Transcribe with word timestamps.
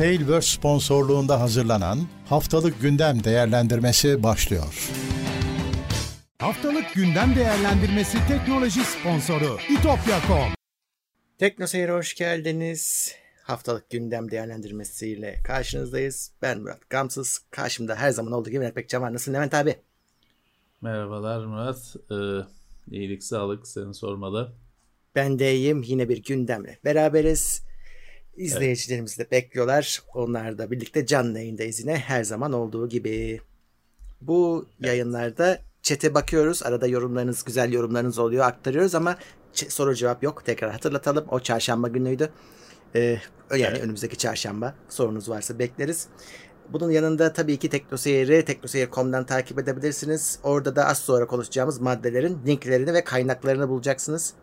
Tailverse 0.00 0.56
sponsorluğunda 0.56 1.40
hazırlanan 1.40 1.98
Haftalık 2.28 2.80
Gündem 2.80 3.24
Değerlendirmesi 3.24 4.22
başlıyor. 4.22 4.90
Haftalık 6.38 6.94
Gündem 6.94 7.36
Değerlendirmesi 7.36 8.18
teknoloji 8.28 8.80
sponsoru 8.80 9.58
itopya.com 9.70 10.52
Tekno 11.38 11.66
Seyir'e 11.66 11.92
hoş 11.92 12.14
geldiniz. 12.14 13.14
Haftalık 13.42 13.90
gündem 13.90 14.30
değerlendirmesiyle 14.30 15.40
karşınızdayız. 15.44 16.32
Ben 16.42 16.60
Murat 16.60 16.90
Gamsız. 16.90 17.38
Karşımda 17.50 17.96
her 17.96 18.10
zaman 18.10 18.32
olduğu 18.32 18.50
gibi 18.50 18.60
Levent 18.60 18.76
Bekcan 18.76 19.02
var. 19.02 19.12
Nasılsın 19.12 19.34
Levent 19.34 19.54
abi? 19.54 19.76
Merhabalar 20.80 21.44
Murat. 21.44 21.96
Ee, 22.10 22.14
iyilik, 22.96 23.24
sağlık 23.24 23.68
seni 23.68 23.94
sormalı. 23.94 24.52
Ben 25.14 25.38
de 25.38 25.54
iyiyim. 25.54 25.82
Yine 25.82 26.08
bir 26.08 26.22
gündemle 26.22 26.78
beraberiz. 26.84 27.69
İzleyicilerimiz 28.40 29.18
de 29.18 29.30
bekliyorlar. 29.30 30.02
Onlar 30.14 30.58
da 30.58 30.70
birlikte 30.70 31.06
canlı 31.06 31.38
yayındayız 31.38 31.80
yine 31.80 31.96
her 31.96 32.24
zaman 32.24 32.52
olduğu 32.52 32.88
gibi. 32.88 33.40
Bu 34.20 34.66
yayınlarda 34.80 35.58
çete 35.82 36.14
bakıyoruz. 36.14 36.62
Arada 36.62 36.86
yorumlarınız, 36.86 37.44
güzel 37.44 37.72
yorumlarınız 37.72 38.18
oluyor. 38.18 38.44
Aktarıyoruz 38.44 38.94
ama 38.94 39.16
soru 39.52 39.94
cevap 39.94 40.22
yok. 40.22 40.44
Tekrar 40.44 40.72
hatırlatalım. 40.72 41.24
O 41.30 41.40
çarşamba 41.40 41.88
günüydü. 41.88 42.30
Ee, 42.94 43.00
yani 43.50 43.62
Evet. 43.62 43.82
önümüzdeki 43.82 44.18
çarşamba. 44.18 44.74
Sorunuz 44.88 45.28
varsa 45.28 45.58
bekleriz. 45.58 46.08
Bunun 46.72 46.90
yanında 46.90 47.32
tabii 47.32 47.56
ki 47.56 47.68
TeknoSeyir'i 47.68 48.44
teknoseyir.com'dan 48.44 49.26
takip 49.26 49.58
edebilirsiniz. 49.58 50.38
Orada 50.42 50.76
da 50.76 50.86
az 50.86 50.98
sonra 50.98 51.26
konuşacağımız 51.26 51.80
maddelerin 51.80 52.38
linklerini 52.46 52.94
ve 52.94 53.04
kaynaklarını 53.04 53.68
bulacaksınız. 53.68 54.34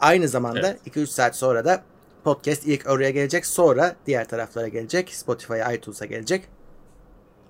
Aynı 0.00 0.28
zamanda 0.28 0.68
Evet. 0.68 0.96
2-3 0.96 1.06
saat 1.06 1.36
sonra 1.36 1.64
da 1.64 1.82
podcast 2.24 2.66
ilk 2.66 2.86
oraya 2.86 3.10
gelecek. 3.10 3.46
Sonra 3.46 3.96
diğer 4.06 4.28
taraflara 4.28 4.68
gelecek. 4.68 5.14
Spotify'a, 5.14 5.72
iTunes'a 5.72 6.06
gelecek. 6.06 6.42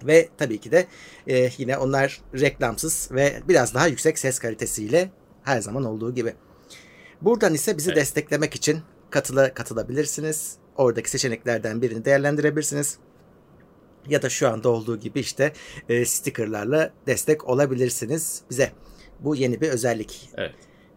Ve 0.03 0.29
tabii 0.39 0.59
ki 0.61 0.73
de 0.73 0.87
e, 1.27 1.51
yine 1.59 1.79
onlar 1.79 2.21
reklamsız 2.35 3.09
ve 3.13 3.43
biraz 3.49 3.75
daha 3.75 3.87
yüksek 3.87 4.19
ses 4.19 4.39
kalitesiyle 4.39 5.11
her 5.43 5.61
zaman 5.61 5.85
olduğu 5.85 6.15
gibi. 6.15 6.35
Buradan 7.21 7.55
ise 7.55 7.77
bizi 7.77 7.91
Evet. 7.91 7.97
desteklemek 8.01 8.55
için 8.55 8.81
katıla 9.11 9.55
katılabilirsiniz. 9.55 10.57
Oradaki 10.77 11.11
seçeneklerden 11.11 11.83
birini 11.83 12.05
değerlendirebilirsiniz. 12.05 12.99
Ya 14.09 14.23
da 14.23 14.29
şu 14.29 14.49
anda 14.49 14.69
olduğu 14.69 15.01
gibi 15.01 15.21
işte 15.21 15.53
e, 15.89 16.05
stickerlarla 16.05 16.91
destek 17.07 17.49
olabilirsiniz 17.49 18.43
bize. 18.51 18.73
Bu 19.21 19.37
yeni 19.37 19.61
bir 19.61 19.69
özellik. 19.69 20.31
Evet. 20.37 20.55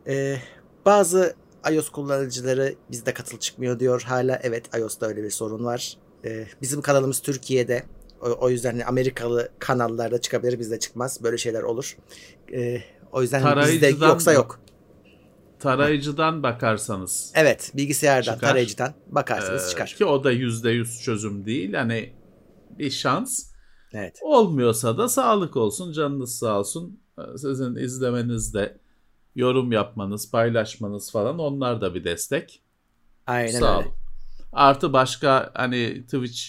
Ee, 0.07 0.37
bazı 0.85 1.35
iOS 1.71 1.89
kullanıcıları 1.89 2.75
bizde 2.91 3.13
katıl 3.13 3.37
çıkmıyor 3.39 3.79
diyor 3.79 4.01
hala. 4.01 4.39
Evet 4.43 4.75
iOS'ta 4.77 5.05
öyle 5.05 5.23
bir 5.23 5.29
sorun 5.29 5.65
var. 5.65 5.97
Ee, 6.25 6.47
bizim 6.61 6.81
kanalımız 6.81 7.19
Türkiye'de. 7.19 7.83
O, 8.21 8.27
o 8.39 8.49
yüzden 8.49 8.79
Amerikalı 8.79 9.49
kanallarda 9.59 10.21
çıkabilir 10.21 10.59
bizde 10.59 10.79
çıkmaz. 10.79 11.23
Böyle 11.23 11.37
şeyler 11.37 11.63
olur. 11.63 11.97
Ee, 12.53 12.81
o 13.11 13.21
yüzden 13.21 13.41
hani 13.41 13.61
bizde 13.61 13.79
Tarayıcıdan 13.79 14.09
yoksa 14.09 14.33
yok. 14.33 14.59
Tarayıcıdan 15.59 16.43
bakarsanız 16.43 17.31
Evet 17.35 17.71
bilgisayardan 17.75 18.33
Çıkar. 18.33 18.47
tarayıcıdan 18.47 18.93
bakarsanız 19.07 19.65
e, 19.67 19.69
çıkar. 19.69 19.87
ki 19.97 20.05
o 20.05 20.23
da 20.23 20.33
%100 20.33 21.03
çözüm 21.03 21.45
değil. 21.45 21.73
Hani 21.73 22.13
bir 22.79 22.91
şans. 22.91 23.43
Evet. 23.93 24.19
Olmuyorsa 24.21 24.97
da 24.97 25.09
sağlık 25.09 25.55
olsun, 25.57 25.91
canınız 25.93 26.37
sağ 26.37 26.59
olsun. 26.59 26.99
Ee, 27.19 27.37
Sizin 27.37 27.75
izlemenizde 27.75 28.77
yorum 29.35 29.71
yapmanız, 29.71 30.31
paylaşmanız 30.31 31.11
falan 31.11 31.39
onlar 31.39 31.81
da 31.81 31.95
bir 31.95 32.03
destek. 32.03 32.63
Aynen 33.27 33.59
Sağ 33.59 33.77
öyle. 33.77 33.87
olun. 33.87 33.97
Artı 34.51 34.93
başka 34.93 35.51
hani 35.53 36.03
Twitch 36.03 36.41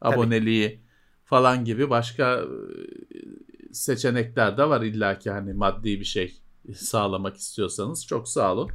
aboneliği 0.00 0.82
falan 1.24 1.64
gibi 1.64 1.90
başka 1.90 2.40
e, 2.40 3.74
seçenekler 3.74 4.58
de 4.58 4.68
var 4.68 4.82
illaki 4.82 5.30
hani 5.30 5.52
maddi 5.54 6.00
bir 6.00 6.04
şey 6.04 6.40
sağlamak 6.74 7.36
istiyorsanız 7.36 8.06
çok 8.06 8.28
sağ 8.28 8.52
olun. 8.52 8.70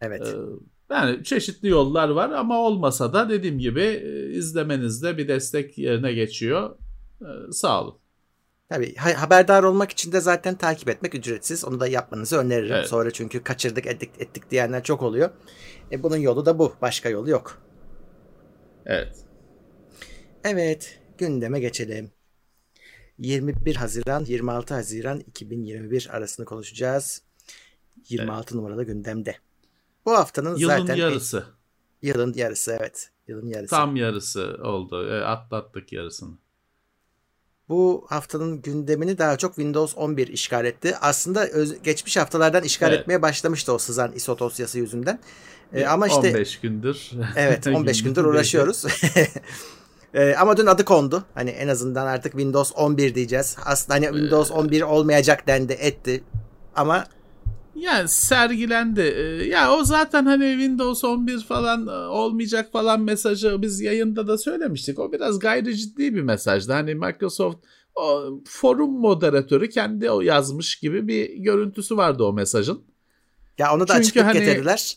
Evet. 0.00 0.26
Ee, 0.26 0.94
Yani 0.94 1.24
çeşitli 1.24 1.68
yollar 1.68 2.08
var 2.08 2.30
ama 2.30 2.58
olmasa 2.58 3.12
da 3.12 3.28
dediğim 3.28 3.58
gibi 3.58 3.80
e, 3.80 4.30
izlemenizde 4.30 5.18
bir 5.18 5.28
destek 5.28 5.78
yerine 5.78 6.12
geçiyor. 6.12 6.76
Ee, 7.22 7.52
Sağ 7.52 7.82
olun. 7.84 7.98
Tabii 8.68 8.94
ha- 8.94 9.22
haberdar 9.22 9.62
olmak 9.62 9.90
için 9.90 10.12
de 10.12 10.20
zaten 10.20 10.54
takip 10.54 10.88
etmek 10.88 11.14
ücretsiz. 11.14 11.64
Onu 11.64 11.80
da 11.80 11.86
yapmanızı 11.88 12.36
öneririm. 12.38 12.74
Evet. 12.74 12.88
Sonra 12.88 13.10
çünkü 13.10 13.42
kaçırdık 13.44 13.86
ettik, 13.86 14.10
ettik 14.18 14.50
diyenler 14.50 14.82
çok 14.84 15.02
oluyor. 15.02 15.30
E, 15.92 16.02
bunun 16.02 16.16
yolu 16.16 16.46
da 16.46 16.58
bu. 16.58 16.74
Başka 16.82 17.08
yolu 17.08 17.30
yok. 17.30 17.62
Evet. 18.86 19.16
Evet, 20.44 21.00
gündeme 21.18 21.60
geçelim. 21.60 22.10
21 23.18 23.76
Haziran 23.76 24.24
26 24.24 24.74
Haziran 24.74 25.20
2021 25.20 26.08
arasını 26.12 26.46
konuşacağız. 26.46 27.22
26 28.08 28.56
numaralı 28.56 28.84
gündemde. 28.84 29.36
Bu 30.06 30.12
haftanın 30.12 30.56
Yılın 30.56 30.76
zaten 30.78 30.94
yarısı. 30.96 31.44
yılın 32.02 32.32
yarısı 32.36 32.76
evet. 32.80 33.10
Yılın 33.28 33.46
yarısı. 33.46 33.70
Tam 33.70 33.96
yarısı 33.96 34.58
oldu. 34.62 35.08
E, 35.10 35.20
Atlattık 35.24 35.92
yarısını. 35.92 36.38
Bu 37.68 38.06
haftanın 38.08 38.62
gündemini 38.62 39.18
daha 39.18 39.36
çok 39.38 39.54
Windows 39.54 39.94
11 39.96 40.28
işgal 40.28 40.64
etti. 40.64 40.94
Aslında 41.00 41.46
öz- 41.48 41.82
geçmiş 41.82 42.16
haftalardan 42.16 42.62
işgal 42.62 42.88
Evet. 42.88 43.00
etmeye 43.00 43.22
başlamıştı 43.22 43.72
o 43.72 43.78
sızan 43.78 44.12
ISO 44.12 44.38
dosyası 44.38 44.78
yüzünden. 44.78 45.18
E, 45.72 45.84
ama 45.86 46.06
işte 46.06 46.18
15 46.28 46.60
gündür. 46.60 47.10
Evet 47.36 47.66
15 47.66 48.02
gündür 48.02 48.24
uğraşıyoruz. 48.24 48.84
Ee, 50.14 50.34
ama 50.38 50.56
dün 50.56 50.66
adı 50.66 50.84
kondu. 50.84 51.24
Hani 51.34 51.50
en 51.50 51.68
azından 51.68 52.06
artık 52.06 52.32
Windows 52.32 52.72
11 52.76 53.14
diyeceğiz. 53.14 53.56
Aslında 53.64 53.94
hani 53.94 54.06
Windows 54.06 54.50
11 54.50 54.82
olmayacak 54.82 55.46
dendi 55.46 55.72
etti. 55.72 56.24
Ama 56.76 57.06
Yani 57.76 58.08
sergilendi. 58.08 59.00
Ee, 59.00 59.44
Ya 59.46 59.72
o 59.72 59.84
zaten 59.84 60.26
hani 60.26 60.50
Windows 60.50 61.04
11 61.04 61.40
falan 61.40 61.86
e, 61.86 61.90
olmayacak 61.90 62.72
falan 62.72 63.00
mesajı 63.00 63.62
biz 63.62 63.80
yayında 63.80 64.26
da 64.28 64.38
söylemiştik. 64.38 64.98
O 64.98 65.12
biraz 65.12 65.38
gayri 65.38 65.76
ciddi 65.76 66.14
bir 66.14 66.22
mesajdı. 66.22 66.72
Hani 66.72 66.94
Microsoft 66.94 67.58
o 67.94 68.24
forum 68.46 68.90
moderatörü 69.00 69.68
kendi 69.68 70.10
o 70.10 70.20
yazmış 70.20 70.76
gibi 70.76 71.08
bir 71.08 71.30
görüntüsü 71.36 71.96
vardı 71.96 72.24
o 72.24 72.32
mesajın. 72.32 72.82
ya 73.58 73.74
onu 73.74 73.80
da 73.80 73.86
Çünkü 73.86 74.00
açıklık 74.00 74.24
hani- 74.24 74.38
getirdiler. 74.38 74.96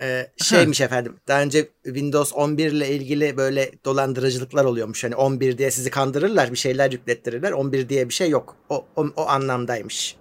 Ee, 0.00 0.30
şeymiş 0.42 0.80
efendim. 0.80 1.16
Daha 1.28 1.42
önce 1.42 1.68
Windows 1.84 2.32
11 2.34 2.72
ile 2.72 2.88
ilgili 2.96 3.36
böyle 3.36 3.70
dolandırıcılıklar 3.84 4.64
oluyormuş. 4.64 5.04
Hani 5.04 5.16
11 5.16 5.58
diye 5.58 5.70
sizi 5.70 5.90
kandırırlar, 5.90 6.52
bir 6.52 6.56
şeyler 6.56 6.92
yüklettirirler. 6.92 7.52
11 7.52 7.88
diye 7.88 8.08
bir 8.08 8.14
şey 8.14 8.30
yok. 8.30 8.56
O 8.68 8.84
o, 8.96 9.06
o 9.16 9.26
anlamdaymış. 9.28 10.16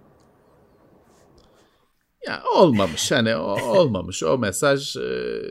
Ya 2.28 2.44
olmamış 2.56 3.12
hani 3.12 3.36
olmamış 3.36 4.24
o 4.24 4.38
mesaj 4.38 4.98
e, 4.98 5.42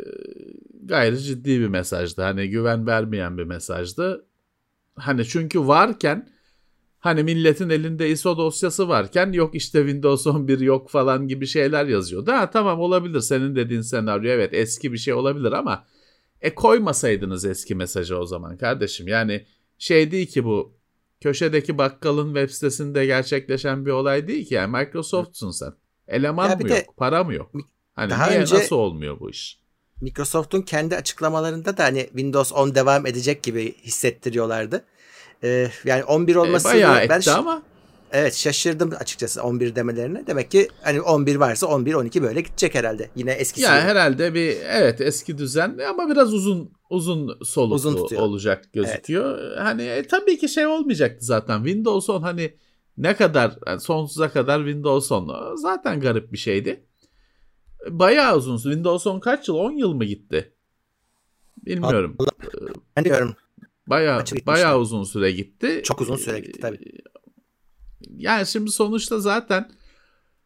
gayri 0.83 1.19
ciddi 1.19 1.61
bir 1.61 1.69
mesajdı. 1.69 2.23
Hani 2.23 2.51
güven 2.51 2.87
vermeyen 2.87 3.39
bir 3.39 3.45
mesajdı. 3.45 4.27
Hani 4.97 5.25
çünkü 5.25 5.61
varken 5.61 6.29
hani 6.99 7.23
milletin 7.23 7.71
elinde 7.71 8.11
ISO 8.11 8.37
dosyası 8.37 8.89
varken 8.89 9.33
yok 9.33 9.55
işte 9.55 9.79
Windows 9.79 10.27
11 10.27 10.61
yok 10.61 10.91
falan 10.91 11.29
gibi 11.29 11.47
şeyler 11.47 11.87
yazıyordu. 11.87 12.33
Ha 12.33 12.51
tamam 12.51 12.81
olabilir 12.81 13.21
senin 13.21 13.57
dediğin 13.57 13.81
senaryo 13.81 14.31
evet 14.31 14.55
eski 14.55 14.93
bir 14.93 14.99
şey 14.99 15.15
olabilir 15.15 15.53
ama 15.53 15.87
e 16.41 16.55
koymasaydınız 16.55 17.45
eski 17.45 17.75
mesajı 17.75 18.19
o 18.19 18.27
zaman 18.27 18.57
kardeşim. 18.59 19.09
Yani 19.09 19.47
şey 19.79 20.11
değil 20.11 20.27
ki 20.27 20.45
bu 20.45 20.75
köşedeki 21.21 21.79
bakkalın 21.79 22.27
web 22.35 22.51
sitesinde 22.51 23.07
gerçekleşen 23.07 23.87
bir 23.87 23.91
olay 23.91 24.29
değil 24.29 24.47
ki. 24.47 24.55
Yani 24.55 24.77
Microsoft'sun 24.77 25.51
sen. 25.51 25.73
Eleman 26.13 26.51
Ya 26.51 26.57
mı 26.57 26.69
de 26.69 26.75
yok? 26.75 26.97
Para 26.97 27.25
mı 27.25 27.35
yok? 27.35 27.51
Hani 27.95 28.11
daha 28.11 28.27
niye 28.27 28.41
önce- 28.41 28.55
nasıl 28.57 28.77
olmuyor 28.77 29.21
bu 29.21 29.31
iş? 29.31 29.59
Microsoft'un 30.01 30.63
kendi 30.63 30.97
açıklamalarında 30.97 31.77
da 31.77 31.85
hani 31.85 32.01
Windows 32.07 32.53
10 32.53 32.75
devam 32.75 33.07
edecek 33.07 33.43
gibi 33.43 33.75
hissettiriyorlardı. 33.83 34.85
Ee, 35.45 35.69
yani 35.85 36.05
11 36.05 36.35
E, 36.35 36.39
olması 36.39 36.65
bayağı 36.69 37.09
ben 37.09 37.19
etti 37.19 37.31
ama 37.31 37.63
evet 38.13 38.35
şaşırdım 38.35 38.93
açıkçası 39.01 39.43
11 39.43 39.75
demelerine. 39.77 40.27
Demek 40.27 40.51
ki 40.51 40.69
hani 40.83 41.01
11 41.01 41.37
varsa 41.37 41.67
11 41.67 41.95
12 41.95 42.23
böyle 42.23 42.41
gidecek 42.41 42.75
herhalde. 42.75 43.09
Yine 43.17 43.33
eskisi 43.33 43.65
ya 43.67 43.79
gibi. 43.79 43.89
herhalde 43.89 44.35
bir 44.35 44.57
evet 44.71 45.01
eski 45.01 45.39
düzen 45.39 45.79
ama 45.89 46.09
biraz 46.11 46.35
uzun 46.35 46.73
uzun 46.91 47.39
soluklu 47.45 47.75
Uzun 47.75 47.97
tutuyor. 47.97 48.23
olacak 48.23 48.73
gözüküyor. 48.73 49.57
Hani 49.57 49.83
e, 49.83 50.07
tabii 50.07 50.39
ki 50.39 50.49
şey 50.49 50.67
olmayacaktı 50.67 51.25
zaten. 51.27 51.57
Windows 51.65 52.11
10 52.11 52.23
hani 52.23 52.55
ne 52.97 53.17
kadar 53.17 53.59
yani 53.67 53.81
sonsuza 53.81 54.33
kadar 54.33 54.59
Windows 54.59 55.13
10 55.13 55.57
zaten 55.57 56.01
garip 56.01 56.33
bir 56.33 56.39
şeydi. 56.39 56.87
Bayağı 57.89 58.37
uzun. 58.37 58.57
Windows 58.57 59.07
10 59.07 59.21
kaç 59.21 59.49
yıl? 59.49 59.55
10 59.55 59.73
yıl 59.73 59.95
mı 59.95 60.05
gitti? 60.05 60.53
Bilmiyorum. 61.67 62.17
Ben 62.97 63.05
diyorum 63.05 63.37
Bayağı 63.87 64.25
bayağı 64.47 64.79
uzun 64.79 65.05
süre 65.05 65.33
gitti. 65.33 65.81
Çok 65.85 66.01
uzun 66.01 66.17
süre 66.17 66.41
gitti, 66.41 66.61
tabii. 66.61 66.79
Yani 68.17 68.47
şimdi 68.47 68.71
sonuçta 68.71 69.21
zaten 69.21 69.71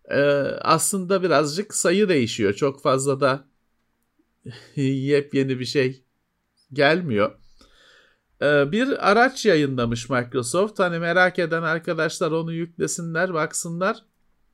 e, 0.04 0.20
aslında 0.60 1.22
birazcık 1.22 1.74
sayı 1.74 2.08
değişiyor. 2.08 2.54
Çok 2.54 2.82
fazla 2.82 3.20
da 3.20 3.48
yepyeni 4.76 5.58
bir 5.58 5.64
şey 5.64 6.04
gelmiyor. 6.72 7.38
E, 8.42 8.72
bir 8.72 9.10
araç 9.10 9.46
yayınlamış 9.46 10.10
Microsoft. 10.10 10.78
Hani 10.78 10.98
merak 10.98 11.38
eden 11.38 11.62
arkadaşlar 11.62 12.30
onu 12.30 12.52
yüklesinler, 12.52 13.34
baksınlar. 13.34 14.04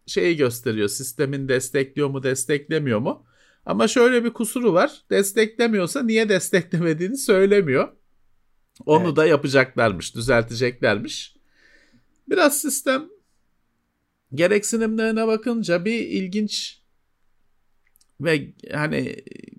Şeyi 0.07 0.37
gösteriyor. 0.37 0.89
Sistemin 0.89 1.49
destekliyor 1.49 2.09
mu, 2.09 2.23
desteklemiyor 2.23 2.99
mu? 2.99 3.27
Ama 3.67 3.89
şöyle 3.89 4.25
bir 4.25 4.33
kusuru 4.33 4.73
var. 4.73 5.03
Desteklemiyorsa 5.11 6.03
niye 6.03 6.29
desteklemediğini 6.29 7.17
söylemiyor. 7.17 7.89
Onu 8.87 9.05
Evet. 9.07 9.17
da 9.17 9.27
yapacaklarmış, 9.27 10.15
düzelteceklermiş. 10.15 11.37
Biraz 12.29 12.61
sistem 12.61 13.09
gereksinimlerine 14.35 15.27
bakınca 15.27 15.85
bir 15.85 15.99
ilginç 15.99 16.83
ve 18.21 18.53
hani 18.73 19.17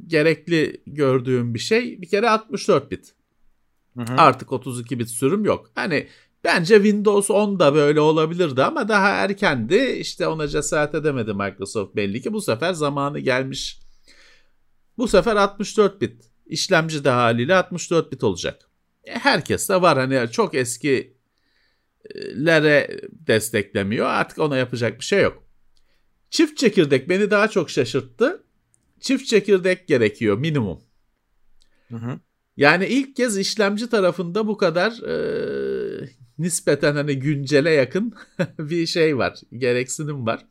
gerekli 0.07 0.83
gördüğüm 0.87 1.53
bir 1.53 1.59
şey 1.59 2.01
bir 2.01 2.07
kere 2.07 2.29
64 2.29 2.91
bit. 2.91 3.15
Hı 3.97 4.01
hı. 4.01 4.15
Artık 4.17 4.51
32 4.51 4.99
bit 4.99 5.09
sürüm 5.09 5.45
yok. 5.45 5.71
Hani 5.75 6.07
bence 6.43 6.75
Windows 6.75 7.31
10 7.31 7.59
da 7.59 7.73
böyle 7.75 7.99
olabilirdi 7.99 8.63
ama 8.63 8.87
daha 8.87 9.09
erkendi. 9.09 9.75
İşte 9.75 10.27
ona 10.27 10.47
cesaret 10.47 10.95
edemedi 10.95 11.33
Microsoft 11.33 11.95
belli 11.95 12.21
ki. 12.21 12.33
Bu 12.33 12.41
sefer 12.41 12.73
zamanı 12.73 13.19
gelmiş. 13.19 13.79
Bu 14.97 15.07
sefer 15.07 15.35
64 15.35 16.01
bit. 16.01 16.23
İşlemci 16.45 17.03
de 17.03 17.09
haliyle 17.09 17.55
64 17.55 18.11
bit 18.11 18.23
olacak. 18.23 18.69
E, 19.03 19.11
Herkes 19.11 19.69
de 19.69 19.81
var. 19.81 19.97
Hani 19.97 20.31
çok 20.31 20.55
eskilere 20.55 21.13
desteklemiyor. 23.11 24.05
Artık 24.05 24.37
ona 24.39 24.57
yapacak 24.57 24.99
bir 24.99 25.05
şey 25.05 25.21
yok. 25.21 25.43
Çift 26.29 26.57
çekirdek 26.57 27.09
beni 27.09 27.31
daha 27.31 27.47
çok 27.47 27.69
şaşırttı. 27.69 28.43
Çift 28.99 29.25
çekirdek 29.27 29.87
gerekiyor 29.87 30.37
minimum. 30.37 30.81
Hı 31.89 31.95
hı. 31.95 32.19
Yani 32.57 32.85
ilk 32.85 33.15
kez 33.15 33.38
işlemci 33.38 33.89
tarafında 33.89 34.47
bu 34.47 34.57
kadar 34.57 34.91
e, 34.91 36.09
nispeten 36.38 36.95
hani 36.95 37.19
güncele 37.19 37.69
yakın 37.69 38.13
bir 38.59 38.85
şey 38.85 39.17
var. 39.17 39.39
Gereksinim 39.57 40.25
var. 40.25 40.45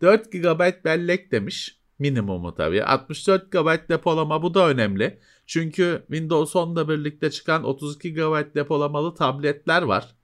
4 0.00 0.32
GB 0.32 0.84
bellek 0.84 1.32
demiş. 1.32 1.78
Minimumu 1.98 2.54
tabii. 2.54 2.84
64 2.84 3.52
GB 3.52 3.88
depolama 3.88 4.42
bu 4.42 4.54
da 4.54 4.68
önemli. 4.68 5.18
Çünkü 5.46 6.02
Windows 6.06 6.54
10'la 6.54 6.88
birlikte 6.88 7.30
çıkan 7.30 7.64
32 7.64 8.14
GB 8.14 8.54
depolamalı 8.54 9.14
tabletler 9.14 9.82
var. 9.82 10.14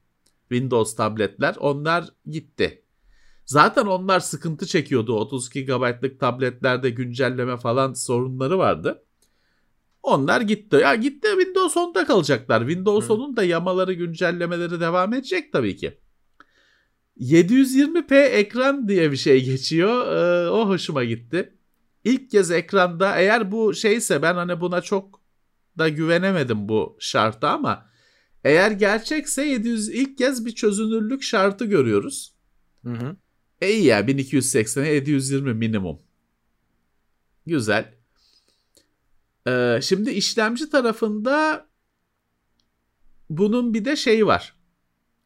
Windows 0.49 0.97
tabletler. 0.97 1.57
Onlar 1.61 2.05
gitti. 2.27 2.83
Zaten 3.47 3.87
onlar 3.87 4.21
sıkıntı 4.21 4.67
çekiyordu. 4.67 5.15
32 5.15 5.65
GB'lık 5.65 6.21
tabletlerde 6.21 6.91
güncelleme 6.91 7.57
falan 7.57 7.93
sorunları 7.93 8.59
vardı. 8.59 9.05
Onlar 10.05 10.41
gitti. 10.41 10.77
Ya 10.77 10.95
gitti 10.95 11.29
Windows 11.29 11.77
10'da 11.77 12.05
kalacaklar. 12.07 12.61
Windows 12.61 13.09
Hı. 13.09 13.13
10'un 13.13 13.37
da 13.37 13.45
yamaları 13.45 13.93
güncellemeleri 13.93 14.81
devam 14.81 15.15
edecek 15.15 15.53
tabii 15.53 15.77
ki. 15.77 15.99
720p 17.21 18.15
ekran 18.15 18.89
diye 18.89 19.13
bir 19.13 19.17
şey 19.17 19.45
geçiyor. 19.45 20.07
Ee, 20.07 20.51
o 20.51 20.69
hoşuma 20.69 21.05
gitti. 21.05 21.55
İlk 22.05 22.31
kez 22.31 22.51
ekranda 22.51 23.17
eğer 23.17 23.53
bu 23.53 23.75
şeyse 23.75 24.23
ben 24.23 24.35
hani 24.35 24.61
buna 24.61 24.81
çok 24.81 25.21
da 25.79 25.89
güvenemedim 25.89 26.69
bu 26.69 26.97
şarta 27.01 27.51
ama 27.51 27.91
eğer 28.45 28.71
gerçekse 28.71 29.45
700 29.45 29.89
ilk 29.89 30.19
kez 30.19 30.47
bir 30.47 30.55
çözünürlük 30.55 31.23
şartı 31.23 31.65
görüyoruz. 31.65 32.35
Hı 32.85 32.93
hı. 32.93 33.17
E 33.61 33.73
iyi 33.73 33.85
ya 33.85 34.01
1280'e 34.01 34.95
720 34.95 35.55
minimum. 35.55 35.99
Güzel. 37.47 38.04
Ee, 39.47 39.79
şimdi 39.83 40.11
işlemci 40.11 40.71
tarafında 40.71 41.67
bunun 43.31 43.75
bir 43.75 43.85
de 43.85 43.97
şey 43.97 44.27
var. 44.27 44.55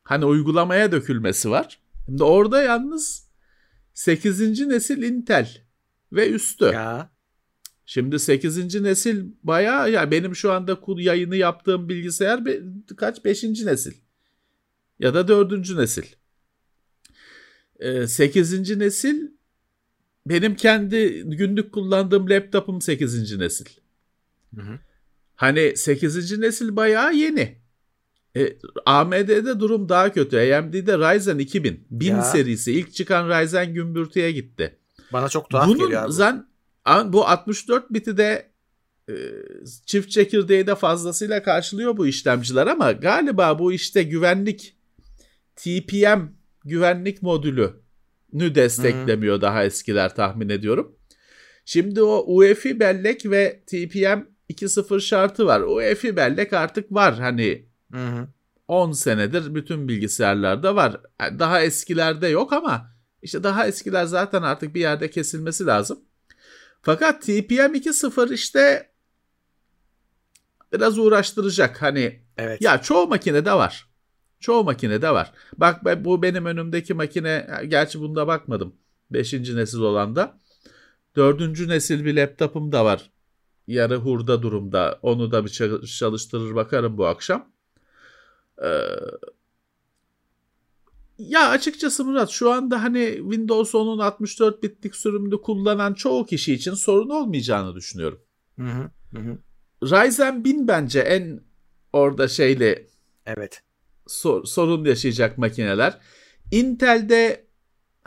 Hani 0.03 0.25
uygulamaya 0.25 0.93
dökülmesi 0.93 1.50
var. 1.50 1.81
Şimdi 2.06 2.25
orada 2.25 2.62
yalnız 2.62 3.29
8. 3.94 4.61
nesil 4.61 5.03
Intel 5.03 5.62
ve 6.12 6.31
üstü. 6.31 6.65
Ya. 6.65 7.11
Şimdi 7.87 8.19
8. 8.19 8.81
nesil 8.82 9.26
bayağı 9.43 9.91
ya 9.91 10.11
benim 10.11 10.37
şu 10.37 10.53
anda 10.53 10.79
yayını 10.99 11.37
yaptığım 11.37 11.88
bilgisayar 11.88 12.47
be- 12.47 12.62
kaç 12.97 13.25
5. 13.25 13.43
nesil 13.44 13.93
ya 14.99 15.14
da 15.14 15.29
4. 15.29 15.71
nesil. 15.76 16.05
Ee, 17.81 18.06
8. 18.06 18.76
nesil 18.79 19.29
benim 20.26 20.55
kendi 20.56 21.23
günlük 21.25 21.73
kullandığım 21.73 22.31
laptopum 22.31 22.81
8. 22.81 23.38
nesil. 23.38 23.67
Hı 24.55 24.61
hı. 24.62 24.79
Hani 25.37 25.77
8. 25.77 26.39
nesil 26.39 26.77
bayağı 26.77 27.15
yeni. 27.15 27.59
E, 28.37 28.56
AMD'de 28.87 29.61
durum 29.61 29.89
daha 29.89 30.12
kötü. 30.12 30.37
AMD'de 30.37 30.99
Ryzen 30.99 31.39
2000 31.39 31.87
1000 31.91 32.06
Ya. 32.11 32.23
serisi 32.23 32.73
ilk 32.73 32.95
çıkan 32.95 33.29
Ryzen 33.29 33.75
gümbürtüye 33.75 34.33
gitti. 34.33 34.79
Bana 35.12 35.29
çok 35.29 35.50
tuhaf 35.50 35.69
Bunun 35.69 35.79
geliyor 35.79 36.03
abi. 36.05 36.12
zan 36.12 36.49
a- 36.85 37.12
bu 37.12 37.27
64 37.29 37.91
biti 37.93 38.17
de 38.17 38.50
e, 39.09 39.15
çift 39.87 40.11
çekirdeği 40.11 40.67
de 40.67 40.75
fazlasıyla 40.75 41.43
karşılıyor 41.43 41.97
bu 41.97 42.06
işlemciler 42.06 42.67
ama 42.67 42.93
galiba 42.93 43.59
bu 43.59 43.73
işte 43.73 44.03
güvenlik 44.03 44.77
TPM 45.56 46.21
güvenlik 46.65 47.23
modülü 47.23 47.71
nü 48.33 48.55
desteklemiyor 48.55 49.41
daha 49.41 49.65
eskiler 49.65 50.15
tahmin 50.15 50.49
ediyorum. 50.49 50.97
Şimdi 51.65 52.03
o 52.03 52.25
UEFI 52.37 52.81
bellek 52.81 53.27
ve 53.31 53.62
TPM 53.67 54.19
2.0 54.50 55.00
şartı 55.00 55.47
var. 55.47 55.61
UEFI 55.61 56.17
bellek 56.17 56.53
artık 56.53 56.93
var. 56.93 57.19
Hani 57.19 57.67
Hı 57.93 58.06
hı. 58.06 58.29
10 58.69 58.93
senedir 58.93 59.55
bütün 59.55 59.89
bilgisayarlarda 59.89 60.77
var. 60.77 61.00
Yani 61.21 61.39
Daha 61.39 61.61
eskilerde 61.62 62.29
yok 62.29 62.53
ama 62.53 62.91
işte 63.23 63.43
daha 63.43 63.67
eskiler 63.67 64.05
zaten 64.05 64.43
artık 64.43 64.75
bir 64.75 64.81
yerde 64.81 65.11
kesilmesi 65.11 65.67
lazım. 65.67 66.00
Fakat 66.83 67.23
TPM 67.23 67.75
2.0 67.75 68.35
işte 68.35 68.91
biraz 70.73 70.99
uğraştıracak. 70.99 71.83
Hani 71.83 72.21
Evet. 72.37 72.62
ya 72.62 72.83
çoğu 72.83 73.09
makinede 73.09 73.53
var. 73.53 73.89
Çoğu 74.41 74.65
makinede 74.65 75.11
var. 75.11 75.33
Bak 75.56 76.05
bu 76.05 76.23
benim 76.23 76.47
önümdeki 76.47 76.95
makine 76.95 77.49
gerçi 77.69 78.00
bunda 78.00 78.27
bakmadım. 78.27 78.77
5. 79.11 79.33
nesil 79.33 79.79
olan 79.79 80.17
da. 80.17 80.39
4. 81.17 81.61
nesil 81.69 82.05
bir 82.05 82.17
laptopum 82.17 82.73
da 82.73 82.85
var. 82.85 83.11
Yarı 83.69 83.97
hurda 83.97 84.43
durumda. 84.43 84.99
Onu 85.03 85.32
da 85.32 85.44
bir 85.44 85.50
çal- 85.50 85.83
çalıştırır 85.87 86.54
bakarım 86.54 86.99
bu 86.99 87.07
akşam. 87.07 87.49
Ee, 88.64 88.69
ya 91.19 91.49
açıkçası 91.49 92.04
Murat 92.04 92.31
şu 92.31 92.52
anda 92.52 92.83
hani 92.83 93.16
Windows 93.19 93.75
10'un 93.75 93.99
64 93.99 94.62
bitlik 94.62 94.97
sürümünü 94.97 95.43
kullanan 95.43 95.95
çoğu 95.95 96.26
kişi 96.26 96.54
için 96.54 96.75
sorun 96.75 97.09
olmayacağını 97.11 97.75
düşünüyorum. 97.75 98.21
Hı. 98.59 98.90
Hı 99.12 99.19
hı. 99.19 99.38
Ryzen 99.83 100.45
1000 100.45 100.69
bence 100.69 101.00
en 101.00 101.40
orada 101.93 102.28
şeyle 102.28 102.87
Evet. 103.26 103.62
sor- 104.07 104.45
sorun 104.45 104.85
yaşayacak 104.85 105.38
makineler. 105.38 105.99
Intel'de 106.52 107.48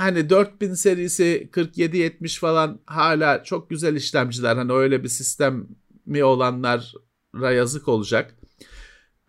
hani 0.01 0.29
4000 0.29 0.73
serisi 0.73 1.49
4770 1.57 2.39
falan 2.39 2.81
hala 2.85 3.43
çok 3.43 3.69
güzel 3.69 3.95
işlemciler. 3.95 4.55
Hani 4.55 4.73
öyle 4.73 5.03
bir 5.03 5.09
sistemi 5.09 6.23
olanlara 6.23 7.51
yazık 7.51 7.87
olacak. 7.87 8.35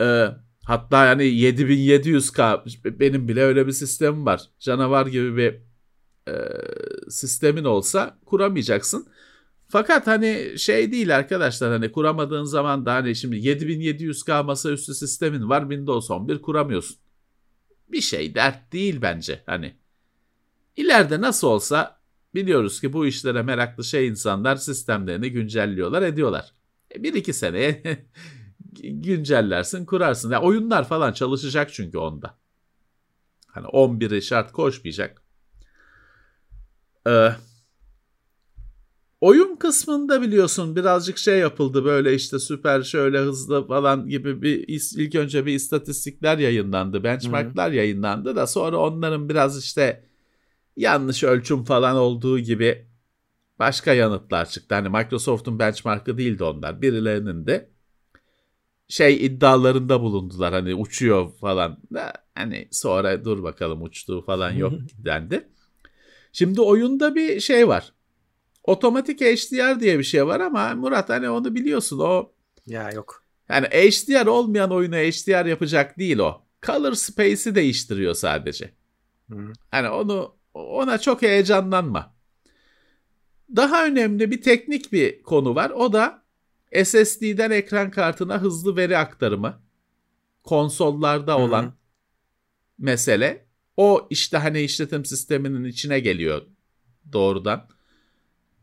Ee, 0.01 0.27
hatta 0.65 1.07
yani 1.07 1.23
7700K 1.23 3.01
benim 3.01 3.29
bile 3.29 3.43
öyle 3.43 3.67
bir 3.67 3.73
sistemim 3.73 4.27
var. 4.27 4.51
Canavar 4.59 5.07
gibi 5.07 5.37
bir 5.37 5.55
e, 6.33 6.35
sistemin 7.11 7.65
olsa 7.65 8.19
kuramayacaksın. 8.27 9.07
Fakat 9.69 10.07
hani 10.07 10.55
şey 10.59 10.93
değil 10.93 11.17
arkadaşlar 11.17 11.73
hani 11.73 11.93
kuramadığın 11.93 12.45
zaman 12.45 12.87
da 12.87 12.95
hani 12.95 13.17
şimdi 13.17 13.37
7700K 13.37 14.45
masaüstü 14.45 14.95
sistemin 14.95 15.49
var 15.49 15.61
Windows 15.63 16.11
11 16.11 16.43
kuramıyorsun. 16.43 16.97
Bir 17.89 18.01
şey 18.01 18.35
dert 18.35 18.73
değil 18.73 18.99
bence 19.03 19.43
hani. 19.47 19.82
İleride 20.77 21.21
nasıl 21.21 21.49
olsa 21.49 22.01
biliyoruz 22.35 22.81
ki 22.81 22.93
bu 22.93 23.07
işlere 23.07 23.43
meraklı 23.43 23.85
şey 23.85 24.09
insanlar 24.09 24.57
sistemlerini 24.57 25.31
güncelliyorlar 25.33 26.03
ediyorlar. 26.03 26.53
E, 26.95 27.03
bir 27.03 27.15
iki 27.15 27.33
seneye 27.33 27.83
güncellersin 28.83 29.85
kurarsın. 29.85 30.31
Ya 30.31 30.43
oyunlar 30.43 30.89
falan 30.89 31.13
çalışacak 31.13 31.73
çünkü 31.73 31.99
onda. 31.99 32.39
Hani 33.47 33.67
11'i 33.67 34.23
şart 34.23 34.53
koşmayacak. 34.53 35.23
Ee, 37.07 37.29
oyun 39.21 39.57
kısmında 39.57 40.23
biliyorsun 40.23 40.77
birazcık 40.77 41.19
şey 41.19 41.39
yapıldı 41.39 41.85
böyle 41.85 42.15
işte 42.15 42.39
süper 42.39 42.83
şöyle 42.83 43.19
hızlı 43.19 43.67
falan 43.67 44.09
gibi 44.09 44.43
bir 44.43 44.65
ilk 44.69 45.15
önce 45.15 45.47
bir 45.47 45.55
istatistikler 45.55 46.39
yayınlandı. 46.39 47.05
Benchmarklar 47.05 47.71
yayınlandı 47.73 48.37
da 48.37 48.47
sonra 48.47 48.77
onların 48.77 49.29
biraz 49.29 49.65
işte 49.65 50.12
yanlış 50.77 51.25
ölçüm 51.25 51.65
falan 51.65 51.97
olduğu 51.97 52.39
gibi 52.39 52.89
başka 53.59 53.95
yanıtlar 53.95 54.49
çıktı. 54.51 54.75
Hani 54.75 54.89
Microsoft'un 54.89 55.59
benchmarkı 55.59 56.19
değildi 56.19 56.45
onlar. 56.45 56.83
Birilerinin 56.83 57.47
de 57.47 57.71
şey 58.89 59.27
iddialarında 59.27 60.01
bulundular 60.01 60.53
hani 60.53 60.75
uçuyor 60.75 61.33
falan 61.39 61.79
hani 62.35 62.69
sonra 62.71 63.25
dur 63.25 63.43
bakalım 63.43 63.83
uçtuğu 63.83 64.23
falan 64.23 64.51
yok 64.53 64.73
dendi. 64.99 65.49
Şimdi 66.33 66.61
oyunda 66.61 67.15
bir 67.15 67.41
şey 67.41 67.69
var. 67.69 67.93
Otomatik 68.65 69.21
HDR 69.21 69.81
diye 69.81 69.99
bir 69.99 70.05
şey 70.05 70.27
var 70.27 70.41
ama 70.41 70.75
Murat 70.75 71.09
hani 71.09 71.31
onu 71.31 71.55
biliyorsun 71.55 71.99
o 71.99 72.33
Ya 72.67 72.91
yok. 72.91 73.25
yani 73.49 73.67
HDR 73.67 74.27
olmayan 74.27 74.71
oyunu 74.73 74.97
HDR 74.97 75.47
yapacak 75.47 75.99
değil 75.99 76.19
o. 76.19 76.43
Color 76.67 76.93
space'i 76.95 77.55
değiştiriyor 77.55 78.15
sadece. 78.15 78.75
Hı. 79.31 79.53
Hani 79.71 79.89
onu 79.89 80.37
ona 80.55 80.99
çok 80.99 81.23
heyecanlanma. 81.23 82.15
Daha 83.57 83.87
önemli 83.87 84.31
bir 84.31 84.43
teknik 84.43 84.93
bir 84.93 85.23
konu 85.23 85.55
var. 85.55 85.71
O 85.71 85.93
da 85.93 86.23
SSD'den 86.85 87.51
ekran 87.51 87.91
kartına 87.91 88.43
hızlı 88.43 88.77
veri 88.77 88.99
aktarımı. 88.99 89.63
Konsollarda 90.43 91.35
Hı 91.35 91.39
hı. 91.39 91.43
olan 91.43 91.75
mesele. 92.79 93.47
O 93.77 94.07
işte 94.11 94.37
hani 94.37 94.61
işletim 94.61 95.05
sisteminin 95.05 95.65
içine 95.65 96.01
geliyor 96.01 96.43
doğrudan. 97.13 97.69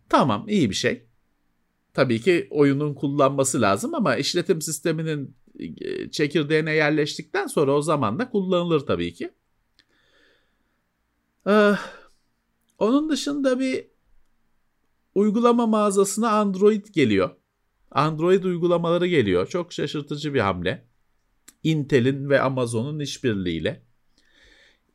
Tamam 0.09 0.45
iyi 0.49 0.69
bir 0.69 0.75
şey. 0.75 1.05
Tabii 1.93 2.21
ki 2.21 2.47
oyunun 2.49 2.93
kullanması 2.93 3.61
lazım 3.61 3.95
ama 3.95 4.15
işletim 4.15 4.61
sisteminin 4.61 5.35
e, 5.59 6.11
çekirdeğine 6.11 6.73
yerleştikten 6.75 7.47
sonra 7.47 7.71
o 7.71 7.81
zaman 7.81 8.19
da 8.19 8.29
kullanılır 8.29 8.79
tabii 8.79 9.13
ki. 9.13 9.29
Ee, 11.49 11.73
onun 12.77 13.09
dışında 13.09 13.59
bir 13.59 13.87
uygulama 15.15 15.67
mağazasına 15.67 16.29
Android 16.29 16.85
geliyor. 16.85 17.29
Android 17.91 18.43
uygulamaları 18.43 19.07
geliyor. 19.07 19.47
Çok 19.47 19.73
şaşırtıcı 19.73 20.33
bir 20.33 20.39
hamle. 20.39 20.85
Intel'in 21.63 22.29
ve 22.29 22.41
Amazon'un 22.41 22.99
işbirliğiyle. 22.99 23.83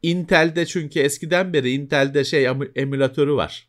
Intel'de 0.02 0.66
çünkü 0.66 1.00
eskiden 1.00 1.52
beri 1.52 1.70
Intel'de 1.70 2.24
şey 2.24 2.44
emü- 2.44 2.72
emülatörü 2.78 3.34
var. 3.34 3.68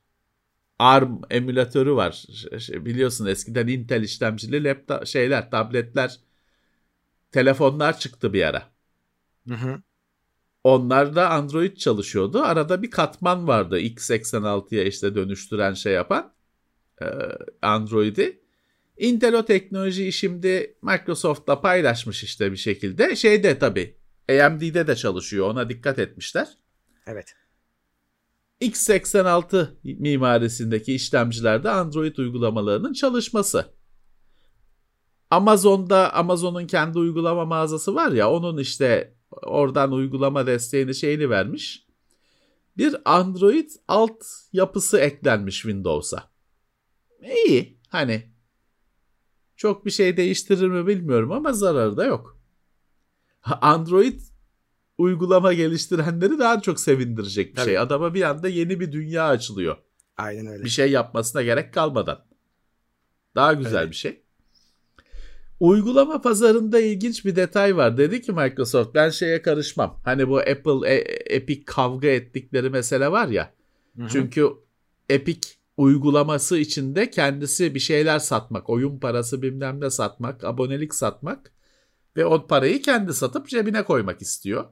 ARM 0.79 1.21
emülatörü 1.29 1.95
var. 1.95 2.25
Ş- 2.33 2.59
ş- 2.59 2.85
Biliyorsun 2.85 3.25
eskiden 3.25 3.67
Intel 3.67 4.03
işlemcili 4.03 4.63
laptop 4.63 5.07
şeyler, 5.07 5.51
tabletler, 5.51 6.19
telefonlar 7.31 7.99
çıktı 7.99 8.33
bir 8.33 8.43
ara. 8.43 8.69
Hı 9.47 9.53
hı. 9.55 9.81
Onlarda 10.65 11.29
Android 11.29 11.77
çalışıyordu. 11.77 12.41
Arada 12.41 12.81
bir 12.81 12.91
katman 12.91 13.47
vardı 13.47 13.79
x86'ya 13.79 14.83
işte 14.83 15.15
dönüştüren 15.15 15.73
şey 15.73 15.93
yapan 15.93 16.33
e, 17.01 17.05
Android'i. 17.61 18.41
Intel 18.97 19.35
o 19.35 19.45
teknolojiyi 19.45 20.13
şimdi 20.13 20.77
Microsoft'la 20.81 21.61
paylaşmış 21.61 22.23
işte 22.23 22.51
bir 22.51 22.57
şekilde. 22.57 23.15
Şeyde 23.15 23.59
tabii 23.59 23.97
AMD'de 24.29 24.87
de 24.87 24.95
çalışıyor 24.95 25.49
ona 25.49 25.69
dikkat 25.69 25.99
etmişler. 25.99 26.47
Evet. 27.07 27.35
x86 28.61 29.67
mimarisindeki 29.83 30.95
işlemcilerde 30.95 31.69
Android 31.69 32.17
uygulamalarının 32.17 32.93
çalışması. 32.93 33.65
Amazon'da 35.29 36.13
Amazon'un 36.13 36.67
kendi 36.67 36.99
uygulama 36.99 37.45
mağazası 37.45 37.95
var 37.95 38.11
ya 38.11 38.31
onun 38.31 38.57
işte 38.57 39.14
oradan 39.45 39.91
uygulama 39.91 40.47
desteğini 40.47 40.95
şeyini 40.95 41.29
vermiş. 41.29 41.85
Bir 42.77 42.95
Android 43.05 43.69
alt 43.87 44.23
yapısı 44.53 44.97
eklenmiş 44.99 45.61
Windows'a. 45.61 46.31
İyi 47.45 47.79
hani 47.89 48.29
çok 49.55 49.85
bir 49.85 49.91
şey 49.91 50.17
değiştirir 50.17 50.67
mi 50.67 50.87
bilmiyorum 50.87 51.31
ama 51.31 51.53
zararı 51.53 51.97
da 51.97 52.05
yok. 52.05 52.39
Android 53.61 54.19
uygulama 54.97 55.53
geliştirenleri 55.53 56.39
daha 56.39 56.61
çok 56.61 56.79
sevindirecek 56.79 57.51
bir 57.51 57.55
Tabii. 57.55 57.65
şey. 57.65 57.77
Adama 57.79 58.13
bir 58.13 58.21
anda 58.21 58.47
yeni 58.47 58.79
bir 58.79 58.91
dünya 58.91 59.27
açılıyor. 59.27 59.77
Aynen 60.17 60.47
öyle. 60.47 60.63
Bir 60.63 60.69
şey 60.69 60.91
yapmasına 60.91 61.41
gerek 61.41 61.73
kalmadan. 61.73 62.25
Daha 63.35 63.53
güzel 63.53 63.81
Evet. 63.81 63.91
bir 63.91 63.95
şey. 63.95 64.24
Uygulama 65.59 66.21
pazarında 66.21 66.79
ilginç 66.79 67.25
bir 67.25 67.35
detay 67.35 67.77
var. 67.77 67.97
Dedi 67.97 68.21
ki 68.21 68.31
Microsoft 68.31 68.95
ben 68.95 69.09
şeye 69.09 69.41
karışmam. 69.41 70.01
Hani 70.05 70.29
bu 70.29 70.37
Apple 70.37 70.89
e, 70.89 70.95
Epic 71.35 71.65
kavga 71.65 72.07
ettikleri 72.07 72.69
mesele 72.69 73.11
var 73.11 73.27
ya. 73.27 73.53
Hı 73.97 74.03
hı. 74.03 74.07
Çünkü 74.09 74.49
Epic 75.09 75.49
uygulaması 75.77 76.57
içinde 76.57 77.09
kendisi 77.09 77.75
bir 77.75 77.79
şeyler 77.79 78.19
satmak, 78.19 78.69
oyun 78.69 78.99
parası 78.99 79.41
bilmem 79.41 79.81
ne 79.81 79.89
satmak, 79.89 80.43
abonelik 80.43 80.95
satmak 80.95 81.51
ve 82.17 82.25
o 82.25 82.47
parayı 82.47 82.81
kendi 82.81 83.13
satıp 83.13 83.47
cebine 83.47 83.83
koymak 83.83 84.21
istiyor. 84.21 84.65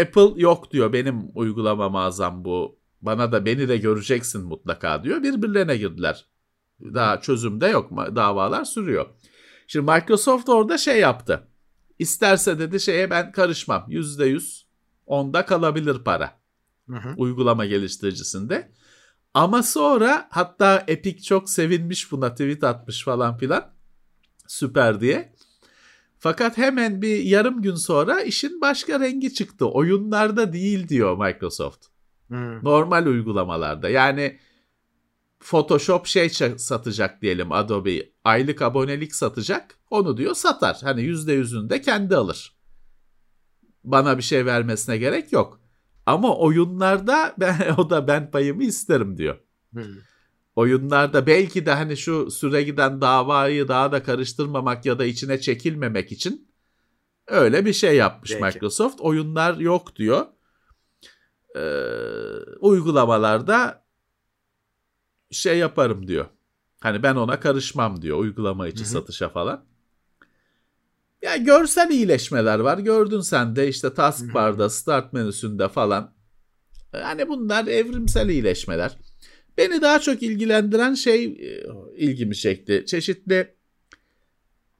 Apple 0.00 0.32
yok 0.36 0.70
diyor 0.70 0.92
benim 0.92 1.22
uygulama 1.34 1.88
mağazam 1.88 2.44
bu. 2.44 2.78
Bana 3.02 3.32
da 3.32 3.46
beni 3.46 3.68
de 3.68 3.76
göreceksin 3.76 4.44
mutlaka 4.44 5.04
diyor. 5.04 5.22
Birbirlerine 5.22 5.76
girdiler. 5.76 6.26
Daha 6.80 7.20
çözümde 7.20 7.66
yok. 7.66 7.90
Davalar 7.90 8.64
sürüyor. 8.64 9.06
Şimdi 9.66 9.92
Microsoft 9.92 10.48
orada 10.48 10.78
şey 10.78 11.00
yaptı. 11.00 11.48
İsterse 11.98 12.58
dedi 12.58 12.80
şeye 12.80 13.10
ben 13.10 13.32
karışmam. 13.32 13.84
Yüzde 13.88 14.26
yüz 14.26 14.66
onda 15.06 15.46
kalabilir 15.46 16.04
para 16.04 16.38
Hı 16.88 16.96
hı. 16.96 17.14
uygulama 17.16 17.66
geliştiricisinde. 17.66 18.72
Ama 19.34 19.62
sonra 19.62 20.28
hatta 20.30 20.84
Epic 20.88 21.22
çok 21.22 21.50
sevinmiş 21.50 22.12
buna 22.12 22.30
tweet 22.30 22.64
atmış 22.64 23.04
falan 23.04 23.36
filan. 23.36 23.72
Süper 24.46 25.00
diye. 25.00 25.32
Fakat 26.18 26.58
hemen 26.58 27.02
bir 27.02 27.18
yarım 27.18 27.62
gün 27.62 27.74
sonra 27.74 28.20
işin 28.20 28.60
başka 28.60 29.00
rengi 29.00 29.34
çıktı. 29.34 29.66
Oyunlarda 29.66 30.52
değil 30.52 30.88
diyor 30.88 31.26
Microsoft. 31.26 31.86
Hı. 32.30 32.64
Normal 32.64 33.06
uygulamalarda. 33.06 33.88
Yani 33.88 34.38
Photoshop 35.46 36.06
şey 36.06 36.28
satacak 36.56 37.22
diyelim 37.22 37.52
Adobe. 37.52 38.10
Aylık 38.24 38.62
abonelik 38.62 39.14
satacak. 39.14 39.78
Onu 39.90 40.16
diyor 40.16 40.34
satar. 40.34 40.78
Hani 40.82 41.02
yüzde 41.02 41.32
yüzünde 41.32 41.80
kendi 41.80 42.16
alır. 42.16 42.56
Bana 43.84 44.18
bir 44.18 44.22
şey 44.22 44.46
vermesine 44.46 44.96
gerek 44.96 45.32
yok. 45.32 45.60
Ama 46.06 46.36
oyunlarda 46.36 47.34
ben 47.38 47.74
o 47.78 47.90
da 47.90 48.08
ben 48.08 48.30
payımı 48.30 48.64
isterim 48.64 49.16
diyor. 49.16 49.38
Oyunlarda 50.56 51.26
belki 51.26 51.66
de 51.66 51.72
hani 51.72 51.96
şu 51.96 52.30
süre 52.30 52.62
giden 52.62 53.00
davayı 53.00 53.68
daha 53.68 53.92
da 53.92 54.02
karıştırmamak 54.02 54.86
ya 54.86 54.98
da 54.98 55.04
içine 55.04 55.40
çekilmemek 55.40 56.12
için 56.12 56.48
öyle 57.26 57.64
bir 57.64 57.72
şey 57.72 57.96
yapmış 57.96 58.30
Belki. 58.30 58.44
Microsoft. 58.44 59.00
Oyunlar 59.00 59.56
yok 59.56 59.96
diyor. 59.96 60.26
Ee, 61.56 61.60
uygulamalarda 62.60 63.85
şey 65.30 65.58
yaparım 65.58 66.08
diyor. 66.08 66.26
Hani 66.80 67.02
ben 67.02 67.14
ona 67.14 67.40
karışmam 67.40 68.02
diyor 68.02 68.18
uygulama 68.18 68.68
içi 68.68 68.80
Hı 68.80 68.84
hı. 68.84 68.88
satışa 68.88 69.28
falan. 69.28 69.64
Ya 71.22 71.36
görsel 71.36 71.90
iyileşmeler 71.90 72.58
var. 72.58 72.78
Gördün 72.78 73.20
sen 73.20 73.56
de 73.56 73.68
işte 73.68 73.94
taskbar'da, 73.94 74.70
start 74.70 75.12
menüsünde 75.12 75.68
falan. 75.68 76.14
Yani 76.92 77.28
bunlar 77.28 77.66
evrimsel 77.66 78.28
iyileşmeler. 78.28 78.96
Beni 79.58 79.82
daha 79.82 80.00
çok 80.00 80.22
ilgilendiren 80.22 80.94
şey 80.94 81.24
e, 81.24 81.66
ilgimi 81.96 82.36
çekti. 82.36 82.84
Çeşitli 82.86 83.54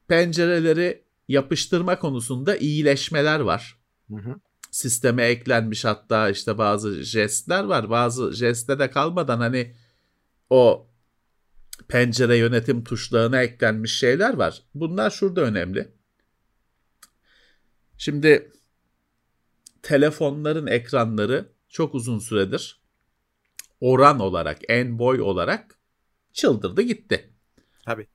pencereleri 0.08 1.02
yapıştırma 1.28 1.98
konusunda 1.98 2.56
iyileşmeler 2.56 3.40
var. 3.40 3.78
Hı 4.10 4.16
hı. 4.16 4.34
Sisteme 4.70 5.24
eklenmiş 5.24 5.84
hatta 5.84 6.30
işte 6.30 6.58
bazı 6.58 7.02
jestler 7.02 7.64
var. 7.64 7.90
Bazı 7.90 8.32
jeste 8.32 8.78
de 8.78 8.90
kalmadan 8.90 9.38
hani 9.38 9.74
o 10.50 10.90
pencere 11.88 12.36
yönetim 12.36 12.84
tuşlarına 12.84 13.42
eklenmiş 13.42 13.98
şeyler 13.98 14.34
var. 14.34 14.62
Bunlar 14.74 15.10
şurada 15.10 15.40
önemli. 15.40 15.92
Şimdi 17.98 18.52
telefonların 19.82 20.66
ekranları 20.66 21.52
çok 21.68 21.94
uzun 21.94 22.18
süredir 22.18 22.80
oran 23.80 24.20
olarak, 24.20 24.58
en 24.68 24.98
boy 24.98 25.20
olarak 25.20 25.78
çıldırdı 26.32 26.82
gitti. 26.82 27.30
Tabii. 27.84 28.06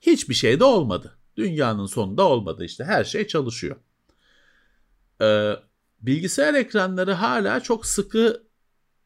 Hiçbir 0.00 0.34
şey 0.34 0.60
de 0.60 0.64
olmadı. 0.64 1.18
Dünyanın 1.36 1.86
sonunda 1.86 2.28
olmadı 2.28 2.64
işte. 2.64 2.84
Her 2.84 3.04
şey 3.04 3.26
çalışıyor. 3.26 3.76
Ee, 5.22 5.52
bilgisayar 6.00 6.54
ekranları 6.54 7.12
hala 7.12 7.60
çok 7.60 7.86
sıkı 7.86 8.46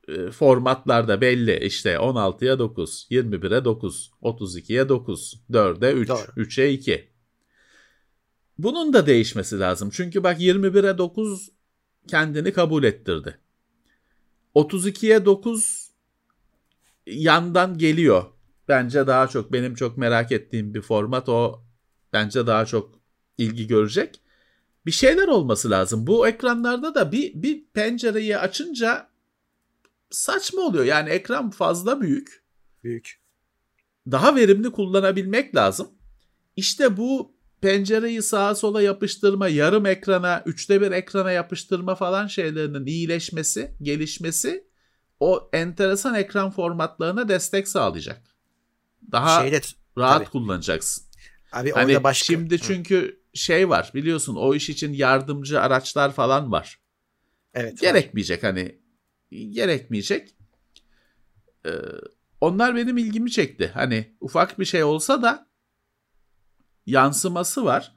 e, 0.08 0.30
formatlarda 0.30 1.20
belli. 1.20 1.58
İşte 1.64 1.94
16'ya 1.94 2.58
9, 2.58 3.06
21'e 3.10 3.64
9, 3.64 4.10
32'ye 4.22 4.88
9, 4.88 5.40
4'e 5.50 5.92
3, 5.92 6.08
Doğru. 6.08 6.18
3'e 6.18 6.70
2. 6.72 7.08
Bunun 8.58 8.92
da 8.92 9.06
değişmesi 9.06 9.60
lazım. 9.60 9.90
Çünkü 9.92 10.22
bak 10.22 10.40
21'e 10.40 10.98
9 10.98 11.50
kendini 12.08 12.52
kabul 12.52 12.84
ettirdi. 12.84 13.38
32'ye 14.54 15.24
9 15.24 15.90
yandan 17.06 17.78
geliyor. 17.78 18.24
Bence 18.68 19.06
daha 19.06 19.28
çok 19.28 19.52
benim 19.52 19.74
çok 19.74 19.98
merak 19.98 20.32
ettiğim 20.32 20.74
bir 20.74 20.80
format 20.80 21.28
o. 21.28 21.64
Bence 22.12 22.46
daha 22.46 22.66
çok 22.66 23.00
ilgi 23.38 23.66
görecek. 23.66 24.20
Bir 24.86 24.90
şeyler 24.90 25.28
olması 25.28 25.70
lazım. 25.70 26.06
Bu 26.06 26.28
ekranlarda 26.28 26.94
da 26.94 27.12
bir, 27.12 27.42
bir 27.42 27.64
pencereyi 27.64 28.38
açınca 28.38 29.13
saçma 30.14 30.60
oluyor. 30.62 30.84
Yani 30.84 31.10
ekran 31.10 31.50
fazla 31.50 32.00
büyük. 32.00 32.44
Büyük. 32.84 33.20
Daha 34.10 34.36
verimli 34.36 34.72
kullanabilmek 34.72 35.56
lazım. 35.56 35.88
İşte 36.56 36.96
bu 36.96 37.34
pencereyi 37.60 38.22
sağa 38.22 38.54
sola 38.54 38.82
yapıştırma, 38.82 39.48
yarım 39.48 39.86
ekrana, 39.86 40.42
üçte 40.46 40.80
bir 40.80 40.90
ekrana 40.90 41.30
yapıştırma 41.30 41.94
falan 41.94 42.26
şeylerinin 42.26 42.86
iyileşmesi, 42.86 43.74
gelişmesi 43.82 44.64
o 45.20 45.50
enteresan 45.52 46.14
ekran 46.14 46.50
formatlarına 46.50 47.28
destek 47.28 47.68
sağlayacak. 47.68 48.22
Daha 49.12 49.42
Şeyde, 49.42 49.60
rahat 49.98 50.18
tabii. 50.18 50.30
kullanacaksın. 50.30 51.04
abi 51.52 51.70
Hani 51.70 51.86
orada 51.86 52.04
başka. 52.04 52.24
şimdi 52.24 52.60
çünkü 52.60 53.20
şey 53.34 53.68
var 53.68 53.90
biliyorsun 53.94 54.36
o 54.36 54.54
iş 54.54 54.70
için 54.70 54.92
yardımcı 54.92 55.60
araçlar 55.60 56.12
falan 56.12 56.52
var. 56.52 56.80
evet. 57.54 57.80
Gerekmeyecek 57.80 58.42
hani 58.42 58.78
gerekmeyecek. 59.34 60.34
Ee, 61.66 61.70
onlar 62.40 62.76
benim 62.76 62.98
ilgimi 62.98 63.30
çekti. 63.30 63.70
Hani 63.74 64.16
ufak 64.20 64.58
bir 64.58 64.64
şey 64.64 64.84
olsa 64.84 65.22
da 65.22 65.48
yansıması 66.86 67.64
var. 67.64 67.94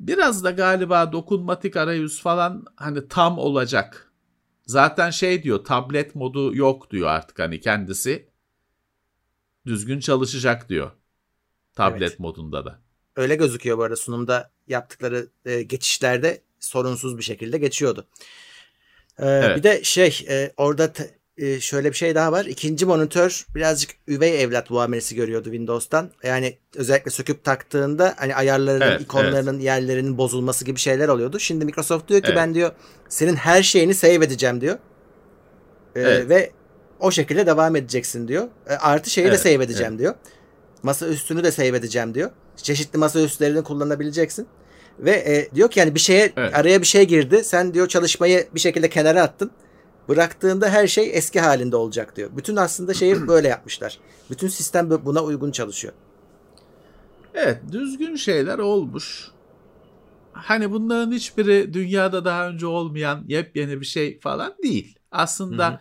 Biraz 0.00 0.44
da 0.44 0.50
galiba 0.50 1.12
dokunmatik 1.12 1.76
arayüz 1.76 2.20
falan 2.20 2.64
hani 2.76 3.08
tam 3.08 3.38
olacak. 3.38 4.12
Zaten 4.66 5.10
şey 5.10 5.42
diyor 5.42 5.64
tablet 5.64 6.14
modu 6.14 6.56
yok 6.56 6.90
diyor 6.90 7.08
artık 7.08 7.38
hani 7.38 7.60
kendisi 7.60 8.28
düzgün 9.66 10.00
çalışacak 10.00 10.68
diyor. 10.68 10.90
Tablet 11.74 12.10
Evet. 12.10 12.20
modunda 12.20 12.64
da. 12.64 12.80
Öyle 13.16 13.36
gözüküyor 13.36 13.78
bu 13.78 13.82
arada 13.82 13.96
sunumda 13.96 14.50
yaptıkları 14.68 15.28
e, 15.44 15.62
geçişlerde 15.62 16.42
sorunsuz 16.60 17.18
bir 17.18 17.22
şekilde 17.22 17.58
geçiyordu. 17.58 18.06
Ee, 19.18 19.26
Evet. 19.26 19.56
Bir 19.56 19.62
de 19.62 19.84
şey 19.84 20.26
e, 20.28 20.52
orada 20.56 20.92
e, 21.36 21.60
şöyle 21.60 21.90
bir 21.90 21.96
şey 21.96 22.14
daha 22.14 22.32
var. 22.32 22.44
İkinci 22.44 22.86
monitör 22.86 23.46
birazcık 23.54 23.90
üvey 24.08 24.42
evlat 24.42 24.70
muamelesi 24.70 25.14
görüyordu 25.14 25.44
Windows'tan. 25.44 26.10
Yani 26.22 26.58
özellikle 26.74 27.10
söküp 27.10 27.44
taktığında 27.44 28.14
hani 28.16 28.34
ayarlarının, 28.34 28.86
Evet, 28.86 29.00
ikonlarının 29.00 29.60
yerlerinin 29.60 30.18
bozulması 30.18 30.64
gibi 30.64 30.78
şeyler 30.78 31.08
oluyordu. 31.08 31.38
Şimdi 31.38 31.64
Microsoft 31.64 32.08
diyor 32.08 32.20
ki 32.20 32.26
Evet. 32.26 32.36
ben 32.36 32.54
diyor 32.54 32.72
senin 33.08 33.34
her 33.36 33.62
şeyini 33.62 33.94
save 33.94 34.14
edeceğim 34.14 34.60
diyor. 34.60 34.78
Ee, 35.96 36.00
Evet. 36.00 36.28
Ve 36.28 36.50
o 37.00 37.10
şekilde 37.10 37.46
devam 37.46 37.76
edeceksin 37.76 38.28
diyor. 38.28 38.48
E, 38.68 38.74
artı 38.74 39.10
şeyi 39.10 39.24
de 39.24 39.28
Evet, 39.28 39.40
save 39.40 39.64
edeceğim 39.64 39.98
diyor. 39.98 40.14
Masa 40.82 41.06
üstünü 41.06 41.44
de 41.44 41.50
save 41.50 41.66
edeceğim 41.66 42.14
diyor. 42.14 42.30
Çeşitli 42.56 42.98
masa 42.98 43.20
üstlerini 43.20 43.62
kullanabileceksin. 43.62 44.46
Ve 44.98 45.10
e, 45.10 45.54
diyor 45.54 45.70
ki 45.70 45.80
yani 45.80 45.94
bir 45.94 46.00
şeye 46.00 46.32
Evet. 46.36 46.54
araya 46.54 46.80
bir 46.80 46.86
şey 46.86 47.04
girdi. 47.04 47.44
Sen 47.44 47.74
diyor 47.74 47.88
çalışmayı 47.88 48.48
bir 48.54 48.60
şekilde 48.60 48.88
kenara 48.88 49.22
attın. 49.22 49.50
Bıraktığında 50.08 50.68
her 50.68 50.86
şey 50.86 51.10
eski 51.14 51.40
halinde 51.40 51.76
olacak 51.76 52.16
diyor. 52.16 52.30
Bütün 52.36 52.56
aslında 52.56 52.94
şeyi 52.94 53.14
böyle 53.28 53.48
yapmışlar. 53.48 53.98
Bütün 54.30 54.48
sistem 54.48 54.90
bu- 54.90 55.04
buna 55.04 55.22
uygun 55.24 55.50
çalışıyor. 55.50 55.94
Evet 57.34 57.58
düzgün 57.72 58.16
şeyler 58.16 58.58
olmuş. 58.58 59.28
Hani 60.32 60.70
bunların 60.72 61.12
hiçbiri 61.12 61.74
dünyada 61.74 62.24
daha 62.24 62.48
önce 62.48 62.66
olmayan 62.66 63.24
yepyeni 63.28 63.80
bir 63.80 63.86
şey 63.86 64.20
falan 64.20 64.54
değil. 64.62 64.98
Aslında 65.10 65.68
Hı 65.68 65.72
hı. 65.72 65.78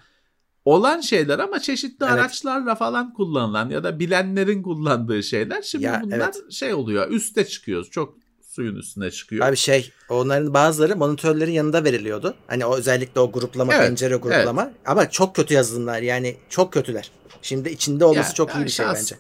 olan 0.66 1.02
şeyler 1.02 1.40
ama 1.40 1.60
çeşitli 1.60 2.06
Evet. 2.06 2.14
araçlarla 2.14 2.76
falan 2.76 3.14
kullanılan 3.14 3.70
ya 3.70 3.84
da 3.84 4.00
bilenlerin 4.00 4.64
kullandığı 4.64 5.24
şeyler. 5.24 5.62
Şimdi 5.62 5.86
Ya, 5.86 6.02
bunlar 6.04 6.18
evet. 6.18 6.52
şey 6.52 6.74
oluyor 6.74 7.10
üste 7.12 7.46
çıkıyor. 7.46 7.86
Çok 7.92 8.18
suyun 8.54 8.76
üstüne 8.76 9.12
çıkıyor. 9.12 9.46
Abi 9.48 9.58
şey 9.58 9.92
onların 10.10 10.54
bazıları 10.54 10.96
monitörlerin 10.96 11.52
yanında 11.52 11.84
veriliyordu. 11.84 12.36
Hani 12.48 12.66
o 12.66 12.78
özellikle 12.78 13.22
o 13.22 13.32
gruplama 13.32 13.74
Evet, 13.74 13.88
pencere 13.88 14.16
gruplama. 14.16 14.72
Ama 14.86 15.10
çok 15.10 15.36
kötü 15.36 15.54
yazılımlar 15.54 16.02
yani 16.02 16.36
çok 16.50 16.74
kötüler. 16.74 17.12
Şimdi 17.42 17.70
içinde 17.70 18.06
olması 18.06 18.30
Ya, 18.30 18.34
çok 18.36 18.50
iyi 18.50 18.54
yani 18.54 18.66
bir 18.66 18.72
şey 18.72 18.86
as- 18.86 18.98
bence. 19.00 19.16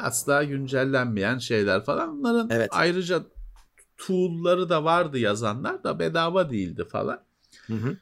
Asla 0.00 0.44
güncellenmeyen 0.44 1.38
şeyler 1.38 1.84
falan. 1.84 2.18
Bunların 2.18 2.50
Evet. 2.50 2.68
ayrıca 2.72 3.22
tool'ları 3.96 4.68
da 4.68 4.84
vardı 4.84 5.18
yazanlar 5.18 5.84
da 5.84 5.98
bedava 5.98 6.50
değildi 6.50 6.84
falan. 6.84 7.20
Hı 7.66 7.74
hı. 7.74 7.96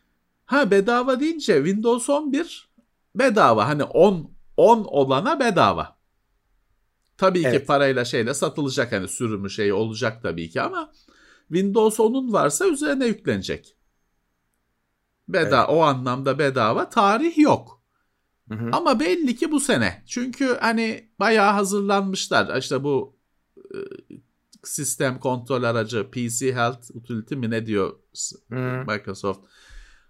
Ha 0.46 0.70
bedava 0.70 1.20
deyince 1.20 1.56
Windows 1.56 2.10
11 2.10 2.68
bedava. 3.14 3.68
Hani 3.68 3.84
10 3.84 4.30
10 4.56 4.84
olana 4.84 5.40
bedava. 5.40 5.96
Tabii 7.18 7.42
ki 7.42 7.48
Evet. 7.48 7.66
parayla 7.66 8.04
şeyle 8.04 8.34
satılacak 8.34 8.92
hani 8.92 9.08
sürümü 9.08 9.50
şey 9.50 9.72
olacak 9.72 10.22
tabii 10.22 10.50
ki 10.50 10.62
ama 10.62 10.92
Windows 11.48 12.00
10'un 12.00 12.32
varsa 12.32 12.68
üzerine 12.68 13.06
yüklenecek. 13.06 13.76
Bedava 15.28 15.66
o 15.66 15.80
anlamda 15.80 16.38
bedava. 16.38 16.88
Tarih 16.88 17.38
yok. 17.38 17.82
Hı 18.48 18.54
hı. 18.54 18.68
Ama 18.72 19.00
belli 19.00 19.36
ki 19.36 19.50
bu 19.52 19.60
sene. 19.60 20.02
Çünkü 20.06 20.56
hani 20.60 21.08
bayağı 21.20 21.52
hazırlanmışlar. 21.52 22.56
İşte 22.58 22.84
bu 22.84 23.16
e, 23.58 23.78
sistem 24.62 25.20
kontrol 25.20 25.62
aracı 25.62 26.10
PC 26.10 26.54
Health 26.54 26.96
Utility 26.96 27.34
mi 27.34 27.50
ne 27.50 27.66
diyor 27.66 27.98
Hı. 28.48 28.84
Microsoft. 28.86 29.40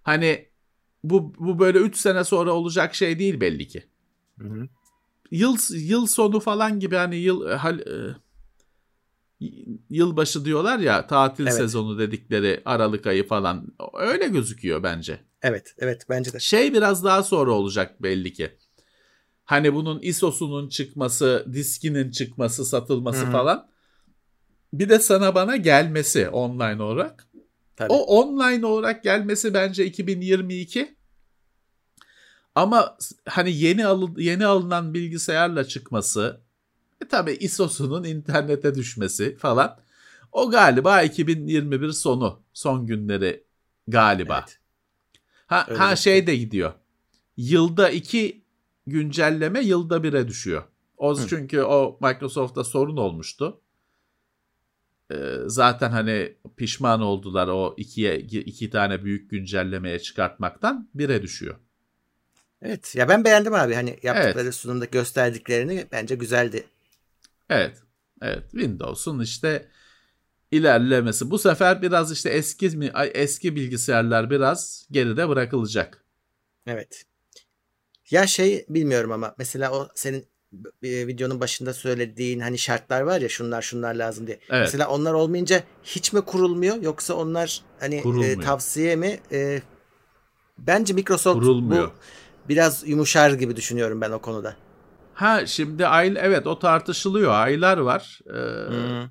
Hani 0.02 0.48
bu 1.04 1.34
bu 1.38 1.58
böyle 1.58 1.78
3 1.78 1.96
sene 1.96 2.24
sonra 2.24 2.52
olacak 2.52 2.94
şey 2.94 3.18
değil 3.18 3.40
belli 3.40 3.68
ki. 3.68 3.84
Hı 4.38 4.48
hı. 4.48 4.68
Yıl 5.34 5.56
yıl 5.70 6.06
sonu 6.06 6.40
falan 6.40 6.80
gibi 6.80 6.96
hani 6.96 7.16
yıl 7.16 7.50
e, 7.50 7.54
hal, 7.54 7.78
e, 7.78 8.16
yılbaşı 9.90 10.44
diyorlar 10.44 10.78
ya 10.78 11.06
tatil 11.06 11.44
Evet. 11.46 11.54
sezonu 11.54 11.98
dedikleri 11.98 12.62
Aralık 12.64 13.06
ayı 13.06 13.26
falan 13.26 13.66
öyle 13.98 14.28
gözüküyor 14.28 14.82
bence. 14.82 15.20
Evet, 15.42 15.74
evet 15.78 16.06
bence 16.08 16.32
de. 16.32 16.40
Şey 16.40 16.74
biraz 16.74 17.04
daha 17.04 17.22
sonra 17.22 17.50
olacak 17.50 18.02
belli 18.02 18.32
ki. 18.32 18.50
Hani 19.44 19.74
bunun 19.74 20.00
ISO'sunun 20.00 20.68
çıkması, 20.68 21.46
diskinin 21.52 22.10
çıkması, 22.10 22.64
satılması 22.64 23.24
Hı 23.24 23.28
hı. 23.28 23.30
falan. 23.30 23.68
Bir 24.72 24.88
de 24.88 24.98
sana 24.98 25.34
bana 25.34 25.56
gelmesi 25.56 26.28
online 26.28 26.82
olarak. 26.82 27.28
Tabii. 27.76 27.92
O 27.92 27.96
online 27.96 28.66
olarak 28.66 29.02
gelmesi 29.02 29.54
bence 29.54 29.86
2022. 29.86 30.94
Ama 32.54 32.96
hani 33.28 33.52
yeni 33.52 33.86
alın, 33.86 34.14
yeni 34.18 34.46
alınan 34.46 34.94
bilgisayarla 34.94 35.64
çıkması, 35.64 36.40
e 37.04 37.08
tabii 37.08 37.32
ISO'sunun 37.32 38.04
internete 38.04 38.74
düşmesi 38.74 39.36
falan. 39.36 39.78
O 40.32 40.50
galiba 40.50 41.02
2021 41.02 41.92
sonu, 41.92 42.42
son 42.52 42.86
günleri 42.86 43.44
galiba. 43.88 44.38
Evet. 44.38 44.58
Ha, 45.46 45.66
Öyle 45.68 45.78
ha 45.78 45.96
şey 45.96 46.26
de 46.26 46.36
gidiyor. 46.36 46.72
Yılda 47.36 47.90
iki 47.90 48.44
güncelleme 48.86 49.60
yılda 49.60 50.02
bire 50.02 50.28
düşüyor. 50.28 50.62
O 50.96 51.18
Hı. 51.18 51.26
çünkü 51.28 51.62
o 51.62 51.98
Microsoft'ta 52.02 52.64
sorun 52.64 52.96
olmuştu. 52.96 53.60
Ee, 55.10 55.36
zaten 55.46 55.90
hani 55.90 56.34
pişman 56.56 57.00
oldular 57.00 57.48
o 57.48 57.74
ikiye 57.76 58.18
iki 58.20 58.70
tane 58.70 59.04
büyük 59.04 59.30
güncellemeye 59.30 59.98
çıkartmaktan 59.98 60.88
bire 60.94 61.22
düşüyor. 61.22 61.56
Evet. 62.64 62.94
Ya 62.94 63.08
ben 63.08 63.24
beğendim 63.24 63.54
abi. 63.54 63.74
Hani 63.74 63.98
yaptıkları 64.02 64.52
sunumda 64.52 64.84
gösterdiklerini 64.84 65.86
bence 65.92 66.14
güzeldi. 66.14 66.64
Evet. 67.50 67.82
Evet. 68.22 68.50
Windows'un 68.50 69.20
işte 69.20 69.68
ilerlemesi. 70.50 71.30
Bu 71.30 71.38
sefer 71.38 71.82
biraz 71.82 72.12
işte 72.12 72.30
eski 72.30 72.68
mi 72.68 72.92
eski 73.14 73.56
bilgisayarlar 73.56 74.30
biraz 74.30 74.86
geride 74.90 75.28
bırakılacak. 75.28 76.04
Evet. 76.66 77.04
Ya 78.10 78.26
şey 78.26 78.66
bilmiyorum 78.68 79.12
ama 79.12 79.34
mesela 79.38 79.72
o 79.72 79.88
senin 79.94 80.26
videonun 80.82 81.40
başında 81.40 81.74
söylediğin 81.74 82.40
hani 82.40 82.58
şartlar 82.58 83.00
var 83.00 83.20
ya 83.20 83.28
şunlar 83.28 83.62
şunlar 83.62 83.94
lazım 83.94 84.26
diye. 84.26 84.38
Evet. 84.50 84.60
Mesela 84.60 84.88
onlar 84.88 85.12
olmayınca 85.12 85.62
hiç 85.84 86.12
mi 86.12 86.20
kurulmuyor 86.20 86.82
yoksa 86.82 87.14
onlar 87.14 87.62
hani 87.80 87.94
e, 88.24 88.40
tavsiye 88.40 88.96
mi? 88.96 89.20
E, 89.32 89.62
bence 90.58 90.94
Microsoft 90.94 91.38
Kurulmuyor. 91.38 91.88
bu 91.88 91.92
biraz 92.48 92.88
yumuşar 92.88 93.30
gibi 93.30 93.56
düşünüyorum 93.56 94.00
ben 94.00 94.10
o 94.10 94.18
konuda. 94.18 94.56
Ha 95.14 95.46
şimdi 95.46 95.86
ay 95.86 96.14
evet 96.18 96.46
o 96.46 96.58
tartışılıyor. 96.58 97.32
Aylar 97.32 97.78
var. 97.78 98.20
Ee, 98.26 98.68
Hmm. 98.68 99.08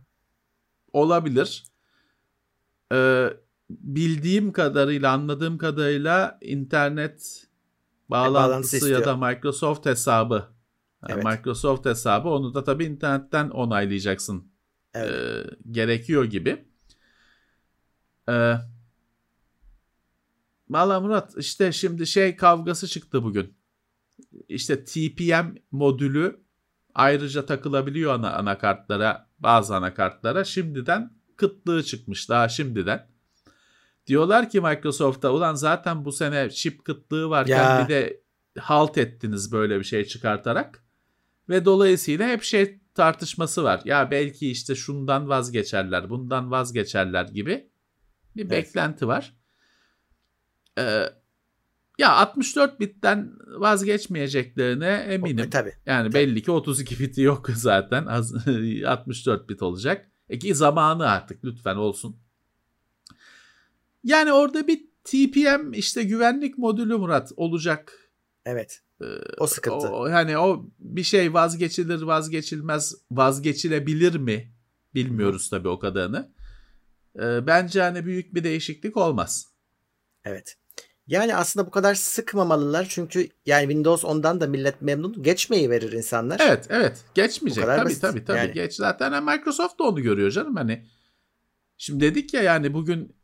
olabilir. 0.93 1.63
Ee, 2.93 3.29
bildiğim 3.69 4.51
kadarıyla, 4.51 5.11
anladığım 5.11 5.57
kadarıyla 5.57 6.37
internet 6.41 7.47
bağlantısı 8.09 8.49
bağlantısı 8.49 8.89
ya 8.89 9.05
da 9.05 9.17
Microsoft 9.17 9.85
hesabı. 9.85 10.53
Evet. 11.09 11.23
Microsoft 11.23 11.85
hesabı 11.85 12.29
onu 12.29 12.53
da 12.53 12.63
tabii 12.63 12.85
internetten 12.85 13.49
onaylayacaksın. 13.49 14.51
Evet. 14.93 15.11
Ee, 15.11 15.43
gerekiyor 15.71 16.25
gibi. 16.25 16.65
Ee, 18.29 18.55
Valla 20.73 20.99
Murat 20.99 21.33
işte 21.38 21.71
şimdi 21.71 22.07
şey 22.07 22.36
kavgası 22.36 22.88
çıktı 22.88 23.23
bugün. 23.23 23.57
İşte 24.47 24.83
TPM 24.83 25.55
modülü 25.71 26.43
Ayrıca 26.95 27.45
takılabiliyor 27.45 28.13
ana 28.13 28.33
anakartlara, 28.33 29.29
bazı 29.39 29.75
anakartlara. 29.75 30.43
Şimdiden 30.43 31.13
kıtlığı 31.36 31.83
çıkmış 31.83 32.29
daha 32.29 32.49
şimdiden. 32.49 33.07
Diyorlar 34.07 34.49
ki 34.49 34.62
Microsoft'a 34.62 35.31
ulan 35.33 35.55
zaten 35.55 36.05
bu 36.05 36.12
sene 36.12 36.49
çip 36.49 36.86
kıtlığı 36.86 37.29
varken 37.29 37.63
Ya. 37.63 37.83
bir 37.83 37.93
de 37.93 38.21
halt 38.59 38.97
ettiniz 38.97 39.51
böyle 39.51 39.79
bir 39.79 39.83
şey 39.83 40.05
çıkartarak. 40.05 40.83
Ve 41.49 41.65
dolayısıyla 41.65 42.27
hep 42.27 42.43
şey 42.43 42.79
tartışması 42.95 43.63
var. 43.63 43.81
Ya 43.86 44.12
belki 44.12 44.51
işte 44.51 44.75
şundan 44.75 45.29
vazgeçerler, 45.29 46.09
bundan 46.09 46.51
vazgeçerler 46.51 47.25
gibi 47.25 47.69
bir 48.36 48.41
Evet. 48.41 48.51
beklenti 48.51 49.07
var. 49.07 49.33
Ee, 50.77 51.09
ya 51.99 52.12
64 52.12 52.79
bitten 52.79 53.31
vazgeçmeyeceklerine 53.47 55.05
eminim. 55.09 55.45
E, 55.45 55.49
tabii. 55.49 55.73
Yani 55.86 56.13
belli 56.13 56.43
ki 56.43 56.51
32 56.51 56.99
biti 56.99 57.21
yok 57.21 57.49
zaten. 57.55 58.05
Az, 58.05 58.33
64 58.86 59.49
bit 59.49 59.62
olacak. 59.62 60.09
E 60.29 60.39
ki 60.39 60.55
zamanı 60.55 61.09
artık 61.09 61.45
lütfen 61.45 61.75
olsun. 61.75 62.17
Yani 64.03 64.33
orada 64.33 64.67
bir 64.67 64.88
TPM 65.03 65.73
işte 65.73 66.03
güvenlik 66.03 66.57
modülü 66.57 66.97
Murat 66.97 67.31
olacak. 67.38 68.12
Evet. 68.45 68.81
O 69.38 69.47
sıkıntı. 69.47 69.88
O, 69.88 70.07
yani 70.07 70.38
o 70.38 70.69
bir 70.79 71.03
şey 71.03 71.33
vazgeçilir 71.33 72.01
vazgeçilmez 72.01 72.95
vazgeçilebilir 73.12 74.15
mi 74.15 74.53
bilmiyoruz 74.95 75.49
tabii 75.49 75.67
o 75.67 75.79
kadarını. 75.79 76.31
Ee, 77.19 77.47
bence 77.47 77.81
hani 77.81 78.05
büyük 78.05 78.36
bir 78.36 78.43
değişiklik 78.43 78.97
olmaz. 78.97 79.47
Evet. 80.25 80.57
Yani 81.07 81.35
aslında 81.35 81.67
bu 81.67 81.71
kadar 81.71 81.95
sıkmamalılar 81.95 82.85
çünkü 82.89 83.29
yani 83.45 83.61
Windows 83.63 84.03
10'dan 84.03 84.41
da 84.41 84.47
millet 84.47 84.81
memnun. 84.81 85.23
Geçmeyi 85.23 85.69
verir 85.69 85.91
insanlar. 85.91 86.39
Evet 86.43 86.67
evet 86.69 87.03
geçmeyecek 87.13 87.65
tabii 87.65 87.85
basit. 87.85 88.01
tabii 88.01 88.25
tabii 88.25 88.37
Yani. 88.37 88.53
geç 88.53 88.73
zaten 88.73 89.23
Microsoft 89.23 89.79
da 89.79 89.83
onu 89.83 90.01
görüyor 90.01 90.31
canım 90.31 90.55
hani. 90.55 90.85
Şimdi 91.77 92.05
dedik 92.05 92.33
ya 92.33 92.41
yani 92.41 92.73
bugün 92.73 93.15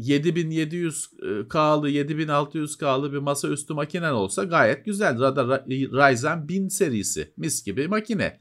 7700K'lı 0.00 1.90
7600K'lı 1.90 3.12
bir 3.12 3.18
masaüstü 3.18 3.74
makinen 3.74 4.12
olsa 4.12 4.44
gayet 4.44 4.84
güzel. 4.84 5.20
Rada 5.20 5.40
Ra- 5.42 6.10
Ryzen 6.10 6.48
1000 6.48 6.68
serisi 6.68 7.32
mis 7.36 7.64
gibi 7.64 7.88
makine. 7.88 8.40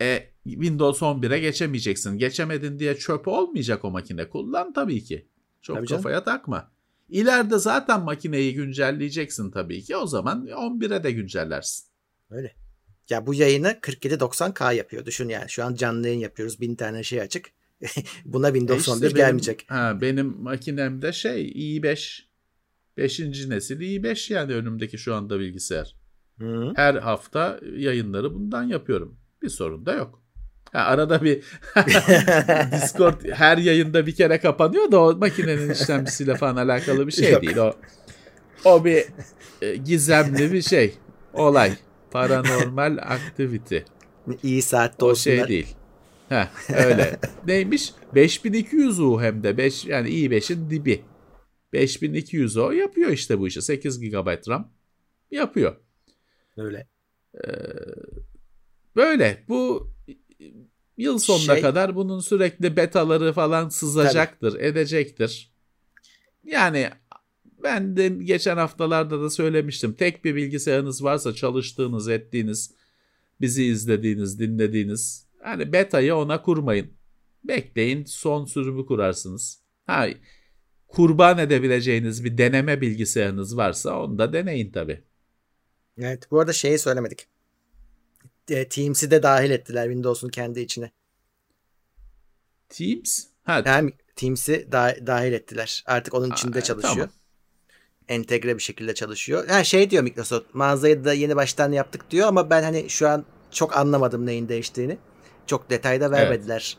E 0.00 0.30
Windows 0.44 1.02
11'e 1.02 1.38
geçemeyeceksin. 1.38 2.18
Geçemedin 2.18 2.78
diye 2.78 2.96
çöp 2.96 3.28
olmayacak 3.28 3.84
o 3.84 3.90
makine. 3.90 4.28
Kullan 4.28 4.72
tabii 4.72 5.04
ki. 5.04 5.28
Çok 5.62 5.76
Tabii 5.76 5.86
canım. 5.86 6.02
kafaya 6.02 6.24
takma. 6.24 6.73
İleride 7.08 7.58
zaten 7.58 8.02
makineyi 8.02 8.54
güncelleyeceksin 8.54 9.50
tabii 9.50 9.82
ki. 9.82 9.96
O 9.96 10.06
zaman 10.06 10.46
11'e 10.46 11.04
de 11.04 11.12
güncellersin. 11.12 11.86
Öyle. 12.30 12.54
Ya 13.10 13.26
bu 13.26 13.34
yayını 13.34 13.68
47-90K 13.68 14.74
yapıyor. 14.74 15.06
Düşün 15.06 15.28
yani. 15.28 15.50
Şu 15.50 15.64
an 15.64 15.74
canlı 15.74 16.06
yayın 16.06 16.20
yapıyoruz. 16.20 16.60
Bin 16.60 16.74
tane 16.76 17.02
şey 17.02 17.20
açık. 17.20 17.50
Buna 18.24 18.48
E 18.48 18.52
Windows 18.52 18.80
işte 18.80 18.92
11 18.92 19.02
benim- 19.02 19.16
gelmeyecek. 19.16 19.64
Ha, 19.68 19.98
benim 20.00 20.26
makinemde 20.42 21.12
şey 21.12 21.48
i5. 21.52 22.20
5. 22.96 23.20
nesil 23.48 23.80
i5 23.80 24.32
yani 24.32 24.54
önümdeki 24.54 24.98
şu 24.98 25.14
anda 25.14 25.40
bilgisayar. 25.40 25.96
Hı. 26.38 26.72
Her 26.76 26.94
hafta 26.94 27.60
yayınları 27.76 28.34
bundan 28.34 28.62
yapıyorum. 28.62 29.18
Bir 29.42 29.48
sorun 29.48 29.86
da 29.86 29.92
yok. 29.92 30.23
Ha, 30.74 30.80
arada 30.80 31.22
bir 31.22 31.42
Discord 32.72 33.28
her 33.32 33.58
yayında 33.58 34.06
bir 34.06 34.14
kere 34.14 34.38
kapanıyor 34.40 34.92
da 34.92 35.00
o 35.00 35.16
makinenin 35.16 35.70
işlemcisiyle 35.70 36.34
falan 36.36 36.56
alakalı 36.56 37.06
bir 37.06 37.12
şey 37.12 37.32
Yok. 37.32 37.42
değil. 37.42 37.56
O 37.56 37.72
o 38.64 38.84
bir 38.84 39.04
e, 39.62 39.76
gizemli 39.76 40.52
bir 40.52 40.62
şey. 40.62 40.94
Olay. 41.32 41.72
Paranormal 42.10 42.98
activity. 43.02 43.78
İyi 44.42 44.62
saatte 44.62 45.04
O 45.04 45.08
olsunlar. 45.08 45.36
şey 45.36 45.48
değil. 45.48 45.76
Heh, 46.28 46.46
öyle. 46.86 47.16
Neymiş? 47.46 47.92
5200 48.14 49.00
U 49.00 49.20
hem 49.22 49.42
de. 49.42 49.56
5, 49.56 49.84
yani 49.84 50.08
i5'in 50.08 50.70
dibi. 50.70 51.02
5200 51.72 52.56
o 52.56 52.70
yapıyor 52.70 53.10
işte 53.10 53.38
bu 53.38 53.48
işi. 53.48 53.62
8 53.62 54.00
GB 54.00 54.48
RAM 54.48 54.72
yapıyor. 55.30 55.76
Öyle. 56.56 56.86
Böyle. 58.96 59.44
Bu 59.48 59.93
yıl 60.96 61.18
sonuna 61.18 61.54
Şey- 61.54 61.60
kadar 61.62 61.96
bunun 61.96 62.20
sürekli 62.20 62.76
betaları 62.76 63.32
falan 63.32 63.68
sızacaktır, 63.68 64.60
edecektir. 64.60 65.52
Yani 66.44 66.90
ben 67.62 67.96
de 67.96 68.08
geçen 68.08 68.56
haftalarda 68.56 69.20
da 69.22 69.30
söylemiştim. 69.30 69.92
Tek 69.94 70.24
bir 70.24 70.34
bilgisayarınız 70.34 71.04
varsa 71.04 71.34
çalıştığınız, 71.34 72.08
ettiğiniz, 72.08 72.74
bizi 73.40 73.64
izlediğiniz, 73.64 74.38
dinlediğiniz 74.38 75.26
hani 75.42 75.72
betayı 75.72 76.14
ona 76.14 76.42
kurmayın. 76.42 76.90
Bekleyin 77.44 78.04
son 78.04 78.44
sürümü 78.44 78.86
kurarsınız. 78.86 79.62
Ha, 79.86 80.08
kurban 80.88 81.38
edebileceğiniz 81.38 82.24
bir 82.24 82.38
deneme 82.38 82.80
bilgisayarınız 82.80 83.56
varsa 83.56 84.00
onu 84.02 84.18
da 84.18 84.32
deneyin 84.32 84.72
tabii. 84.72 85.04
Evet. 85.98 86.30
Bu 86.30 86.40
arada 86.40 86.52
şeyi 86.52 86.78
söylemedik. 86.78 87.33
E, 88.50 88.68
Teams'i 88.68 89.10
de 89.10 89.22
dahil 89.22 89.50
ettiler 89.50 89.84
Windows'un 89.84 90.28
kendi 90.28 90.60
içine. 90.60 90.90
Teams? 92.68 93.24
Ha, 93.44 93.62
Hem 93.64 93.90
Teams'i 94.16 94.72
da- 94.72 94.96
dahil 95.06 95.32
ettiler. 95.32 95.84
Artık 95.86 96.14
onun 96.14 96.30
içinde 96.30 96.58
Aa, 96.58 96.62
çalışıyor. 96.62 96.94
tamam. 96.94 97.10
Entegre 98.08 98.54
bir 98.56 98.62
şekilde 98.62 98.94
çalışıyor. 98.94 99.48
Ha 99.48 99.64
şey 99.64 99.90
diyor 99.90 100.02
Microsoft. 100.02 100.54
Mağazayı 100.54 101.04
da 101.04 101.12
yeni 101.12 101.36
baştan 101.36 101.72
yaptık 101.72 102.10
diyor 102.10 102.28
ama 102.28 102.50
ben 102.50 102.62
hani 102.62 102.90
şu 102.90 103.08
an 103.08 103.24
çok 103.50 103.76
anlamadım 103.76 104.26
neyin 104.26 104.48
değiştiğini. 104.48 104.98
Çok 105.46 105.70
detayda 105.70 106.10
vermediler. 106.10 106.78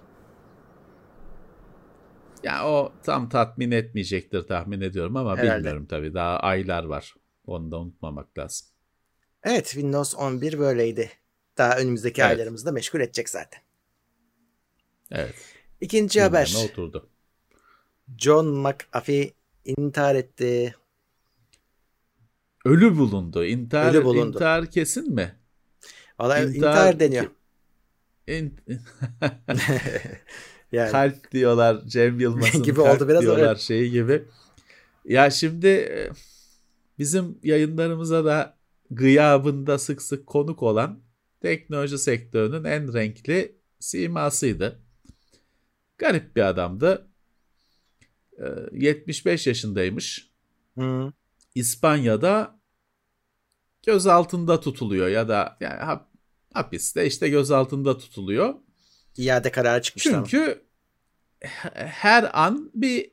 Ya 2.43 2.67
o 2.67 2.93
tam 3.03 3.29
tatmin 3.29 3.71
etmeyecektir 3.71 4.41
tahmin 4.47 4.81
ediyorum 4.81 5.15
ama 5.15 5.37
Herhalde. 5.37 5.57
bilmiyorum 5.57 5.85
tabii. 5.85 6.13
Daha 6.13 6.37
aylar 6.39 6.83
var. 6.83 7.15
Onu 7.47 7.71
da 7.71 7.79
unutmamak 7.79 8.37
lazım. 8.37 8.67
Evet 9.43 9.65
Windows 9.65 10.15
11 10.15 10.59
böyleydi. 10.59 11.09
Daha 11.57 11.77
önümüzdeki 11.77 12.21
Evet. 12.21 12.31
aylarımızda 12.31 12.71
meşgul 12.71 12.99
edecek 12.99 13.29
zaten. 13.29 13.61
Evet. 15.11 15.35
İkinci 15.81 16.21
haber. 16.21 16.47
gündeme 16.47 16.65
oturdu. 16.65 17.09
John 18.17 18.47
McAfee 18.47 19.31
intihar 19.65 20.15
etti. 20.15 20.75
Ölü 22.65 22.97
bulundu. 22.97 23.45
İntihar, 23.45 23.89
Ölü 23.93 24.03
bulundu. 24.03 24.35
intihar 24.35 24.71
kesin 24.71 25.13
mi? 25.13 25.35
Valla 26.19 26.39
İntihar- 26.39 26.55
intihar, 26.55 26.99
deniyor. 26.99 27.25
İn- 28.27 28.59
Yani. 30.71 30.91
Kalp 30.91 31.31
diyorlar 31.31 31.81
Cem 31.87 32.19
Yılmaz'ın 32.19 32.63
Gibi 32.63 32.75
kalp 32.75 32.95
oldu 33.01 33.07
biraz, 33.09 33.21
diyorlar 33.21 33.47
evet. 33.47 33.59
şeyi 33.59 33.91
gibi. 33.91 34.23
Ya 35.05 35.29
şimdi 35.29 35.67
e, 35.67 36.09
bizim 36.99 37.37
yayınlarımıza 37.43 38.25
da 38.25 38.55
gıyabında 38.91 39.77
sık 39.77 40.01
sık 40.01 40.27
konuk 40.27 40.63
olan 40.63 40.99
teknoloji 41.45 41.97
sektörünün 41.97 42.63
en 42.63 42.93
renkli 42.93 43.55
simasıydı. 43.79 44.81
Garip 45.97 46.35
bir 46.35 46.41
adamdı. 46.41 47.07
E, 48.37 48.45
75 48.71 49.47
yaşındaymış. 49.47 50.31
Hı. 50.77 51.13
İspanya'da 51.55 52.59
gözaltında 53.85 54.59
tutuluyor 54.59 55.07
ya 55.07 55.27
da 55.27 55.57
yani 55.59 55.79
hap- 55.79 56.09
hapiste 56.53 57.05
işte 57.05 57.29
gözaltında 57.29 57.97
tutuluyor. 57.97 58.55
İade 59.17 59.51
kararı 59.51 59.81
çıkmıştı 59.81 60.17
ama. 60.17 60.27
Çünkü 60.27 60.65
her 61.75 62.43
an 62.43 62.71
bir 62.73 63.11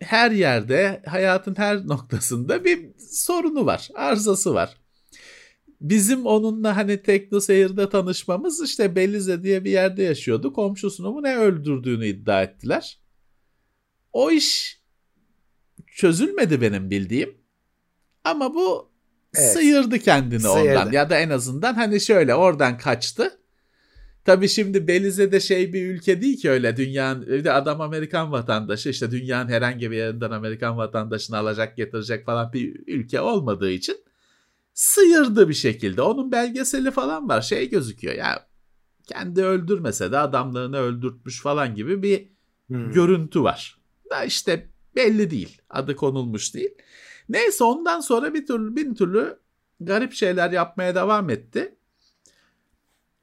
her 0.00 0.30
yerde 0.30 1.02
hayatın 1.06 1.54
her 1.58 1.86
noktasında 1.86 2.64
bir 2.64 2.98
sorunu 2.98 3.66
var, 3.66 3.88
arızası 3.94 4.54
var. 4.54 4.83
Bizim 5.84 6.26
onunla 6.26 6.76
hani 6.76 7.02
Tekno 7.02 7.40
Seyir'de 7.40 7.88
tanışmamız 7.88 8.62
işte 8.64 8.96
Belize 8.96 9.42
diye 9.42 9.64
bir 9.64 9.70
yerde 9.70 10.02
yaşıyordu. 10.02 10.52
Komşusunu 10.52 11.12
mu 11.12 11.22
ne 11.22 11.36
öldürdüğünü 11.36 12.06
iddia 12.06 12.42
ettiler. 12.42 12.98
O 14.12 14.30
iş 14.30 14.78
çözülmedi 15.86 16.60
benim 16.60 16.90
bildiğim. 16.90 17.34
Ama 18.24 18.54
bu 18.54 18.90
Evet. 19.36 19.52
sıyırdı 19.52 19.98
kendini 19.98 20.40
Sıyırdı. 20.40 20.78
ondan. 20.78 20.92
Ya 20.92 21.10
da 21.10 21.18
en 21.18 21.30
azından 21.30 21.74
hani 21.74 22.00
şöyle 22.00 22.34
oradan 22.34 22.78
kaçtı. 22.78 23.38
Tabii 24.24 24.48
şimdi 24.48 24.88
Belize 24.88 25.32
de 25.32 25.40
şey 25.40 25.72
bir 25.72 25.86
ülke 25.86 26.20
değil 26.22 26.36
ki 26.36 26.50
öyle 26.50 26.76
dünyanın 26.76 27.26
bir 27.26 27.44
de 27.44 27.52
adam 27.52 27.80
Amerikan 27.80 28.32
vatandaşı 28.32 28.88
işte 28.88 29.10
dünyanın 29.10 29.48
herhangi 29.48 29.90
bir 29.90 29.96
yerinden 29.96 30.30
Amerikan 30.30 30.76
vatandaşını 30.76 31.38
alacak 31.38 31.76
getirecek 31.76 32.26
falan 32.26 32.52
bir 32.52 32.82
ülke 32.86 33.20
olmadığı 33.20 33.70
için 33.70 33.96
sıyırdı 34.74 35.48
bir 35.48 35.54
şekilde. 35.54 36.02
Onun 36.02 36.32
belgeseli 36.32 36.90
falan 36.90 37.28
var 37.28 37.42
şey 37.42 37.70
gözüküyor 37.70 38.14
ya 38.14 38.46
kendi 39.06 39.44
öldürmese 39.44 40.12
de 40.12 40.18
adamlarını 40.18 40.78
öldürtmüş 40.78 41.42
falan 41.42 41.74
gibi 41.74 42.02
bir 42.02 42.28
Hı. 42.70 42.90
görüntü 42.92 43.42
var. 43.42 43.78
Da 44.10 44.24
işte 44.24 44.70
belli 44.96 45.30
değil. 45.30 45.60
Adı 45.70 45.96
konulmuş 45.96 46.54
değil. 46.54 46.74
Neyse 47.28 47.64
ondan 47.64 48.00
sonra 48.00 48.34
bir 48.34 48.46
türlü 48.46 48.76
bin 48.76 48.94
türlü 48.94 49.38
garip 49.80 50.12
şeyler 50.12 50.50
yapmaya 50.50 50.94
devam 50.94 51.30
etti. 51.30 51.76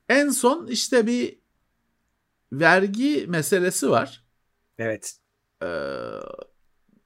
En 0.09 0.29
son 0.29 0.67
işte 0.67 1.07
bir 1.07 1.39
vergi 2.53 3.25
meselesi 3.27 3.89
var. 3.89 4.25
Evet. 4.79 5.17
Ee, 5.63 5.67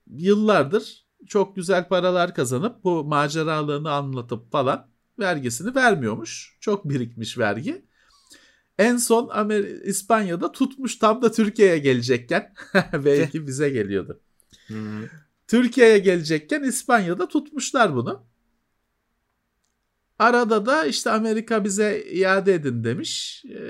yıllardır 0.08 1.05
çok 1.28 1.56
güzel 1.56 1.88
paralar 1.88 2.36
kazanıp 2.36 2.84
bu 2.84 3.04
maceralığını 3.04 3.92
anlatıp 3.92 4.52
falan 4.52 4.88
vergisini 5.20 5.76
vermiyormuş. 5.76 6.58
Çok 6.60 6.90
birikmiş 6.90 7.38
vergi. 7.38 7.86
En 8.78 8.98
son 8.98 9.30
Amer 9.30 9.64
İspanya'da 9.64 10.52
tutmuş 10.52 10.96
tam 10.96 11.22
da 11.22 11.32
Türkiye'ye 11.32 11.78
gelecekken 11.78 12.54
belki 12.94 13.48
bize 13.48 13.70
geliyordu. 13.70 14.22
Hı. 14.68 15.10
Türkiye'ye 15.48 16.00
gelecekken 16.00 16.64
İspanya'da 16.64 17.28
tutmuşlar 17.28 17.96
bunu. 17.96 18.26
Arada 20.20 20.66
da 20.66 20.86
işte 20.86 21.12
Amerika 21.12 21.64
bize 21.64 22.02
iade 22.02 22.54
edin 22.54 22.84
demiş. 22.84 23.44
Ee, 23.46 23.66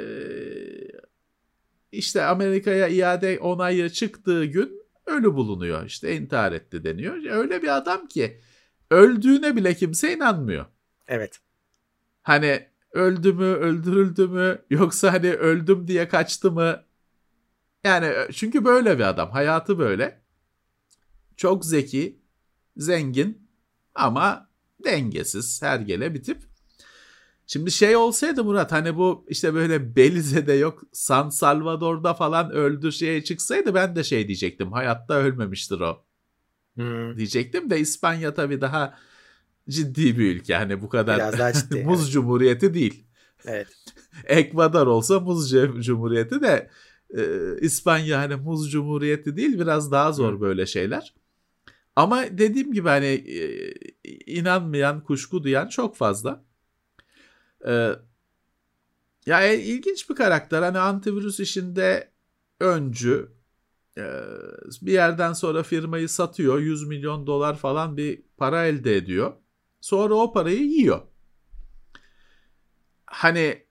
işte 1.91 2.23
Amerika'ya 2.23 2.87
iade 2.87 3.39
onayı 3.39 3.89
çıktığı 3.89 4.45
gün 4.45 4.84
ölü 5.05 5.33
bulunuyor. 5.33 5.85
İşte 5.85 6.15
intihar 6.15 6.51
etti 6.51 6.83
deniyor. 6.83 7.23
Öyle 7.25 7.61
bir 7.61 7.77
adam 7.77 8.07
ki 8.07 8.41
öldüğüne 8.91 9.55
bile 9.55 9.73
kimse 9.73 10.13
inanmıyor. 10.13 10.65
Evet. 11.07 11.39
Hani 12.21 12.69
öldü 12.91 13.33
mü, 13.33 13.45
öldürüldü 13.45 14.27
mü 14.27 14.65
yoksa 14.69 15.13
hani 15.13 15.33
öldüm 15.33 15.87
diye 15.87 16.07
kaçtı 16.07 16.51
mı? 16.51 16.83
Yani 17.83 18.13
çünkü 18.31 18.65
böyle 18.65 18.97
bir 18.97 19.03
adam. 19.03 19.31
Hayatı 19.31 19.79
böyle. 19.79 20.21
Çok 21.37 21.65
zeki, 21.65 22.19
zengin 22.77 23.49
ama 23.95 24.49
dengesiz, 24.83 25.61
hergele 25.61 26.13
bir 26.13 26.23
tip. 26.23 26.54
Şimdi 27.47 27.71
şey 27.71 27.95
olsaydı 27.95 28.43
Murat 28.43 28.71
hani 28.71 28.97
bu 28.97 29.25
işte 29.29 29.53
böyle 29.53 29.95
Belize'de 29.95 30.53
yok 30.53 30.84
San 30.91 31.29
Salvador'da 31.29 32.13
falan 32.13 32.51
öldü 32.51 32.91
şeye 32.91 33.23
çıksaydı 33.23 33.73
ben 33.73 33.95
de 33.95 34.03
şey 34.03 34.27
diyecektim. 34.27 34.71
Hayatta 34.71 35.13
ölmemiştir 35.13 35.79
o 35.79 36.03
Hı. 36.77 37.13
diyecektim 37.17 37.69
de 37.69 37.79
İspanya 37.79 38.34
tabii 38.34 38.62
daha 38.62 38.97
ciddi 39.69 40.17
bir 40.17 40.36
ülke. 40.36 40.55
Hani 40.55 40.81
bu 40.81 40.89
kadar 40.89 41.17
Biraz 41.17 41.39
daha 41.39 41.53
ciddi, 41.53 41.84
muz 41.86 42.01
evet. 42.01 42.12
cumhuriyeti 42.12 42.73
değil. 42.73 43.03
Evet. 43.45 43.67
Ekvador 44.25 44.88
olsa 44.88 45.19
muz 45.19 45.51
cum- 45.53 45.81
cumhuriyeti 45.81 46.41
de 46.41 46.69
e, 47.17 47.21
İspanya 47.62 48.19
hani 48.19 48.36
muz 48.36 48.71
cumhuriyeti 48.71 49.38
değil 49.38 49.60
biraz 49.60 49.91
daha 49.91 50.12
zor 50.12 50.34
Hı. 50.34 50.41
böyle 50.41 50.65
şeyler. 50.65 51.13
Ama 51.95 52.23
dediğim 52.31 52.73
gibi 52.73 52.88
hani 52.89 53.05
e, 53.05 53.73
inanmayan, 54.34 55.03
kuşku 55.03 55.43
duyan 55.43 55.67
çok 55.67 55.95
fazla. 55.95 56.45
E, 57.67 57.91
ya 59.25 59.47
e, 59.47 59.60
ilginç 59.62 60.10
bir 60.10 60.15
karakter. 60.15 60.62
Hani 60.62 60.80
antivirüs 60.80 61.39
işinde 61.39 62.12
öncü. 62.60 63.32
E, 63.97 64.04
bir 64.82 64.93
yerden 64.93 65.34
sonra 65.34 65.63
firmayı 65.63 66.10
satıyor. 66.10 66.60
100 66.60 66.88
milyon 66.88 67.28
dolar 67.28 67.56
falan 67.58 67.97
bir 67.97 68.21
para 68.38 68.65
elde 68.65 68.95
ediyor. 68.95 69.34
Sonra 69.82 70.13
o 70.13 70.34
parayı 70.34 70.62
yiyor. 70.63 71.01
Hani 73.06 73.65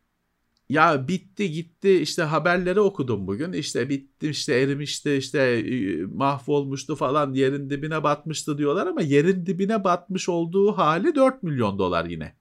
ya 0.68 1.08
bitti 1.08 1.50
gitti 1.50 2.00
işte 2.00 2.22
haberleri 2.22 2.80
okudum 2.80 3.26
bugün 3.26 3.52
işte 3.52 3.88
bitti 3.88 4.28
işte 4.28 4.54
erimişti 4.54 5.12
işte 5.14 5.40
e, 5.40 6.02
mahvolmuştu 6.02 6.96
falan 6.96 7.34
yerin 7.34 7.70
dibine 7.70 8.02
batmıştı 8.02 8.58
diyorlar 8.58 8.86
ama 8.86 9.02
yerin 9.02 9.46
dibine 9.46 9.84
batmış 9.84 10.28
olduğu 10.28 10.72
hali 10.72 11.14
4 11.14 11.42
milyon 11.42 11.78
dolar 11.78 12.04
yine. 12.04 12.36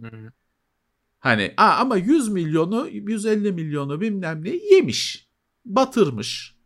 Hı. 0.00 0.32
Hani 1.22 1.54
aa, 1.56 1.76
ama 1.78 1.96
100 1.96 2.28
milyonu 2.28 2.88
150 2.88 3.52
milyonu 3.52 4.00
bilmem 4.00 4.44
ne 4.44 4.50
yemiş 4.50 5.28
batırmış 5.64 6.56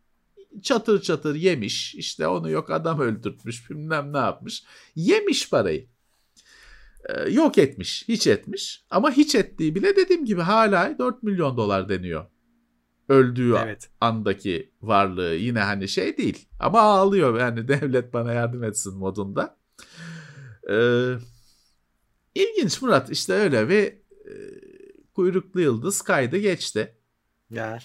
çatır 0.63 1.01
çatır 1.01 1.35
yemiş 1.35 1.95
işte 1.95 2.27
onu 2.27 2.49
yok 2.49 2.71
adam 2.71 2.99
öldürtmüş 2.99 3.69
bilmem 3.69 4.13
ne 4.13 4.17
yapmış 4.17 4.63
yemiş 4.95 5.49
parayı. 5.49 5.87
Ee, 7.09 7.29
yok 7.29 7.57
etmiş 7.57 8.03
hiç 8.07 8.27
etmiş 8.27 8.85
ama 8.89 9.11
hiç 9.11 9.35
ettiği 9.35 9.75
bile 9.75 9.95
dediğim 9.95 10.25
gibi 10.25 10.41
hala 10.41 10.99
4 10.99 11.23
milyon 11.23 11.57
dolar 11.57 11.89
deniyor. 11.89 12.25
Öldüğü 13.09 13.55
Evet. 13.63 13.89
andaki 14.01 14.71
varlığı 14.81 15.35
yine 15.35 15.59
hani 15.59 15.87
şey 15.87 16.17
değil 16.17 16.47
ama 16.59 16.81
ağlıyor 16.81 17.39
yani 17.39 17.67
devlet 17.67 18.13
bana 18.13 18.33
yardım 18.33 18.63
etsin 18.63 18.97
modunda. 18.97 19.57
Ee, 20.69 21.13
ilginç 22.35 22.81
Murat 22.81 23.11
işte 23.11 23.33
öyle 23.33 23.69
bir 23.69 24.06
e, 24.27 24.33
kuyruklu 25.13 25.61
yıldız 25.61 26.01
kaydı 26.01 26.37
geçti. 26.37 26.95
Ya. 27.49 27.79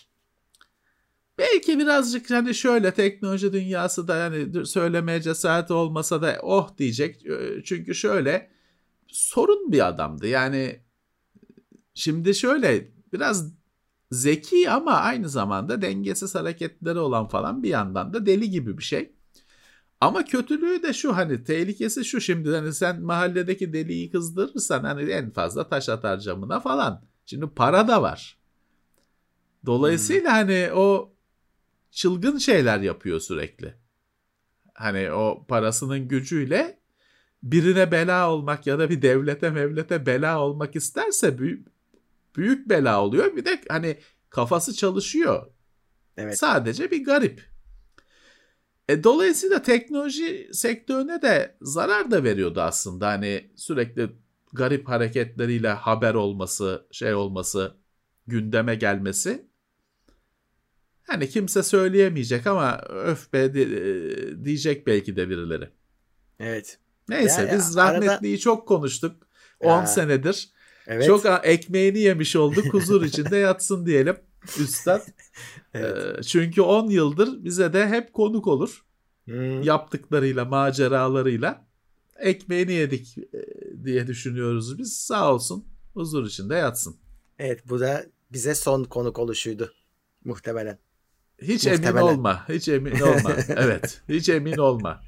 Belki 1.38 1.78
birazcık 1.78 2.30
hani 2.30 2.54
şöyle 2.54 2.94
teknoloji 2.94 3.52
dünyası 3.52 4.08
da 4.08 4.16
yani 4.16 4.66
söylemeye 4.66 5.22
cesareti 5.22 5.72
olmasa 5.72 6.22
da 6.22 6.38
oh 6.42 6.78
diyecek. 6.78 7.26
Ee, 7.26 7.62
Çünkü 7.64 7.94
şöyle 7.94 8.50
sorun 9.08 9.72
bir 9.72 9.88
adamdı. 9.88 10.26
Yani 10.26 10.80
şimdi 11.94 12.34
şöyle 12.34 12.92
biraz 13.12 13.52
zeki 14.10 14.70
ama 14.70 14.92
aynı 14.92 15.28
zamanda 15.28 15.82
dengesiz 15.82 16.34
hareketleri 16.34 16.98
olan 16.98 17.28
falan 17.28 17.62
bir 17.62 17.68
yandan 17.68 18.14
da 18.14 18.26
deli 18.26 18.50
gibi 18.50 18.78
bir 18.78 18.82
şey. 18.82 19.12
Ama 20.02 20.24
kötülüğü 20.24 20.82
de 20.82 20.92
şu 20.92 21.16
hani 21.16 21.44
tehlikesi 21.44 22.04
şu 22.04 22.20
şimdi 22.20 22.50
hani 22.50 22.72
sen 22.72 23.02
mahalledeki 23.02 23.72
deliyi 23.72 24.10
kızdırırsan 24.10 24.84
hani 24.84 25.10
en 25.10 25.30
fazla 25.30 25.68
taş 25.68 25.88
atar 25.88 26.18
camına 26.18 26.60
falan. 26.60 27.04
Şimdi 27.26 27.46
para 27.46 27.88
da 27.88 28.02
var. 28.02 28.38
Dolayısıyla 29.66 30.32
hani 30.32 30.72
o 30.74 31.12
çılgın 31.90 32.38
şeyler 32.38 32.80
yapıyor 32.80 33.20
sürekli. 33.20 33.74
Hani 34.74 35.12
o 35.12 35.46
parasının 35.48 36.08
gücüyle 36.08 36.80
birine 37.42 37.92
bela 37.92 38.30
olmak 38.30 38.66
ya 38.66 38.78
da 38.78 38.90
bir 38.90 39.02
devlete 39.02 39.50
mevlete 39.50 40.06
bela 40.06 40.40
olmak 40.40 40.76
isterse 40.76 41.38
büyük, 41.38 41.68
büyük 42.36 42.68
bela 42.68 43.02
oluyor. 43.02 43.36
Bir 43.36 43.44
de 43.44 43.60
hani 43.68 43.98
kafası 44.30 44.74
çalışıyor. 44.74 45.46
Evet. 46.16 46.38
Sadece 46.38 46.90
bir 46.90 47.04
garip. 47.04 47.51
E, 48.92 49.04
dolayısıyla 49.04 49.62
teknoloji 49.62 50.48
sektörüne 50.52 51.22
de 51.22 51.56
zarar 51.60 52.10
da 52.10 52.24
veriyordu 52.24 52.60
aslında. 52.60 53.08
Hani 53.08 53.50
sürekli 53.56 54.08
garip 54.52 54.88
hareketleriyle 54.88 55.68
haber 55.68 56.14
olması, 56.14 56.86
şey 56.92 57.14
olması, 57.14 57.74
gündeme 58.26 58.74
gelmesi. 58.74 59.46
Hani 61.06 61.28
kimse 61.28 61.62
söyleyemeyecek 61.62 62.46
ama 62.46 62.78
öf 62.88 63.32
be 63.32 63.54
di- 63.54 64.44
diyecek 64.44 64.86
belki 64.86 65.16
de 65.16 65.28
birileri. 65.28 65.70
Evet. 66.40 66.78
Neyse 67.08 67.42
Ya, 67.42 67.56
biz 67.56 67.74
ya, 67.76 67.82
arada- 67.82 68.06
rahmetliyi 68.06 68.38
çok 68.38 68.68
konuştuk. 68.68 69.26
10 69.60 69.80
Ya. 69.80 69.86
senedir. 69.86 70.50
Evet. 70.86 71.06
Çok 71.06 71.26
ekmeğini 71.42 71.98
yemiş 71.98 72.36
olduk. 72.36 72.64
Huzur 72.74 73.02
içinde 73.04 73.36
yatsın 73.36 73.86
diyelim. 73.86 74.16
Üstad. 74.60 75.02
Evet. 75.74 76.18
Ee, 76.18 76.22
çünkü 76.22 76.62
10 76.62 76.90
yıldır 76.90 77.44
bize 77.44 77.72
de 77.72 77.88
hep 77.88 78.12
konuk 78.12 78.46
olur. 78.46 78.84
Hmm. 79.24 79.62
Yaptıklarıyla, 79.62 80.44
maceralarıyla 80.44 81.66
ekmeğini 82.18 82.72
yedik 82.72 83.18
e, 83.18 83.44
diye 83.84 84.06
düşünüyoruz 84.06 84.78
biz. 84.78 84.96
Sağ 84.96 85.34
olsun. 85.34 85.64
Huzur 85.94 86.26
içinde 86.26 86.54
yatsın. 86.54 86.96
Evet 87.38 87.68
bu 87.68 87.80
da 87.80 88.04
bize 88.32 88.54
son 88.54 88.84
konuk 88.84 89.18
oluşuydu. 89.18 89.72
Muhtemelen. 90.24 90.78
Hiç 91.42 91.66
Muhtemelen. 91.66 91.90
emin 91.90 92.00
olma. 92.00 92.48
Hiç 92.48 92.68
emin 92.68 93.00
olma. 93.00 93.36
evet. 93.48 94.02
Hiç 94.08 94.28
emin 94.28 94.56
olma. 94.56 95.00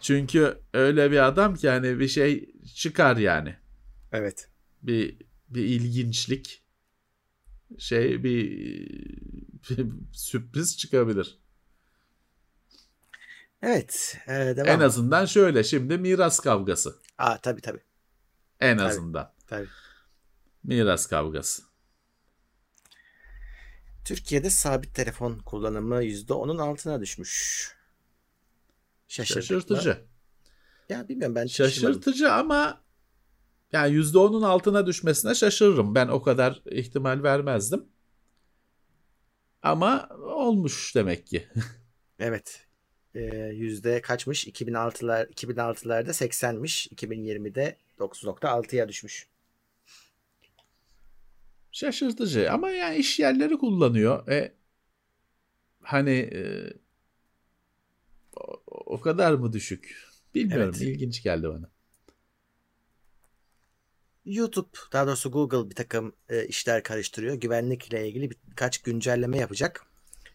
Çünkü 0.00 0.58
öyle 0.74 1.10
bir 1.10 1.26
adam 1.26 1.54
ki 1.54 1.68
hani 1.68 1.98
bir 1.98 2.08
şey 2.08 2.50
çıkar 2.74 3.16
yani. 3.16 3.56
Evet. 4.12 4.48
Bir 4.82 5.16
bir 5.48 5.64
ilginçlik 5.64 6.62
şey 7.78 8.24
bir, 8.24 8.58
bir 9.70 9.86
sürpriz 10.12 10.78
çıkabilir. 10.78 11.38
Evet. 13.62 14.18
e, 14.26 14.32
devam. 14.32 14.66
En 14.66 14.80
azından 14.80 15.24
şöyle 15.26 15.64
şimdi 15.64 15.98
miras 15.98 16.40
kavgası. 16.40 16.96
Aa 17.18 17.38
tabii 17.38 17.60
tabii. 17.60 17.82
En 18.60 18.78
Tabii. 18.78 18.88
azından 18.88 19.32
tabii. 19.46 19.68
miras 20.64 21.06
kavgası. 21.06 21.62
Türkiye'de 24.04 24.50
sabit 24.50 24.94
telefon 24.94 25.38
kullanımı 25.38 26.02
%10'un 26.04 26.58
altına 26.58 27.00
düşmüş. 27.00 27.76
Şaşırtıcı. 29.08 30.04
Ya 30.88 31.08
bilmiyorum 31.08 31.34
ben. 31.34 31.46
Şaşırtıcı 31.46 32.32
ama 32.32 32.80
yani 33.72 33.94
%10'un 33.96 34.42
altına 34.42 34.86
düşmesine 34.86 35.34
şaşırırım. 35.34 35.94
Ben 35.94 36.08
o 36.08 36.22
kadar 36.22 36.62
ihtimal 36.70 37.22
vermezdim. 37.22 37.84
Ama 39.62 40.08
olmuş 40.22 40.94
demek 40.94 41.26
ki. 41.26 41.48
Evet. 42.18 42.66
Ee, 43.14 43.20
yüzde 43.54 44.00
kaçmış? 44.00 44.46
2006'lar 44.46 45.32
2006'larda 45.32 46.10
80'miş. 46.10 46.94
2020'de 46.94 47.76
9.6'ya 47.98 48.88
düşmüş. 48.88 49.26
Şaşırtıcı 51.72 52.52
ama 52.52 52.70
yani 52.70 52.96
iş 52.96 53.18
yerleri 53.18 53.58
kullanıyor. 53.58 54.28
E, 54.28 54.54
hani 55.82 56.10
e, 56.10 56.72
o, 58.36 58.62
o 58.66 59.00
kadar 59.00 59.34
mı 59.34 59.52
düşük? 59.52 59.96
Bilmiyorum. 60.34 60.74
Evet. 60.76 60.88
ilginç 60.88 61.22
geldi 61.22 61.48
bana. 61.48 61.70
YouTube 64.26 64.68
daha 64.92 65.06
doğrusu 65.06 65.30
Google 65.30 65.70
bir 65.70 65.74
takım 65.74 66.12
e, 66.28 66.46
işler 66.46 66.82
karıştırıyor. 66.82 67.34
Güvenlikle 67.34 68.08
ilgili 68.08 68.30
bir- 68.30 68.36
birkaç 68.50 68.78
güncelleme 68.78 69.38
yapacak. 69.38 69.82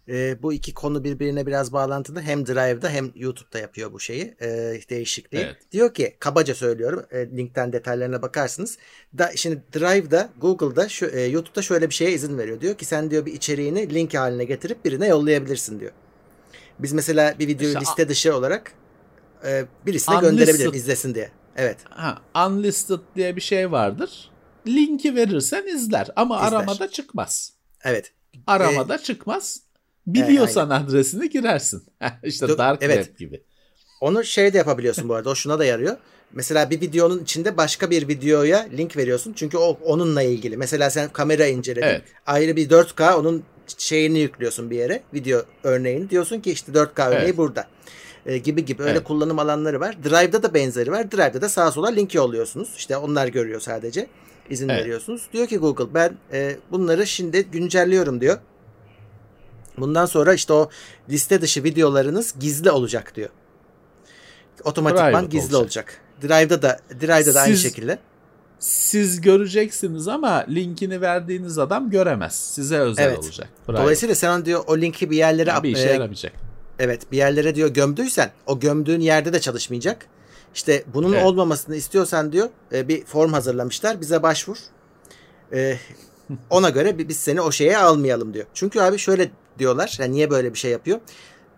E, 0.09 0.43
bu 0.43 0.53
iki 0.53 0.73
konu 0.73 1.03
birbirine 1.03 1.47
biraz 1.47 1.73
bağlantılı. 1.73 2.21
Hem 2.21 2.45
Drive'da 2.47 2.89
hem 2.89 3.11
YouTube'da 3.15 3.59
yapıyor 3.59 3.93
bu 3.93 3.99
şeyi. 3.99 4.35
E, 4.41 4.47
değişikliği. 4.89 5.37
Evet. 5.37 5.55
Diyor 5.71 5.93
ki 5.93 6.15
kabaca 6.19 6.55
söylüyorum. 6.55 7.05
e, 7.11 7.29
linkten 7.37 7.73
detaylarına 7.73 8.21
bakarsınız. 8.21 8.77
Da, 9.17 9.31
şimdi 9.35 9.61
Drive'da 9.73 10.29
Google'da 10.41 10.89
şu, 10.89 11.05
e, 11.05 11.21
YouTube'da 11.21 11.61
şöyle 11.61 11.89
bir 11.89 11.93
şeye 11.93 12.11
izin 12.11 12.37
veriyor. 12.37 12.61
Diyor 12.61 12.75
ki 12.75 12.85
sen 12.85 13.11
diyor 13.11 13.25
bir 13.25 13.33
içeriğini 13.33 13.93
link 13.93 14.13
haline 14.13 14.43
getirip 14.43 14.85
birine 14.85 15.07
yollayabilirsin 15.07 15.79
diyor. 15.79 15.91
Biz 16.79 16.93
mesela 16.93 17.35
bir 17.39 17.47
videoyu 17.47 17.73
İşte 17.73 17.81
liste 17.81 18.09
dışı 18.09 18.35
olarak 18.35 18.73
e, 19.45 19.65
birisine 19.85 20.15
Unlisted. 20.15 20.29
gönderebilirim 20.37 20.73
izlesin 20.73 21.15
diye. 21.15 21.31
Evet. 21.55 21.77
Ha, 21.89 22.21
unlisted 22.47 22.99
diye 23.15 23.35
bir 23.35 23.41
şey 23.41 23.71
vardır. 23.71 24.31
Linki 24.67 25.15
verirsen 25.15 25.67
izler 25.75 26.07
ama 26.15 26.37
İzler. 26.37 26.47
aramada 26.57 26.89
çıkmaz. 26.91 27.53
Evet. 27.83 28.11
Aramada 28.47 28.97
çıkmaz. 28.97 29.59
Biliyorsan 30.07 30.69
adresini 30.69 31.29
girersin. 31.29 31.83
işte 32.23 32.45
Do- 32.45 32.57
Dark 32.57 32.83
evet. 32.83 33.05
Web 33.05 33.17
gibi. 33.19 33.43
Onu 34.01 34.23
şey 34.23 34.53
de 34.53 34.57
yapabiliyorsun 34.57 35.09
bu 35.09 35.13
arada. 35.15 35.29
O 35.29 35.35
şuna 35.35 35.59
da 35.59 35.65
yarıyor. 35.65 35.97
Mesela 36.33 36.69
bir 36.69 36.81
videonun 36.81 37.19
içinde 37.23 37.57
başka 37.57 37.89
bir 37.89 38.07
videoya 38.07 38.59
link 38.77 38.97
veriyorsun. 38.97 39.33
Çünkü 39.33 39.57
o 39.57 39.79
onunla 39.83 40.21
ilgili. 40.21 40.57
Mesela 40.57 40.89
sen 40.89 41.09
kamera 41.09 41.45
inceledin. 41.47 41.87
Evet. 41.87 42.01
Ayrı 42.25 42.55
bir 42.55 42.69
4K 42.69 43.13
onun 43.13 43.43
şeyini 43.77 44.19
yüklüyorsun 44.19 44.69
bir 44.69 44.77
yere. 44.77 45.03
Video 45.13 45.45
örneğini. 45.63 46.09
Diyorsun 46.09 46.39
ki 46.39 46.51
işte 46.51 46.71
4K 46.71 47.07
örneği 47.07 47.21
Evet. 47.23 47.37
burada. 47.37 47.67
Ee, 48.25 48.37
gibi 48.37 48.65
gibi 48.65 48.83
öyle 48.83 48.91
Evet. 48.91 49.03
kullanım 49.03 49.39
alanları 49.39 49.79
var. 49.79 49.97
Drive'da 50.03 50.43
da 50.43 50.53
benzeri 50.53 50.91
var. 50.91 51.11
Drive'da 51.11 51.41
da 51.41 51.49
sağa 51.49 51.71
sola 51.71 51.89
link 51.89 52.15
yolluyorsunuz. 52.15 52.69
İşte 52.77 52.97
onlar 52.97 53.27
görüyor 53.27 53.59
sadece. 53.61 54.07
İzin 54.49 54.69
Evet. 54.69 54.81
veriyorsunuz. 54.81 55.21
Diyor 55.33 55.47
ki 55.47 55.57
Google 55.57 55.93
ben 55.93 56.13
e, 56.33 56.55
bunları 56.71 57.07
şimdi 57.07 57.43
güncelliyorum 57.43 58.21
diyor. 58.21 58.37
Bundan 59.77 60.05
sonra 60.05 60.33
işte 60.33 60.53
o 60.53 60.69
liste 61.09 61.41
dışı 61.41 61.63
videolarınız 61.63 62.33
gizli 62.39 62.71
olacak 62.71 63.15
diyor. 63.15 63.29
Otomatikman 64.63 65.11
Private 65.11 65.27
gizli 65.37 65.55
olacak. 65.55 66.01
olacak. 66.21 66.29
Drive'da 66.39 66.61
da 66.61 66.79
Drive'da 67.01 67.33
da 67.33 67.41
aynı 67.41 67.53
Siz- 67.53 67.63
şekilde. 67.63 67.99
Siz 68.59 69.21
göreceksiniz 69.21 70.07
ama 70.07 70.45
linkini 70.49 71.01
verdiğiniz 71.01 71.57
adam 71.57 71.89
göremez. 71.89 72.35
Size 72.35 72.77
özel 72.79 73.03
Evet. 73.07 73.19
olacak. 73.19 73.49
Private. 73.67 73.83
Dolayısıyla 73.83 74.15
sen 74.15 74.45
diyor 74.45 74.63
o 74.67 74.77
linki 74.77 75.09
bir 75.11 75.17
yerlere 75.17 75.63
bir 75.63 75.69
işe 75.69 75.89
e, 75.89 75.91
yaramayacak. 75.93 76.33
Evet 76.81 77.11
bir 77.11 77.17
yerlere 77.17 77.55
diyor 77.55 77.69
gömdüysen 77.69 78.31
o 78.45 78.59
gömdüğün 78.59 78.99
yerde 78.99 79.33
de 79.33 79.39
çalışmayacak. 79.39 80.05
İşte 80.53 80.83
bunun 80.93 81.13
Evet. 81.13 81.25
olmamasını 81.25 81.75
istiyorsan 81.75 82.31
diyor 82.31 82.49
e, 82.73 82.87
bir 82.87 83.05
form 83.05 83.33
hazırlamışlar 83.33 84.01
bize 84.01 84.23
başvur. 84.23 84.57
E, 85.53 85.77
ona 86.49 86.69
göre 86.69 86.97
bi- 86.97 87.09
biz 87.09 87.17
seni 87.17 87.41
o 87.41 87.51
şeye 87.51 87.77
almayalım 87.77 88.33
diyor. 88.33 88.45
Çünkü 88.53 88.79
abi 88.79 88.97
şöyle 88.97 89.31
diyorlar. 89.59 89.97
Yani 89.99 90.11
niye 90.11 90.29
böyle 90.29 90.53
bir 90.53 90.59
şey 90.59 90.71
yapıyor? 90.71 90.99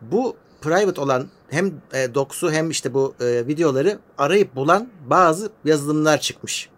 Bu 0.01 0.35
private 0.61 1.01
olan 1.01 1.27
hem 1.49 1.73
e, 1.93 2.13
docs'u 2.15 2.51
hem 2.51 2.69
işte 2.69 2.93
bu 2.93 3.15
e, 3.21 3.47
videoları 3.47 3.99
arayıp 4.17 4.55
bulan 4.55 4.89
bazı 5.07 5.49
yazılımlar 5.65 6.19
çıkmış. 6.21 6.69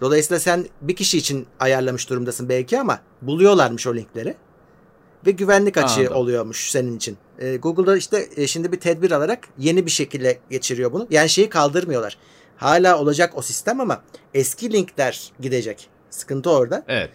Dolayısıyla 0.00 0.40
sen 0.40 0.66
bir 0.80 0.96
kişi 0.96 1.18
için 1.18 1.46
ayarlamış 1.60 2.10
durumdasın 2.10 2.48
belki 2.48 2.80
ama 2.80 3.00
buluyorlarmış 3.22 3.86
o 3.86 3.94
linkleri. 3.94 4.34
Ve 5.26 5.30
güvenlik 5.30 5.76
açığı 5.76 6.00
Anladım. 6.00 6.16
oluyormuş 6.16 6.70
senin 6.70 6.96
için. 6.96 7.18
E, 7.38 7.56
Google'da 7.56 7.96
işte 7.96 8.28
e, 8.36 8.46
şimdi 8.46 8.72
bir 8.72 8.80
tedbir 8.80 9.10
alarak 9.10 9.48
yeni 9.58 9.86
bir 9.86 9.90
şekilde 9.90 10.38
geçiriyor 10.50 10.92
bunu. 10.92 11.06
Yani 11.10 11.28
şeyi 11.28 11.48
kaldırmıyorlar. 11.48 12.18
Hala 12.56 12.98
olacak 12.98 13.32
o 13.34 13.42
sistem 13.42 13.80
ama 13.80 14.02
eski 14.34 14.72
linkler 14.72 15.32
gidecek. 15.40 15.88
Sıkıntı 16.10 16.50
orada. 16.50 16.84
Evet. 16.88 17.10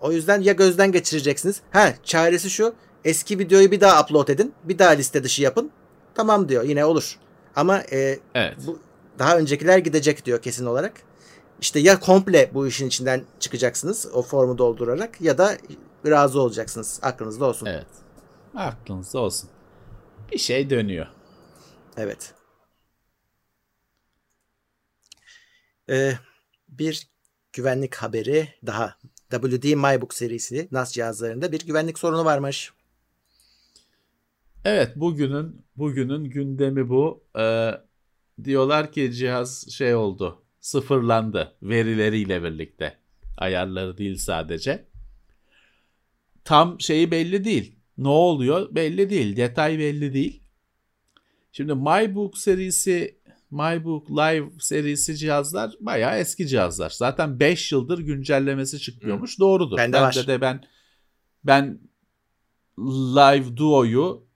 O 0.00 0.12
yüzden 0.12 0.40
ya 0.40 0.52
gözden 0.52 0.92
geçireceksiniz. 0.92 1.60
Ha 1.70 1.94
çaresi 2.04 2.50
şu. 2.50 2.74
Eski 3.04 3.38
videoyu 3.38 3.70
bir 3.70 3.80
daha 3.80 4.02
upload 4.02 4.28
edin. 4.28 4.52
Bir 4.64 4.78
daha 4.78 4.90
liste 4.90 5.24
dışı 5.24 5.42
yapın. 5.42 5.70
Tamam 6.14 6.48
diyor 6.48 6.64
yine 6.64 6.84
olur. 6.84 7.18
Ama 7.56 7.78
e, 7.92 8.18
Evet. 8.34 8.56
bu 8.66 8.78
daha 9.18 9.38
öncekiler 9.38 9.78
gidecek 9.78 10.26
diyor 10.26 10.42
kesin 10.42 10.66
olarak. 10.66 10.92
İşte 11.60 11.78
ya 11.80 12.00
komple 12.00 12.50
bu 12.54 12.66
işin 12.66 12.86
içinden 12.86 13.22
çıkacaksınız 13.40 14.06
o 14.14 14.22
formu 14.22 14.58
doldurarak 14.58 15.20
ya 15.20 15.38
da 15.38 15.56
razı 16.06 16.40
olacaksınız. 16.40 17.00
Aklınızda 17.02 17.44
olsun. 17.44 17.66
Evet. 17.66 17.86
Aklınızda 18.54 19.18
olsun. 19.18 19.50
Bir 20.32 20.38
şey 20.38 20.70
dönüyor. 20.70 21.06
Evet. 21.96 22.34
Ee, 25.90 26.12
bir 26.68 27.08
güvenlik 27.52 27.94
haberi 27.94 28.48
daha. 28.66 28.96
WD 29.30 29.74
MyBook 29.74 30.14
serisi 30.14 30.68
NAS 30.72 30.92
cihazlarında 30.92 31.52
bir 31.52 31.66
güvenlik 31.66 31.98
sorunu 31.98 32.24
varmış. 32.24 32.72
Evet 34.64 34.96
bugünün 34.96 35.66
bugünün 35.76 36.24
gündemi 36.24 36.88
bu. 36.88 37.24
Ee, 37.38 37.70
diyorlar 38.44 38.92
ki 38.92 39.12
cihaz 39.12 39.70
şey 39.70 39.94
oldu. 39.94 40.42
Sıfırlandı 40.60 41.56
verileriyle 41.62 42.42
birlikte. 42.42 42.98
Ayarları 43.38 43.98
değil 43.98 44.16
sadece. 44.16 44.89
Tam 46.50 46.80
şeyi 46.80 47.10
belli 47.10 47.44
değil. 47.44 47.76
Ne 47.98 48.08
oluyor 48.08 48.74
belli 48.74 49.10
değil. 49.10 49.36
Detay 49.36 49.78
belli 49.78 50.14
değil. 50.14 50.42
Şimdi 51.52 51.74
MyBook 51.74 52.38
serisi 52.38 53.20
MyBook 53.50 54.10
Live 54.10 54.50
serisi 54.60 55.16
cihazlar 55.16 55.74
bayağı 55.80 56.18
eski 56.18 56.48
cihazlar. 56.48 56.90
Zaten 56.90 57.40
5 57.40 57.72
yıldır 57.72 57.98
güncellemesi 57.98 58.80
çıkmıyormuş. 58.80 59.38
Doğrudur. 59.40 59.76
Bende 59.76 59.92
Bende 59.92 60.20
var. 60.20 60.26
de 60.26 60.40
ben 60.40 60.64
ben 61.44 61.80
Live 62.78 63.56
Duo'yu 63.56 64.26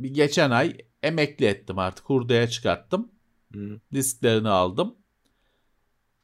bir 0.00 0.14
geçen 0.14 0.50
ay 0.50 0.76
emekli 1.02 1.46
ettim 1.46 1.78
artık. 1.78 2.10
Hurdaya 2.10 2.48
çıkarttım. 2.48 3.12
Disklerini 3.92 4.48
aldım. 4.48 4.94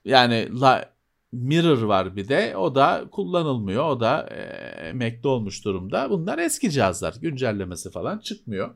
Yani 0.05 0.61
la, 0.61 0.96
Mirror 1.33 1.83
var 1.83 2.17
bir 2.17 2.29
de. 2.29 2.57
O 2.57 2.75
da 2.75 3.05
kullanılmıyor. 3.13 3.85
O 3.85 4.01
da 4.01 4.29
e, 4.31 4.43
emekli 4.89 5.29
olmuş 5.29 5.65
durumda. 5.65 6.11
Bunlar 6.11 6.39
eski 6.39 6.71
cihazlar. 6.71 7.15
Güncellemesi 7.21 7.91
falan 7.91 8.19
çıkmıyor. 8.19 8.75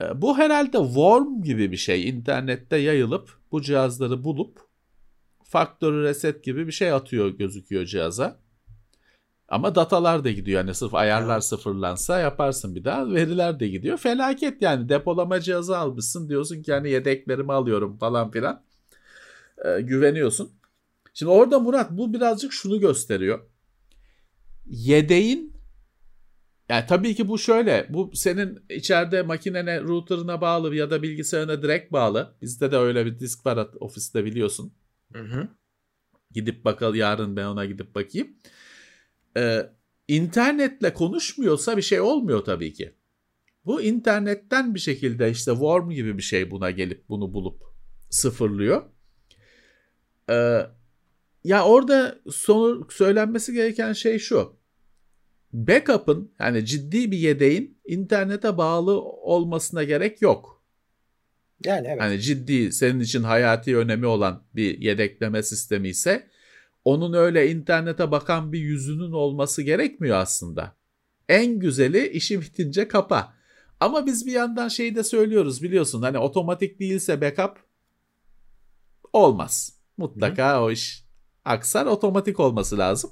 E, 0.00 0.22
bu 0.22 0.38
herhalde 0.38 0.78
Worm 0.78 1.42
gibi 1.42 1.72
bir 1.72 1.76
şey. 1.76 2.08
İnternette 2.08 2.76
yayılıp 2.76 3.38
bu 3.52 3.62
cihazları 3.62 4.24
bulup 4.24 4.60
factory 5.44 6.02
reset 6.02 6.44
gibi 6.44 6.66
bir 6.66 6.72
şey 6.72 6.92
atıyor 6.92 7.28
gözüküyor 7.28 7.84
cihaza. 7.84 8.40
Ama 9.48 9.74
datalar 9.74 10.24
da 10.24 10.30
gidiyor. 10.30 10.60
Yani 10.60 10.74
sırf 10.74 10.94
ayarlar 10.94 11.40
sıfırlansa 11.40 12.18
yaparsın 12.18 12.74
bir 12.74 12.84
daha. 12.84 13.14
Veriler 13.14 13.60
de 13.60 13.68
gidiyor. 13.68 13.98
Felaket 13.98 14.62
yani. 14.62 14.88
Depolama 14.88 15.40
cihazı 15.40 15.78
almışsın. 15.78 16.28
Diyorsun 16.28 16.62
ki 16.62 16.72
hani 16.72 16.90
yedeklerimi 16.90 17.52
alıyorum 17.52 17.98
falan 17.98 18.30
filan. 18.30 18.62
Ee, 19.64 19.80
güveniyorsun. 19.80 20.50
Şimdi 21.18 21.32
orada 21.32 21.60
Murat 21.60 21.90
bu 21.90 22.12
birazcık 22.12 22.52
şunu 22.52 22.80
gösteriyor. 22.80 23.50
Yedeğin 24.66 25.56
yani 26.68 26.84
tabii 26.88 27.14
ki 27.14 27.28
bu 27.28 27.38
şöyle. 27.38 27.86
Bu 27.90 28.10
senin 28.14 28.58
içeride 28.70 29.22
makinene, 29.22 29.80
router'ına 29.80 30.40
bağlı 30.40 30.74
ya 30.74 30.90
da 30.90 31.02
bilgisayarına 31.02 31.62
direkt 31.62 31.92
bağlı. 31.92 32.36
Bizde 32.42 32.72
de 32.72 32.76
öyle 32.76 33.06
bir 33.06 33.18
disk 33.18 33.46
var 33.46 33.68
ofiste 33.80 34.24
biliyorsun. 34.24 34.72
Hı 35.12 35.22
hı. 35.22 35.48
Gidip 36.30 36.64
bakalım 36.64 36.94
yarın 36.94 37.36
ben 37.36 37.46
ona 37.46 37.64
gidip 37.64 37.94
bakayım. 37.94 38.28
Ee, 39.36 39.70
internetle 40.08 40.92
konuşmuyorsa 40.92 41.76
bir 41.76 41.82
şey 41.82 42.00
olmuyor 42.00 42.44
tabii 42.44 42.72
ki. 42.72 42.94
Bu 43.64 43.82
internetten 43.82 44.74
bir 44.74 44.80
şekilde 44.80 45.30
işte 45.30 45.50
Worm 45.50 45.90
gibi 45.90 46.18
bir 46.18 46.22
şey 46.22 46.50
buna 46.50 46.70
gelip 46.70 47.08
bunu 47.08 47.34
bulup 47.34 47.62
sıfırlıyor. 48.10 48.82
Ee, 50.30 50.66
ya 51.46 51.64
orada 51.64 52.18
sonu 52.30 52.86
söylenmesi 52.90 53.52
gereken 53.52 53.92
şey 53.92 54.18
şu. 54.18 54.56
Backup'ın 55.52 56.32
yani 56.40 56.66
ciddi 56.66 57.10
bir 57.10 57.18
yedeğin 57.18 57.78
internete 57.86 58.58
bağlı 58.58 59.00
olmasına 59.02 59.84
gerek 59.84 60.22
yok. 60.22 60.62
Yani 61.64 61.86
evet. 61.88 62.00
Hani 62.00 62.20
ciddi 62.20 62.72
senin 62.72 63.00
için 63.00 63.22
hayati 63.22 63.76
önemi 63.76 64.06
olan 64.06 64.42
bir 64.54 64.78
yedekleme 64.78 65.42
sistemi 65.42 65.88
ise 65.88 66.30
onun 66.84 67.12
öyle 67.12 67.50
internete 67.50 68.10
bakan 68.10 68.52
bir 68.52 68.60
yüzünün 68.60 69.12
olması 69.12 69.62
gerekmiyor 69.62 70.16
aslında. 70.16 70.76
En 71.28 71.58
güzeli 71.58 72.08
işi 72.08 72.40
bitince 72.40 72.88
kapa. 72.88 73.34
Ama 73.80 74.06
biz 74.06 74.26
bir 74.26 74.32
yandan 74.32 74.68
şeyi 74.68 74.94
de 74.94 75.02
söylüyoruz 75.04 75.62
biliyorsun 75.62 76.02
hani 76.02 76.18
otomatik 76.18 76.80
değilse 76.80 77.20
backup 77.20 77.56
olmaz. 79.12 79.76
Mutlaka 79.96 80.62
o 80.64 80.70
iş 80.70 81.05
aksar 81.46 81.86
otomatik 81.86 82.40
olması 82.40 82.78
lazım. 82.78 83.10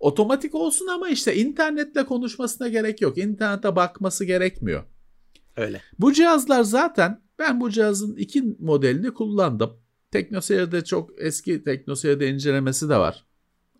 Otomatik 0.00 0.54
olsun 0.54 0.86
ama 0.86 1.08
işte 1.08 1.36
internetle 1.36 2.06
konuşmasına 2.06 2.68
gerek 2.68 3.00
yok. 3.00 3.18
İnternete 3.18 3.76
bakması 3.76 4.24
gerekmiyor. 4.24 4.84
Öyle. 5.56 5.82
Bu 5.98 6.12
cihazlar 6.12 6.62
zaten 6.62 7.22
ben 7.38 7.60
bu 7.60 7.70
cihazın 7.70 8.16
iki 8.16 8.56
modelini 8.58 9.14
kullandım. 9.14 9.80
TeknoSeyir'de 10.10 10.84
çok 10.84 11.10
eski 11.22 11.64
TeknoSeyir'de 11.64 12.28
incelemesi 12.28 12.88
de 12.88 12.96
var. 12.96 13.26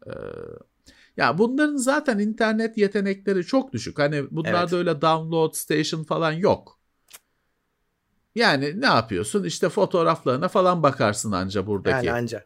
Ee, 0.06 0.10
ya 1.16 1.38
bunların 1.38 1.76
zaten 1.76 2.18
internet 2.18 2.78
yetenekleri 2.78 3.44
çok 3.44 3.72
düşük. 3.72 3.98
Hani 3.98 4.30
bunlarda 4.30 4.58
Evet. 4.58 4.72
öyle 4.72 5.00
download 5.00 5.54
station 5.54 6.04
falan 6.04 6.32
yok. 6.32 6.80
Yani 8.34 8.80
ne 8.80 8.86
yapıyorsun? 8.86 9.44
İşte 9.44 9.68
fotoğraflarına 9.68 10.48
falan 10.48 10.82
bakarsın 10.82 11.32
anca 11.32 11.66
buradaki. 11.66 12.06
Yani 12.06 12.18
anca. 12.18 12.44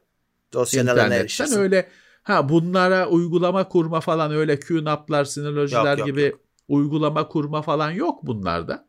Dosyalarına 0.52 1.14
erişirsin. 1.14 1.60
öyle 1.60 1.88
ha 2.22 2.48
bunlara 2.48 3.08
uygulama 3.08 3.68
kurma 3.68 4.00
falan 4.00 4.32
öyle 4.32 4.60
QNAP'lar, 4.60 5.24
Synology'ler 5.24 5.98
Yok, 5.98 5.98
yok, 5.98 6.06
gibi 6.06 6.36
uygulama 6.68 7.28
kurma 7.28 7.62
falan 7.62 7.90
yok 7.90 8.26
bunlarda. 8.26 8.88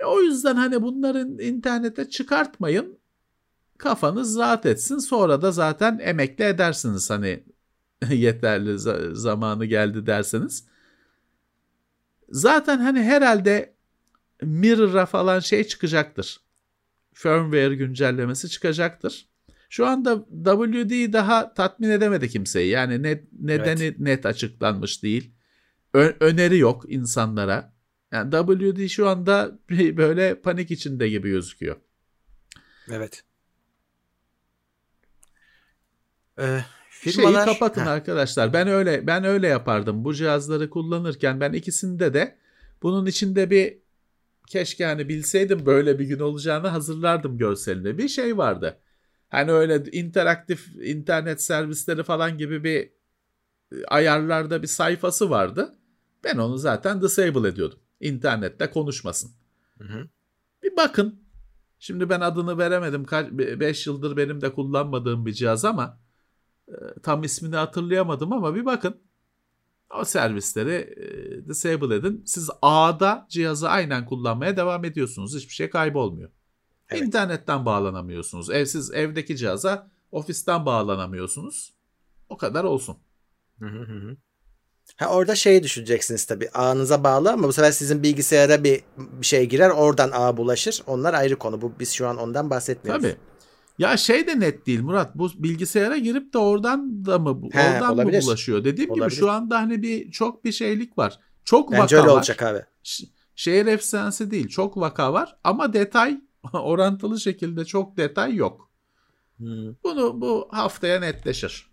E, 0.00 0.04
o 0.04 0.20
yüzden 0.20 0.56
hani 0.56 0.82
bunların 0.82 1.38
internete 1.38 2.10
çıkartmayın. 2.10 2.98
Kafanız 3.78 4.38
rahat 4.38 4.66
etsin. 4.66 4.98
Sonra 4.98 5.42
da 5.42 5.52
zaten 5.52 5.98
emekli 6.02 6.44
edersiniz 6.44 7.10
hani 7.10 7.44
yeterli 8.10 8.70
za- 8.70 9.14
zamanı 9.14 9.64
geldi 9.66 10.06
derseniz. 10.06 10.66
Zaten 12.28 12.78
hani 12.78 13.02
herhalde 13.02 13.74
Mirror'a 14.42 15.06
falan 15.06 15.40
şey 15.40 15.64
çıkacaktır. 15.64 16.40
Firmware 17.14 17.74
güncellemesi 17.74 18.48
çıkacaktır. 18.48 19.31
Şu 19.72 19.86
anda 19.86 20.16
WD 20.44 21.12
daha 21.12 21.54
tatmin 21.54 21.90
edemedi 21.90 22.28
kimseyi. 22.28 22.68
Yani 22.68 23.02
ne, 23.02 23.22
nedeni 23.40 23.94
net 23.98 24.26
açıklanmış 24.26 25.02
değil. 25.02 25.34
Ö- 25.94 26.16
öneri 26.20 26.58
yok 26.58 26.84
insanlara. 26.88 27.72
Yani 28.12 28.30
WD 28.30 28.88
şu 28.88 29.08
anda 29.08 29.58
böyle 29.70 30.40
panik 30.40 30.70
içinde 30.70 31.08
gibi 31.08 31.30
gözüküyor. 31.30 31.76
Evet. 32.90 33.24
Ee, 36.38 36.60
firmalar... 36.90 37.44
Şeyi 37.44 37.54
kapatın 37.54 37.80
Heh, 37.80 37.86
arkadaşlar. 37.86 38.52
Ben 38.52 38.68
öyle 38.68 39.06
ben 39.06 39.24
öyle 39.24 39.48
yapardım. 39.48 40.04
Bu 40.04 40.14
cihazları 40.14 40.70
kullanırken 40.70 41.40
ben 41.40 41.52
ikisinde 41.52 42.14
de 42.14 42.36
bunun 42.82 43.06
içinde 43.06 43.50
bir 43.50 43.78
keşke 44.46 44.84
hani 44.84 45.08
bilseydim 45.08 45.66
böyle 45.66 45.98
bir 45.98 46.04
gün 46.04 46.18
olacağını 46.18 46.68
hazırlardım 46.68 47.38
görselinde. 47.38 47.98
Bir 47.98 48.08
şey 48.08 48.36
vardı. 48.36 48.81
Hani 49.32 49.52
öyle 49.52 49.82
interaktif 49.92 50.76
internet 50.76 51.42
servisleri 51.42 52.02
falan 52.02 52.38
gibi 52.38 52.64
bir 52.64 52.90
e, 53.72 53.84
ayarlarda 53.88 54.62
bir 54.62 54.66
sayfası 54.66 55.30
vardı. 55.30 55.74
Ben 56.24 56.38
onu 56.38 56.58
zaten 56.58 57.02
disable 57.02 57.48
ediyordum. 57.48 57.78
İnternette 58.00 58.70
konuşmasın. 58.70 59.30
Hı 59.78 59.84
hı. 59.84 60.08
Bir 60.62 60.76
bakın. 60.76 61.22
Şimdi 61.78 62.08
ben 62.08 62.20
adını 62.20 62.58
veremedim. 62.58 63.06
5 63.60 63.86
yıldır 63.86 64.16
benim 64.16 64.40
de 64.40 64.52
kullanmadığım 64.52 65.26
bir 65.26 65.32
cihaz 65.32 65.64
ama 65.64 65.98
e, 66.68 66.74
tam 67.02 67.24
ismini 67.24 67.56
hatırlayamadım 67.56 68.32
ama 68.32 68.54
bir 68.54 68.64
bakın. 68.64 68.96
O 70.00 70.04
servisleri 70.04 70.94
e, 70.96 71.48
disable 71.48 71.94
edin. 71.94 72.22
Siz 72.26 72.50
ağda 72.62 73.26
cihazı 73.30 73.68
aynen 73.68 74.06
kullanmaya 74.06 74.56
devam 74.56 74.84
ediyorsunuz. 74.84 75.36
Hiçbir 75.36 75.54
şey 75.54 75.70
kaybolmuyor. 75.70 76.30
Evet. 76.92 77.02
İnternetten 77.06 77.66
bağlanamıyorsunuz. 77.66 78.50
Evsiz 78.50 78.90
evdeki 78.94 79.36
cihaza 79.36 79.90
ofisten 80.12 80.66
bağlanamıyorsunuz. 80.66 81.74
O 82.28 82.36
kadar 82.36 82.64
olsun. 82.64 82.96
Hı 83.58 83.66
hı 83.66 83.78
hı 83.82 83.92
hı. 84.08 84.16
Ha 84.96 85.06
orada 85.08 85.34
şeyi 85.34 85.62
düşüneceksiniz 85.62 86.24
tabii. 86.26 86.50
Ağınıza 86.54 87.04
bağlı 87.04 87.32
ama 87.32 87.48
bu 87.48 87.52
sefer 87.52 87.72
sizin 87.72 88.02
bilgisayara 88.02 88.64
bir, 88.64 88.80
bir 88.98 89.26
şey 89.26 89.46
girer. 89.48 89.70
Oradan 89.70 90.10
ağ 90.14 90.36
bulaşır. 90.36 90.82
Onlar 90.86 91.14
ayrı 91.14 91.36
konu. 91.36 91.62
Bu 91.62 91.72
biz 91.80 91.92
şu 91.92 92.06
an 92.08 92.16
ondan 92.16 92.50
bahsetmiyoruz. 92.50 93.02
Tabii. 93.02 93.16
Ya 93.78 93.96
şey 93.96 94.26
de 94.26 94.40
net 94.40 94.66
değil 94.66 94.80
Murat. 94.82 95.14
Bu 95.14 95.30
bilgisayara 95.38 95.96
girip 95.96 96.32
de 96.32 96.38
oradan 96.38 97.04
da 97.06 97.18
mı 97.18 97.48
He, 97.52 97.70
oradan 97.70 97.92
olabilir. 97.94 98.18
mı 98.20 98.26
bulaşıyor? 98.26 98.64
Dediğim 98.64 98.90
gibi 98.94 99.02
Olabilir. 99.02 99.18
şu 99.20 99.30
anda 99.30 99.58
hani 99.58 99.82
bir 99.82 100.10
çok 100.10 100.44
bir 100.44 100.52
şeylik 100.52 100.98
var. 100.98 101.18
Çok 101.44 101.72
Bence 101.72 101.82
vaka 101.82 101.96
öyle 101.96 102.06
var. 102.08 102.16
olacak 102.16 102.42
abi. 102.42 102.58
Ş- 102.82 103.06
Şehir 103.34 103.66
efsanesi 103.66 104.30
değil. 104.30 104.48
Çok 104.48 104.76
vaka 104.76 105.12
var 105.12 105.36
ama 105.44 105.72
detay 105.72 106.20
orantılı 106.52 107.20
şekilde 107.20 107.64
çok 107.64 107.96
detay 107.96 108.34
yok. 108.34 108.70
Hı, 109.38 109.76
Bunu 109.84 110.20
bu 110.20 110.48
haftaya 110.52 111.00
netleşir. 111.00 111.70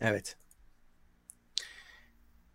Evet. 0.00 0.36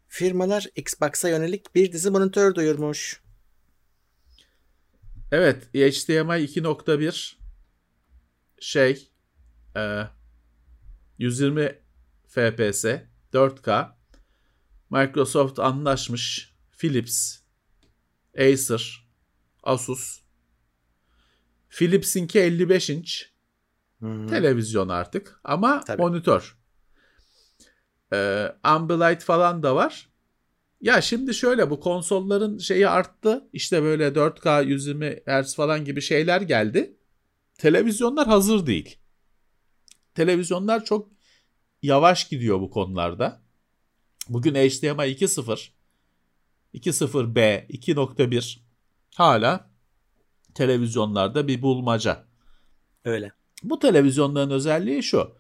Firmalar 0.08 0.68
Xbox'a 0.76 1.30
yönelik 1.30 1.76
bir 1.76 1.92
dizi 1.92 2.10
monitör 2.10 2.56
duyurmuş. 2.56 3.22
Evet, 5.32 5.64
HDMI 5.74 6.44
2.1 6.44 7.38
şey 8.60 9.12
e, 9.76 10.04
120 11.18 11.80
FPS 12.28 12.86
4K 13.34 13.92
Microsoft 14.90 15.60
anlaşmış 15.60 16.56
Philips 16.78 17.40
Acer 18.38 19.07
Asus 19.68 20.20
Philips'inki 21.70 22.40
55 22.40 22.90
inç 22.90 23.32
Hı, 24.00 24.28
televizyon 24.30 24.90
artık 24.90 25.40
ama 25.44 25.84
Tabii. 25.84 26.02
monitör. 26.02 26.58
Ee, 28.14 28.56
Ambilight 28.64 29.24
falan 29.24 29.64
da 29.64 29.76
var. 29.76 30.10
Ya 30.82 31.02
şimdi 31.02 31.34
şöyle 31.34 31.70
bu 31.70 31.80
konsolların 31.80 32.58
şeyi 32.58 32.88
arttı. 32.88 33.50
İşte 33.54 33.84
böyle 33.84 34.08
4K 34.08 34.66
120 34.66 35.22
Hz 35.28 35.56
falan 35.56 35.86
gibi 35.86 36.02
şeyler 36.02 36.42
geldi. 36.42 36.98
Televizyonlar 37.58 38.28
hazır 38.28 38.66
değil. 38.66 38.98
Televizyonlar 40.16 40.86
çok 40.86 41.10
yavaş 41.82 42.30
gidiyor 42.30 42.62
bu 42.62 42.70
konularda. 42.70 43.42
Bugün 44.30 44.56
HDMI 44.56 45.04
2.0, 45.04 45.70
2.0B, 46.74 47.68
2.1 47.68 48.67
hala 49.20 49.70
televizyonlarda 50.54 51.48
bir 51.48 51.62
bulmaca. 51.62 52.26
Öyle. 53.06 53.32
Bu 53.64 53.80
televizyonların 53.80 54.50
özelliği 54.50 55.04
şu. 55.04 55.36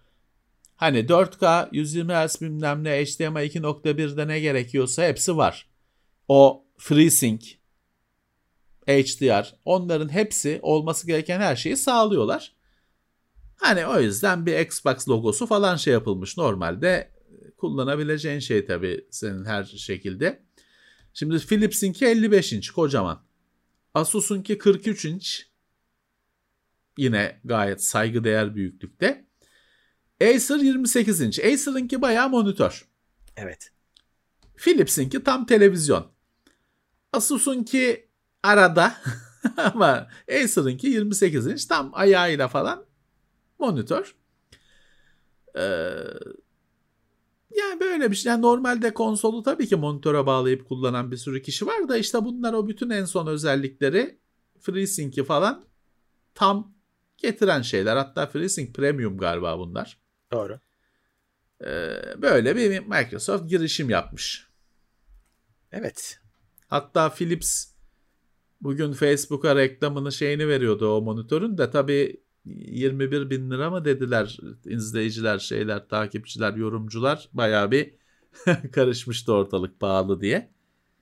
Hani 0.76 1.00
4K 1.00 1.70
120 1.72 2.14
Hz 2.14 2.42
bilmem 2.42 2.84
ne 2.84 2.90
HDMI 2.90 3.40
2.1'de 3.40 4.28
ne 4.28 4.40
gerekiyorsa 4.40 5.04
hepsi 5.04 5.38
var. 5.38 5.68
O 6.28 6.66
FreeSync, 6.78 7.46
HDR 8.88 9.56
onların 9.66 10.10
hepsi 10.10 10.60
olması 10.62 11.08
gereken 11.08 11.40
her 11.40 11.56
şeyi 11.56 11.78
sağlıyorlar. 11.78 12.56
Hani 13.56 13.86
o 13.86 14.00
yüzden 14.00 14.46
bir 14.46 14.60
Xbox 14.60 15.10
logosu 15.10 15.46
falan 15.46 15.76
şey 15.76 15.94
yapılmış. 15.94 16.38
Normalde 16.38 17.12
kullanabileceğin 17.58 18.40
şey 18.40 18.66
tabii 18.66 19.08
senin 19.12 19.46
her 19.46 19.64
şekilde. 19.64 20.44
Şimdi 21.14 21.40
Philips'inki 21.40 22.06
55 22.06 22.54
inç 22.54 22.70
kocaman. 22.70 23.27
Asus'unki 23.98 24.58
43 24.58 25.06
inç. 25.06 25.48
Yine 26.98 27.42
gayet 27.46 27.84
saygıdeğer 27.84 28.56
büyüklükte. 28.56 29.28
Acer 30.22 30.56
28 30.56 31.22
inç. 31.22 31.40
Acer'ınki 31.40 32.02
bayağı 32.02 32.30
monitör. 32.30 32.88
Evet. 33.38 33.72
Philips'inki 34.58 35.24
tam 35.24 35.46
televizyon. 35.46 36.12
Asus'unki 37.14 38.10
arada 38.44 38.94
ama 39.58 40.08
Acer'ınki 40.32 40.88
28 40.88 41.48
inç 41.48 41.66
tam 41.66 41.92
ayağıyla 41.94 42.48
falan 42.48 42.86
monitör. 43.60 44.16
Ee, 45.58 45.90
yani 47.58 47.80
böyle 47.80 48.12
bir 48.12 48.16
şey. 48.16 48.30
Yani 48.30 48.42
normalde 48.42 48.94
konsolu 48.94 49.44
tabii 49.44 49.68
ki 49.68 49.76
monitöre 49.76 50.26
bağlayıp 50.26 50.68
kullanan 50.68 51.12
bir 51.12 51.18
sürü 51.18 51.42
kişi 51.42 51.68
var 51.68 51.90
da 51.90 51.98
işte 51.98 52.26
bunlar 52.26 52.54
o 52.54 52.68
bütün 52.68 52.90
en 52.90 53.06
son 53.06 53.28
özellikleri 53.28 54.20
FreeSync'i 54.60 55.24
falan 55.24 55.66
tam 56.36 56.74
getiren 57.18 57.62
şeyler. 57.62 57.98
Hatta 57.98 58.28
FreeSync 58.28 58.74
Premium 58.74 59.18
galiba 59.18 59.60
bunlar. 59.60 59.98
Doğru. 60.32 60.60
Ee, 61.62 62.22
böyle 62.22 62.56
bir 62.56 62.80
Microsoft 62.80 63.50
girişim 63.50 63.90
yapmış. 63.90 64.48
Evet. 65.72 66.20
Hatta 66.68 67.10
Philips 67.10 67.66
bugün 68.62 68.94
Facebook'a 68.94 69.56
reklamını 69.56 70.12
şeyini 70.12 70.48
veriyordu 70.48 70.98
o 70.98 71.02
monitörün 71.02 71.58
de 71.58 71.72
tabii 71.72 72.22
21 72.56 73.30
bin 73.30 73.52
lira 73.52 73.70
mı 73.70 73.86
dediler 73.86 74.38
izleyiciler 74.66 75.40
şeyler 75.40 75.88
takipçiler 75.88 76.54
yorumcular 76.54 77.30
bayağı 77.34 77.72
bir 77.72 77.94
karışmıştı 78.72 79.34
ortalık 79.34 79.80
pahalı 79.80 80.22
diye. 80.22 80.52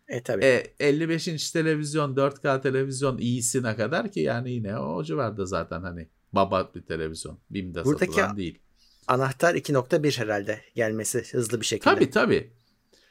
E 0.07 0.23
tabii. 0.23 0.45
E, 0.45 0.63
55 0.79 1.27
inç 1.27 1.51
televizyon 1.51 2.15
4K 2.15 2.61
televizyon 2.61 3.17
iyisine 3.17 3.75
kadar 3.75 4.11
ki 4.11 4.19
yani 4.19 4.51
yine 4.51 4.77
o 4.79 5.03
civarda 5.03 5.45
zaten 5.45 5.81
hani 5.81 6.09
baba 6.33 6.71
bir 6.75 6.81
televizyon 6.81 7.39
BİM'de 7.49 7.85
Buradaki- 7.85 8.13
satılan 8.13 8.37
değil. 8.37 8.59
anahtar 9.07 9.55
2.1 9.55 10.17
herhalde 10.19 10.61
gelmesi 10.75 11.23
hızlı 11.31 11.61
bir 11.61 11.65
şekilde. 11.65 11.93
Tabii 11.95 12.09
tabii. 12.09 12.53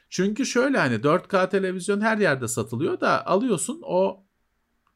Çünkü 0.09 0.45
şöyle 0.45 0.77
hani 0.77 0.95
4K 0.95 1.49
televizyon 1.49 2.01
her 2.01 2.17
yerde 2.17 2.47
satılıyor 2.47 2.99
da 2.99 3.25
alıyorsun 3.27 3.81
o 3.85 4.24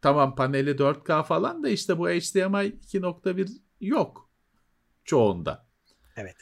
tamam 0.02 0.36
paneli 0.36 0.78
4K 0.78 1.24
falan 1.24 1.64
da 1.64 1.70
işte 1.70 1.98
bu 1.98 2.10
HDMI 2.10 2.80
2.1 2.82 3.50
yok 3.82 4.30
çoğunda. 5.06 5.68
Evet. 6.16 6.36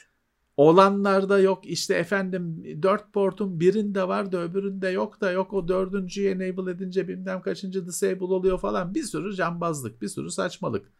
Olanlarda 0.56 1.40
yok 1.40 1.66
işte 1.66 1.94
efendim 1.94 2.64
4 2.82 3.12
portun 3.12 3.60
birinde 3.60 4.08
var 4.08 4.32
da 4.32 4.38
öbüründe 4.38 4.88
yok 4.88 5.20
da 5.20 5.30
yok 5.30 5.52
o 5.52 5.68
dördüncüyü 5.68 6.30
enable 6.30 6.70
edince 6.70 7.08
bilmem 7.08 7.42
kaçıncı 7.42 7.86
disable 7.86 8.24
oluyor 8.24 8.58
falan 8.58 8.94
bir 8.94 9.02
sürü 9.02 9.34
cambazlık 9.34 10.02
bir 10.02 10.08
sürü 10.08 10.30
saçmalık. 10.30 10.92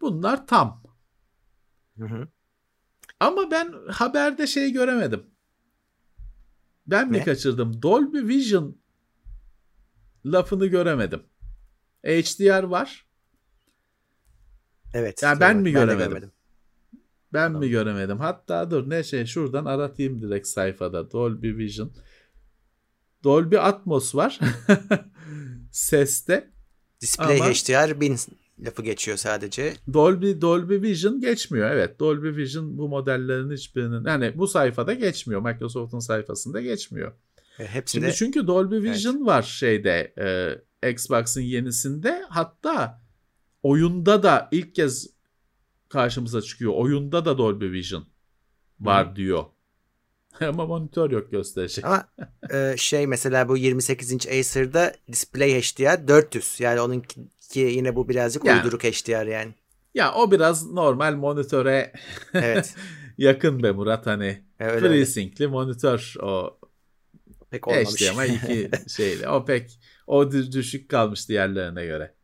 Bunlar 0.00 0.46
tam. 0.46 0.82
Hı 1.98 2.04
hı. 2.04 2.28
Ama 3.20 3.50
ben 3.50 3.74
haberde 3.90 4.46
şey 4.46 4.72
göremedim. 4.72 5.26
Ben 6.86 7.10
mi 7.10 7.18
Ne? 7.18 7.24
kaçırdım? 7.24 7.82
Dolby 7.82 8.18
Vision 8.18 8.76
lafını 10.26 10.66
göremedim. 10.66 11.22
HDR 12.04 12.62
var. 12.62 13.06
Evet. 14.94 15.22
Ya 15.22 15.40
ben 15.40 15.56
mi 15.56 15.64
de 15.64 15.70
göremedim? 15.70 16.32
Ben 17.32 17.52
mi 17.52 17.68
göremedim? 17.68 18.18
Hatta 18.18 18.70
dur 18.70 18.90
ne 18.90 19.04
şey 19.04 19.26
şuradan 19.26 19.64
aratayım 19.64 20.22
direkt 20.22 20.46
sayfada. 20.46 21.10
Dolby 21.10 21.56
Vision. 21.56 21.92
Dolby 23.24 23.58
Atmos 23.58 24.14
var. 24.14 24.40
Seste. 25.72 26.50
Display 27.00 27.40
Ama- 27.40 27.50
HDR 27.50 28.00
1000 28.00 28.16
lafı 28.58 28.82
geçiyor 28.82 29.16
sadece. 29.16 29.74
Dolby 29.92 30.40
Dolby 30.40 30.82
Vision 30.82 31.20
geçmiyor. 31.20 31.70
Evet, 31.70 32.00
Dolby 32.00 32.36
Vision 32.36 32.78
bu 32.78 32.88
modellerin 32.88 33.50
hiçbirinin 33.50 34.04
yani 34.04 34.38
bu 34.38 34.46
sayfada 34.46 34.94
geçmiyor. 34.94 35.40
Microsoft'un 35.40 35.98
sayfasında 35.98 36.60
geçmiyor. 36.60 37.12
E, 37.58 37.66
Hepsi 37.66 37.92
Şimdi 37.92 38.06
de 38.06 38.12
çünkü 38.12 38.46
Dolby 38.46 38.90
Vision 38.90 39.26
var 39.26 39.42
şeyde 39.42 40.14
e, 40.18 40.26
Xbox'ın 40.82 41.40
yenisinde. 41.40 42.24
Hatta 42.28 43.00
oyunda 43.62 44.22
da 44.22 44.48
ilk 44.52 44.74
kez 44.74 45.10
karşımıza 45.88 46.42
çıkıyor. 46.42 46.72
Oyunda 46.76 47.24
da 47.24 47.38
Dolby 47.38 47.72
Vision 47.72 48.06
var 48.80 49.16
diyor. 49.16 49.44
Ama 50.40 50.66
monitör 50.66 51.10
yok 51.10 51.30
gösterecek. 51.30 51.84
ama 51.84 52.08
e, 52.52 52.74
şey 52.78 53.06
mesela 53.06 53.48
bu 53.48 53.56
28 53.56 54.12
inç 54.12 54.26
Acer'da 54.26 54.94
Display 55.12 55.60
HDR 55.60 56.08
400. 56.08 56.60
Yani 56.60 56.80
onunki 56.80 57.20
yine 57.54 57.96
bu 57.96 58.08
birazcık 58.08 58.44
Yani. 58.44 58.58
uyduruk 58.58 58.84
HDR 58.84 59.26
yani. 59.26 59.54
Ya 59.94 60.14
o 60.14 60.30
biraz 60.30 60.70
normal 60.72 61.14
monitöre 61.14 61.92
Evet. 62.34 62.74
yakın 63.18 63.62
be 63.62 63.72
Murat 63.72 64.06
hani. 64.06 64.42
E, 64.60 64.64
öyle. 64.66 64.88
FreeSync'li 64.88 65.46
monitör 65.46 66.14
o 66.22 66.58
Pek 67.50 67.68
olmamış. 67.68 67.88
HDMI 68.02 68.26
iki 68.34 68.70
şeyle. 68.96 69.28
O 69.28 69.44
pek 69.44 69.78
o 70.06 70.24
dü- 70.24 70.52
düşük 70.52 70.88
kalmış 70.88 71.28
diğerlerine 71.28 71.86
göre. 71.86 72.14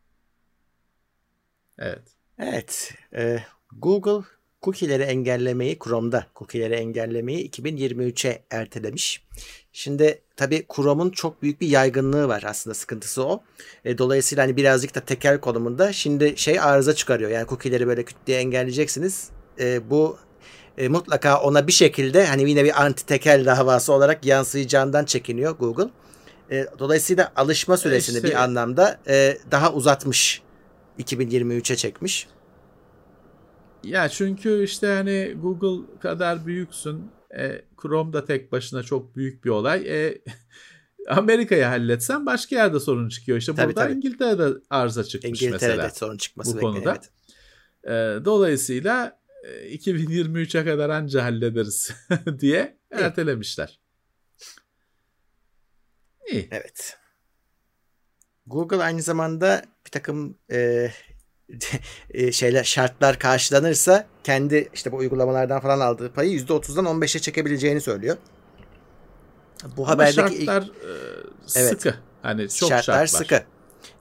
Evet. 1.79 2.03
Evet. 2.39 2.93
e, 3.15 3.39
Google 3.71 4.27
cookie'leri 4.61 5.03
engellemeyi 5.03 5.79
Chrome'da 5.83 6.27
cookie'leri 6.35 6.73
engellemeyi 6.73 7.49
2023'e 7.49 8.43
ertelemiş. 8.51 9.23
Şimdi 9.71 10.21
tabii 10.35 10.65
Chrome'un 10.75 11.09
çok 11.09 11.41
büyük 11.41 11.61
bir 11.61 11.67
yaygınlığı 11.67 12.27
var 12.27 12.43
aslında 12.47 12.73
sıkıntısı 12.73 13.25
o. 13.25 13.43
E, 13.85 13.97
dolayısıyla 13.97 14.43
hani 14.43 14.57
birazcık 14.57 14.95
da 14.95 14.99
tekel 14.99 15.39
konumunda 15.39 15.93
şimdi 15.93 16.33
şey 16.37 16.59
arıza 16.59 16.95
çıkarıyor. 16.95 17.31
Yani 17.31 17.47
cookie'leri 17.47 17.87
böyle 17.87 18.03
küt 18.03 18.17
diye 18.27 18.39
engelleyeceksiniz. 18.39 19.29
E, 19.59 19.89
bu 19.89 20.17
e, 20.77 20.87
mutlaka 20.87 21.41
ona 21.41 21.67
bir 21.67 21.71
şekilde 21.71 22.25
hani 22.25 22.49
yine 22.49 22.63
bir 22.63 22.83
anti 22.83 23.05
tekel 23.05 23.45
davası 23.45 23.93
olarak 23.93 24.25
yansıyacağından 24.25 25.05
çekiniyor 25.05 25.57
Google. 25.57 25.89
E, 26.53 26.67
dolayısıyla 26.79 27.31
alışma 27.35 27.77
süresini 27.77 28.15
işte- 28.15 28.27
bir 28.27 28.43
anlamda 28.43 28.99
e, 29.07 29.37
daha 29.51 29.73
uzatmış. 29.73 30.41
2023'e 30.99 31.75
çekmiş. 31.75 32.27
Ya 33.83 34.09
çünkü 34.09 34.63
işte 34.63 34.87
hani 34.87 35.35
Google 35.41 35.99
kadar 35.99 36.45
büyüksün. 36.45 37.11
E, 37.37 37.61
Chrome 37.81 38.13
da 38.13 38.25
tek 38.25 38.51
başına 38.51 38.83
çok 38.83 39.15
büyük 39.15 39.45
bir 39.45 39.49
olay. 39.49 40.05
E, 40.05 40.21
Amerika'yı 41.07 41.63
halletsen 41.63 42.25
başka 42.25 42.55
yerde 42.55 42.79
sorun 42.79 43.09
çıkıyor. 43.09 43.37
İşte 43.37 43.55
Tabii, 43.55 43.67
burada 43.67 43.81
tabii. 43.81 43.93
İngiltere'de 43.93 44.47
arıza 44.69 45.03
çıkmış 45.03 45.41
İngiltere'de 45.41 45.75
mesela. 45.75 45.89
sorun 45.89 46.17
çıkması 46.17 46.57
bu 46.57 46.59
konuda. 46.59 46.91
Evet. 46.91 48.21
E, 48.21 48.25
dolayısıyla 48.25 49.19
e, 49.43 49.75
2023'e 49.75 50.65
kadar 50.65 50.89
anca 50.89 51.23
hallederiz 51.23 51.91
diye 52.39 52.77
ertelemişler. 52.91 53.82
İyi. 56.31 56.47
Evet. 56.51 56.97
Google 58.47 58.83
aynı 58.83 59.01
zamanda 59.01 59.61
bir 59.85 59.91
takım 59.91 60.37
e, 60.51 60.89
e, 62.09 62.31
şeyler 62.31 62.63
şartlar 62.63 63.19
karşılanırsa 63.19 64.07
kendi 64.23 64.69
işte 64.73 64.91
bu 64.91 64.97
uygulamalardan 64.97 65.59
falan 65.61 65.79
aldığı 65.79 66.13
payı 66.13 66.39
%30'dan 66.39 66.85
15'e 66.85 67.19
çekebileceğini 67.21 67.81
söylüyor. 67.81 68.17
Bu 69.77 69.83
Ama 69.83 69.91
haberdeki 69.91 70.35
ilk 70.35 70.45
şartlar 70.45 70.61
e, 70.63 71.59
Evet. 71.59 71.69
sıkı. 71.69 71.95
Hani 72.21 72.49
çok 72.49 72.69
şartlar 72.69 73.07
şart 73.07 73.09
sıkı. 73.09 73.43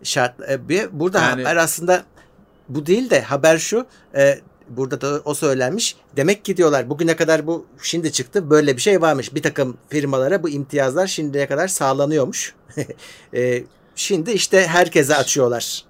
Şart 0.03 0.51
e, 0.51 0.69
bir 0.69 0.89
burada 1.01 1.21
Yani- 1.21 1.43
haber 1.43 1.57
aslında 1.57 2.05
bu 2.69 2.87
değil 2.87 3.11
de 3.11 3.21
haber 3.23 3.59
şu. 3.59 3.87
e, 4.17 4.41
burada 4.77 5.01
da 5.01 5.21
o 5.25 5.35
söylenmiş. 5.35 5.97
Demek 6.17 6.45
ki 6.45 6.57
diyorlar 6.57 6.91
bugüne 6.91 7.17
kadar 7.17 7.47
bu 7.47 7.67
şimdi 7.83 8.13
çıktı. 8.13 8.51
Böyle 8.51 8.77
bir 8.77 8.81
şey 8.83 9.01
varmış. 9.01 9.35
Bir 9.35 9.43
takım 9.43 9.77
firmalara 9.89 10.43
bu 10.43 10.49
imtiyazlar 10.49 11.07
şimdiye 11.07 11.47
kadar 11.47 11.69
sağlanıyormuş. 11.69 12.55
E, 13.35 13.65
şimdi 13.97 14.31
işte 14.31 14.67
herkese 14.67 15.17
açıyorlar. 15.17 15.85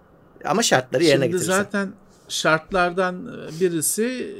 Ama 0.44 0.62
şartları 0.62 1.04
yerine 1.04 1.24
Şimdi 1.24 1.36
getirirsen. 1.36 1.62
zaten 1.62 1.92
şartlardan 2.28 3.26
birisi 3.60 4.36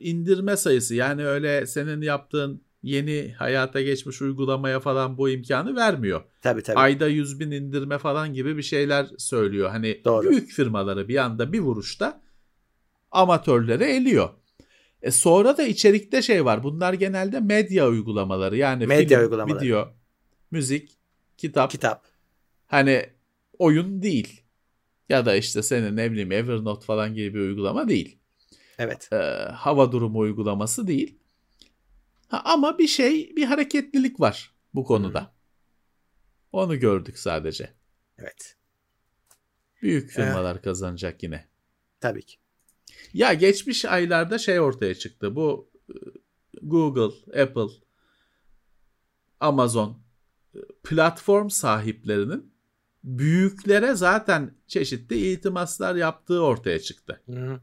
indirme 0.00 0.56
sayısı. 0.56 0.94
Yani 0.94 1.26
öyle 1.26 1.66
senin 1.66 2.02
yaptığın 2.02 2.62
yeni 2.82 3.34
hayata 3.38 3.80
geçmiş 3.80 4.22
uygulamaya 4.22 4.80
falan 4.80 5.18
bu 5.18 5.28
imkanı 5.28 5.76
vermiyor. 5.76 6.22
Tabii 6.42 6.62
tabii. 6.62 6.78
Ayda 6.78 7.08
100 7.08 7.40
bin 7.40 7.50
indirme 7.50 7.98
falan 7.98 8.34
gibi 8.34 8.56
bir 8.56 8.62
şeyler 8.62 9.06
söylüyor. 9.18 9.70
Hani 9.70 10.00
Doğru. 10.04 10.30
büyük 10.30 10.50
firmaları 10.50 11.08
bir 11.08 11.16
anda 11.16 11.52
bir 11.52 11.60
vuruşta 11.60 12.20
amatörleri 13.10 13.84
eliyor. 13.84 14.30
E 15.02 15.10
sonra 15.10 15.56
da 15.56 15.62
içerikte 15.62 16.22
şey 16.22 16.44
var. 16.44 16.62
Bunlar 16.62 16.92
genelde 16.92 17.40
medya 17.40 17.88
uygulamaları. 17.88 18.56
Yani 18.56 18.86
Medya 18.86 19.18
film, 19.18 19.20
uygulamaları. 19.20 19.64
video, 19.64 19.94
müzik, 20.50 20.98
kitap. 21.38 21.70
Kitap. 21.70 22.06
Hani 22.66 23.06
oyun 23.58 24.02
değil. 24.02 24.42
Ya 25.08 25.26
da 25.26 25.36
işte 25.36 25.62
senin 25.62 25.96
ne 25.96 26.10
bileyim 26.10 26.32
Evernote 26.32 26.86
falan 26.86 27.14
gibi 27.14 27.34
bir 27.34 27.40
uygulama 27.40 27.88
değil. 27.88 28.18
Evet. 28.78 29.08
Ee, 29.12 29.16
hava 29.52 29.92
durumu 29.92 30.18
uygulaması 30.18 30.86
değil. 30.86 31.18
Ha, 32.28 32.42
ama 32.44 32.78
bir 32.78 32.86
şey, 32.86 33.36
bir 33.36 33.44
hareketlilik 33.44 34.20
var 34.20 34.54
bu 34.74 34.84
konuda. 34.84 35.34
Onu 36.52 36.80
gördük 36.80 37.18
sadece. 37.18 37.74
Evet. 38.18 38.56
Büyük 39.82 40.10
firmalar 40.10 40.62
kazanacak 40.62 41.22
yine. 41.22 41.48
Tabii 42.00 42.22
ki. 42.22 42.36
Ya 43.12 43.34
geçmiş 43.34 43.84
aylarda 43.84 44.38
şey 44.38 44.60
ortaya 44.60 44.94
çıktı. 44.94 45.36
Bu 45.36 45.70
e, 45.88 45.94
Google, 46.62 47.40
Apple, 47.42 47.74
Amazon 49.40 49.98
e, 50.54 50.58
platform 50.84 51.48
sahiplerinin 51.48 52.52
büyüklere 53.04 53.94
zaten 53.94 54.54
çeşitli 54.66 55.16
iltimaslar 55.16 55.94
yaptığı 55.94 56.42
ortaya 56.42 56.78
çıktı. 56.78 57.22
Hı. 57.26 57.60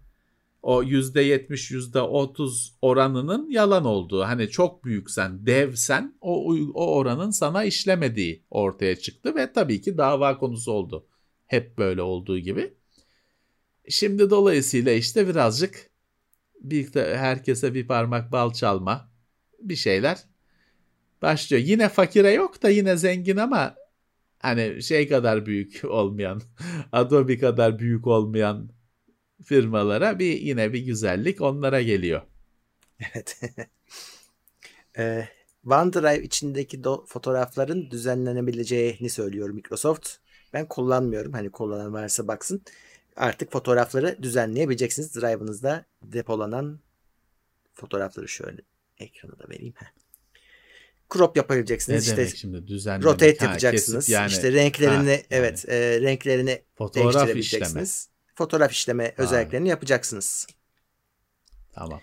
O 0.61 0.83
%70, 0.83 1.71
%30 1.71 2.73
oranının 2.81 3.49
yalan 3.49 3.85
olduğu. 3.85 4.23
Hani 4.23 4.49
çok 4.49 4.83
büyüksen, 4.83 5.45
devsen 5.45 6.17
o, 6.21 6.55
o 6.73 6.95
oranın 6.95 7.29
sana 7.29 7.63
işlemediği 7.63 8.43
ortaya 8.49 8.95
çıktı 8.95 9.35
ve 9.35 9.53
tabii 9.53 9.81
ki 9.81 9.97
dava 9.97 10.37
konusu 10.37 10.71
oldu. 10.71 11.07
Hep 11.45 11.77
böyle 11.77 12.01
olduğu 12.01 12.39
gibi. 12.39 12.73
Şimdi 13.89 14.29
dolayısıyla 14.29 14.91
işte 14.91 15.27
birazcık 15.27 15.89
bir 16.61 16.95
herkese 16.95 17.73
bir 17.73 17.87
parmak 17.87 18.31
bal 18.31 18.53
çalma 18.53 19.11
bir 19.59 19.75
şeyler 19.75 20.17
başlıyor. 21.21 21.63
Yine 21.63 21.89
fakire 21.89 22.31
yok 22.31 22.63
da 22.63 22.69
yine 22.69 22.97
zengin 22.97 23.37
ama 23.37 23.75
hani 24.39 24.83
şey 24.83 25.07
kadar 25.09 25.45
büyük 25.45 25.81
olmayan, 25.89 26.41
Adobe 26.91 27.37
kadar 27.37 27.79
büyük 27.79 28.07
olmayan 28.07 28.69
firmalara 29.43 30.19
bir 30.19 30.41
yine 30.41 30.73
bir 30.73 30.79
güzellik 30.79 31.41
onlara 31.41 31.81
geliyor. 31.81 32.21
Evet. 32.99 33.41
Ee, 34.97 35.27
OneDrive 35.65 36.23
içindeki 36.23 36.77
do- 36.81 37.05
fotoğrafların 37.07 37.91
düzenlenebileceğini 37.91 39.09
söylüyor 39.09 39.49
Microsoft. 39.49 40.09
Ben 40.53 40.67
kullanmıyorum. 40.67 41.33
Hani 41.33 41.51
kullanan 41.51 41.93
varsa 41.93 42.27
baksın. 42.27 42.61
Artık 43.15 43.51
fotoğrafları 43.51 44.23
düzenleyebileceksiniz. 44.23 45.15
Drive'ınızda 45.15 45.85
depolanan 46.01 46.79
fotoğrafları 47.73 48.27
şöyle 48.27 48.61
ekrana 48.99 49.39
da 49.39 49.49
vereyim. 49.49 49.73
Heh. 49.77 49.85
Crop 51.13 51.35
Ne 51.35 51.39
yapabileceksiniz. 51.39 52.07
demek 52.11 52.25
işte 52.27 52.37
şimdi 52.37 52.67
düzenlemek? 52.67 53.05
rotate 53.05 53.37
Ha, 53.37 53.45
yapacaksınız. 53.45 54.09
yani- 54.09 54.31
işte 54.31 54.51
renklerini 54.51 54.95
Ha, 54.95 55.03
yani 55.11 55.23
evet 55.31 55.65
e, 55.69 56.01
renklerini 56.01 56.61
Fotoğraf 56.77 57.35
işleme. 57.35 57.83
Fotoğraf 58.35 58.71
işleme 58.71 59.13
özelliklerini 59.17 59.69
yapacaksınız. 59.69 60.47
Tamam. 61.73 62.01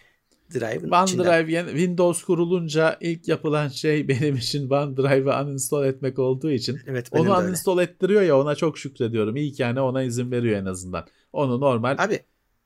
Drive'ın 0.55 1.05
içinden. 1.05 1.25
OneDrive 1.25 1.53
yeni- 1.53 1.71
Windows 1.71 2.25
kurulunca 2.25 2.99
ilk 3.01 3.29
yapılan 3.29 3.69
şey 3.69 4.09
benim 4.09 4.37
için 4.37 4.71
OneDrive'ı 4.71 5.45
uninstall 5.45 5.85
etmek 5.87 6.19
olduğu 6.19 6.51
için 6.51 6.79
Evet 6.87 7.09
onu 7.13 7.25
de 7.27 7.31
öyle. 7.33 7.47
uninstall 7.47 7.79
ettiriyor 7.79 8.23
ya 8.23 8.41
ona 8.41 8.55
çok 8.55 8.79
şükrediyorum. 8.79 9.37
İyi 9.37 9.53
ki 9.53 9.63
yani 9.63 9.81
ona 9.81 10.03
izin 10.03 10.31
veriyor 10.31 10.57
en 10.61 10.65
azından. 10.65 11.05
Onu 11.33 11.61
normal 11.61 11.97
Abi 11.99 12.21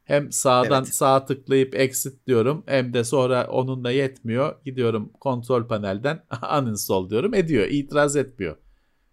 hem 0.05 0.32
sağdan 0.32 0.82
Evet. 0.85 0.95
sağ 0.95 1.24
tıklayıp 1.24 1.74
exit 1.74 2.26
diyorum 2.26 2.62
hem 2.66 2.93
de 2.95 3.05
sonra 3.05 3.47
onunla 3.51 3.91
yetmiyor. 3.91 4.55
Gidiyorum 4.64 5.12
kontrol 5.20 5.66
panelden 5.68 6.24
uninstall 6.62 7.11
diyorum 7.11 7.35
ediyor. 7.35 7.66
İtiraz 7.68 8.16
etmiyor. 8.16 8.53
Çok 8.57 8.61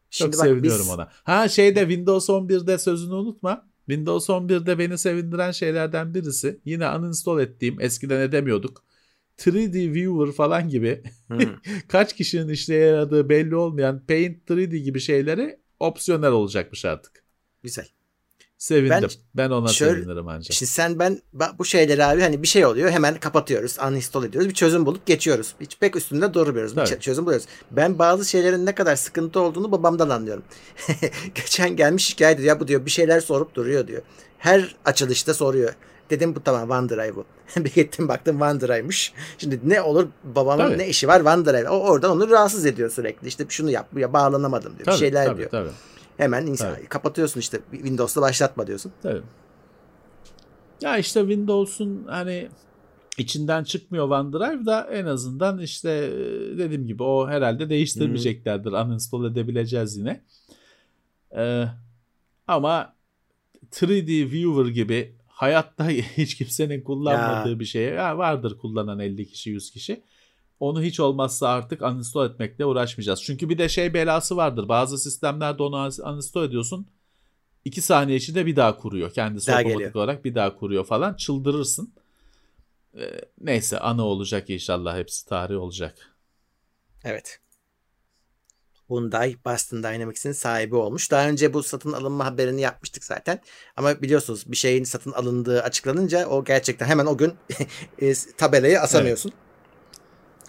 şimdi 0.09 0.37
bak 0.37 0.45
seviniyorum 0.45 0.81
biz 0.85 0.89
ona. 0.89 1.09
Ha 1.23 1.47
şeyde 1.47 1.79
Windows 1.79 2.29
11'de 2.29 2.77
sözünü 2.77 3.13
unutma. 3.13 3.70
Windows 3.91 4.29
11'de 4.29 4.79
beni 4.79 4.97
sevindiren 4.97 5.51
şeylerden 5.51 6.13
birisi 6.13 6.59
yine 6.65 6.89
uninstall 6.89 7.39
ettiğim 7.39 7.81
eskiden 7.81 8.19
edemiyorduk. 8.19 8.83
3D 9.37 9.93
Viewer 9.93 10.31
falan 10.35 10.69
gibi 10.69 11.03
Hı. 11.27 11.39
kaç 11.87 12.15
kişinin 12.15 12.49
işe 12.49 12.73
yaradığı 12.73 13.29
belli 13.29 13.55
olmayan 13.55 14.05
Paint 14.05 14.49
3D 14.49 14.77
gibi 14.77 14.99
şeyleri 14.99 15.59
opsiyonel 15.79 16.31
olacakmış 16.31 16.85
artık. 16.85 17.23
güzel. 17.63 17.87
Sevindim. 18.61 19.09
Ben, 19.35 19.49
Ben 19.49 19.49
ona 19.49 19.67
şöyle- 19.67 20.01
sevinirim 20.01 20.27
ancak. 20.27 20.53
Şimdi 20.53 20.71
sen 20.71 20.99
ben 20.99 21.21
bu 21.57 21.65
şeyleri 21.65 22.05
abi 22.05 22.21
hani 22.21 22.43
bir 22.43 22.47
şey 22.47 22.65
oluyor 22.65 22.91
hemen 22.91 23.15
kapatıyoruz, 23.15 23.77
uninstall 23.87 24.23
ediyoruz. 24.23 24.49
Bir 24.49 24.53
çözüm 24.53 24.85
bulup 24.85 25.05
geçiyoruz. 25.05 25.55
Hiç 25.61 25.77
pek 25.79 25.95
üstünde 25.95 26.33
durmuyoruz. 26.33 26.77
Bir 26.77 26.99
çözüm 26.99 27.25
buluyoruz. 27.25 27.47
Ben 27.71 27.99
bazı 27.99 28.25
şeylerin 28.25 28.65
ne 28.65 28.75
kadar 28.75 28.95
sıkıntı 28.95 29.39
olduğunu 29.39 29.71
babamdan 29.71 30.09
anlıyorum. 30.09 30.43
Geçen 31.35 31.75
gelmiş 31.75 32.05
şikayet 32.05 32.39
ediyor. 32.39 32.55
Ya 32.55 32.59
bu 32.59 32.67
diyor 32.67 32.85
bir 32.85 32.91
şeyler 32.91 33.19
sorup 33.19 33.55
duruyor 33.55 33.87
diyor. 33.87 34.01
Her 34.37 34.75
açılışta 34.85 35.33
soruyor. 35.33 35.73
Dedim 36.09 36.35
bu 36.35 36.43
tamam 36.43 36.69
OneDrive 36.69 37.15
bu. 37.15 37.25
bir 37.57 37.73
gittim 37.73 38.07
baktım 38.07 38.41
OneDrive'mış. 38.41 39.13
Şimdi 39.37 39.59
ne 39.63 39.81
olur 39.81 40.07
babamın 40.23 40.63
Tabii. 40.63 40.77
ne 40.77 40.87
işi 40.87 41.07
var 41.07 41.21
OneDrive. 41.21 41.69
O 41.69 41.79
oradan 41.79 42.11
onu 42.11 42.29
rahatsız 42.29 42.65
ediyor 42.65 42.89
sürekli. 42.89 43.27
İşte 43.27 43.45
şunu 43.49 43.71
yap, 43.71 43.87
bu 43.93 43.99
ya 43.99 44.13
bağlanamadım 44.13 44.73
diyor. 44.75 44.85
Tabii, 44.85 44.95
bir 44.95 44.99
şeyler 44.99 45.25
tabii, 45.25 45.37
diyor. 45.37 45.49
Tabii, 45.49 45.69
Hemen 46.21 46.47
insan, 46.47 46.75
Tabii. 46.75 46.85
kapatıyorsun 46.85 47.39
işte 47.39 47.59
Windows'ta 47.71 48.21
başlatma 48.21 48.67
diyorsun. 48.67 48.91
tabii. 49.03 49.21
Ya 50.81 50.97
işte 50.97 51.19
Windows'un 51.19 52.05
hani 52.07 52.49
içinden 53.17 53.63
çıkmıyor 53.63 54.09
OneDrive 54.09 54.65
da 54.65 54.87
en 54.91 55.05
azından 55.05 55.59
işte 55.59 55.89
e, 55.89 56.57
dediğim 56.57 56.87
gibi 56.87 57.03
o 57.03 57.27
herhalde 57.27 57.69
değiştirmeyeceklerdir. 57.69 58.71
Uninstall 58.71 59.31
edebileceğiz 59.31 59.97
yine. 59.97 60.21
Ee, 61.37 61.65
ama 62.47 62.93
3D 63.71 64.31
Viewer 64.31 64.65
gibi 64.73 65.15
hayatta 65.27 65.89
hiç 65.89 66.35
kimsenin 66.35 66.81
kullanmadığı 66.81 67.49
Ya. 67.51 67.59
bir 67.59 67.65
şey 67.65 67.83
ya 67.83 68.17
vardır 68.17 68.57
kullanan 68.57 68.99
50 68.99 69.27
kişi 69.27 69.49
100 69.49 69.71
kişi. 69.71 70.01
Onu 70.61 70.81
hiç 70.83 70.99
olmazsa 70.99 71.49
artık 71.49 71.81
uninstall 71.81 72.29
etmekle 72.29 72.65
uğraşmayacağız. 72.65 73.23
Çünkü 73.23 73.49
bir 73.49 73.57
de 73.57 73.69
şey 73.69 73.93
belası 73.93 74.37
vardır. 74.37 74.69
Bazı 74.69 74.97
sistemlerde 74.97 75.63
onu 75.63 75.89
uninstall 76.03 76.43
ediyorsun. 76.43 76.87
2 77.65 77.81
saniye 77.81 78.17
içinde 78.17 78.45
bir 78.45 78.55
daha 78.55 78.77
kuruyor. 78.77 79.13
Kendisi 79.13 79.47
Daha 79.47 79.59
otomatik 79.59 79.79
geliyor. 79.79 79.95
olarak 79.95 80.25
bir 80.25 80.35
daha 80.35 80.55
kuruyor 80.55 80.85
falan. 80.85 81.13
Çıldırırsın. 81.13 81.93
Ee, 82.97 83.21
neyse 83.41 83.79
anı 83.79 84.03
olacak 84.03 84.49
inşallah. 84.49 84.97
Hepsi 84.97 85.25
tarih 85.25 85.57
olacak. 85.57 86.15
Evet. 87.03 87.39
Hyundai 88.89 89.35
Boston 89.45 89.83
Dynamics'in 89.83 90.31
sahibi 90.31 90.75
olmuş. 90.75 91.11
Daha 91.11 91.29
önce 91.29 91.53
bu 91.53 91.63
satın 91.63 91.91
alınma 91.91 92.25
haberini 92.25 92.61
yapmıştık 92.61 93.03
zaten. 93.03 93.39
Ama 93.75 94.01
biliyorsunuz 94.01 94.51
bir 94.51 94.57
şeyin 94.57 94.83
satın 94.83 95.11
alındığı 95.11 95.61
açıklanınca 95.63 96.27
o 96.27 96.43
gerçekten 96.43 96.85
hemen 96.85 97.05
o 97.05 97.17
gün 97.17 97.33
e, 98.01 98.13
tabelayı 98.37 98.81
asamıyorsun. 98.81 99.33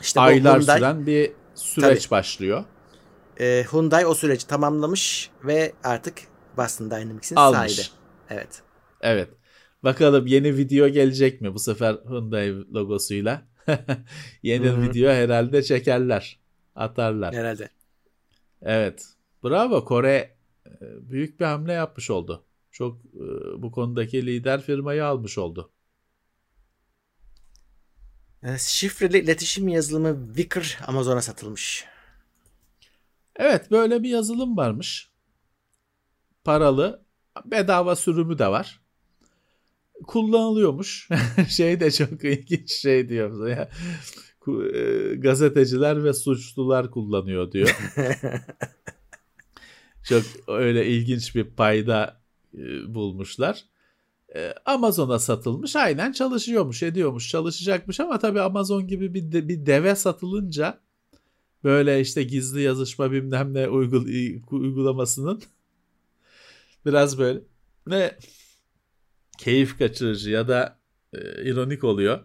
İşte 0.01 0.20
Aylar 0.20 0.59
Hyundai, 0.61 0.76
süren 0.76 1.07
bir 1.07 1.32
süreç 1.55 2.11
başlıyor. 2.11 2.64
e, 3.40 3.64
Hyundai 3.72 4.07
o 4.07 4.14
süreci 4.14 4.47
tamamlamış 4.47 5.30
ve 5.45 5.72
artık 5.84 6.14
Boston 6.57 6.90
Dynamics'in 6.90 7.36
sahibi. 7.36 7.82
Evet. 8.30 8.62
Evet. 9.01 9.28
Bakalım 9.84 10.26
yeni 10.26 10.57
video 10.57 10.88
gelecek 10.88 11.40
mi 11.40 11.55
bu 11.55 11.59
sefer 11.59 11.95
Hyundai 12.09 12.74
logosuyla? 12.74 13.43
yeni 14.43 14.66
Hı 14.66 14.70
hı. 14.72 14.82
video 14.82 15.12
herhalde 15.12 15.62
çekerler. 15.62 16.40
Atarlar. 16.74 17.34
Herhalde. 17.34 17.68
Evet. 18.62 19.07
Bravo 19.45 19.84
Kore 19.84 20.36
e, 20.66 20.70
büyük 20.80 21.40
bir 21.40 21.45
hamle 21.45 21.72
yapmış 21.72 22.11
oldu. 22.11 22.45
Çok 22.70 22.97
e, 22.97 23.24
bu 23.62 23.72
konudaki 23.72 24.26
lider 24.26 24.61
firmayı 24.62 25.05
almış 25.07 25.38
oldu. 25.38 25.70
E, 28.43 28.59
Şifreli 28.59 29.18
iletişim 29.18 29.68
yazılımı 29.68 30.26
Wicker 30.26 30.78
Amazon'a 30.86 31.22
satılmış. 31.22 31.84
Evet 33.36 33.70
böyle 33.70 34.03
bir 34.03 34.09
yazılım 34.09 34.57
varmış. 34.57 35.11
Paralı. 36.45 37.05
Bedava 37.45 37.97
sürümü 37.97 38.38
de 38.38 38.49
var. 38.49 38.80
Kullanılıyormuş. 40.07 41.09
şey 41.49 41.80
de 41.80 41.90
çok 41.90 42.24
ilginç 42.24 42.72
şey 42.72 43.09
diyor. 43.09 43.49
Ya, 43.49 43.68
e, 44.49 45.14
gazeteciler 45.14 46.05
ve 46.05 46.12
suçlular 46.12 46.90
kullanıyor 46.90 47.53
diyor. 47.53 47.76
Çok 50.09 50.22
öyle 50.49 50.86
ilginç 50.86 51.34
bir 51.34 51.45
payda 51.45 52.22
e, 52.55 52.95
bulmuşlar. 52.95 53.64
E, 54.35 54.55
Amazon'a 54.66 55.18
satılmış. 55.18 55.76
Aynen 55.76 56.12
çalışıyormuş, 56.12 56.83
ediyormuş, 56.83 57.28
çalışacakmış 57.28 58.01
ama 58.01 58.18
tabii 58.18 58.41
Amazon 58.41 58.87
gibi 58.87 59.14
bir, 59.14 59.33
de- 59.33 59.49
bir 59.49 59.66
deve 59.66 59.95
satılınca 59.95 60.80
böyle 61.64 62.01
işte 62.01 62.22
gizli 62.22 62.62
yazışma 62.62 63.12
bilmem 63.12 63.55
ne 63.55 63.68
uygul 63.68 64.07
uygulamasının 64.51 65.43
biraz 66.87 67.18
böyle 67.18 67.41
ne 67.87 68.18
keyif 69.39 69.78
kaçırıcı 69.78 70.30
ya 70.30 70.49
da 70.49 70.78
e, 71.12 71.45
ironik 71.51 71.85
oluyor. 71.85 72.24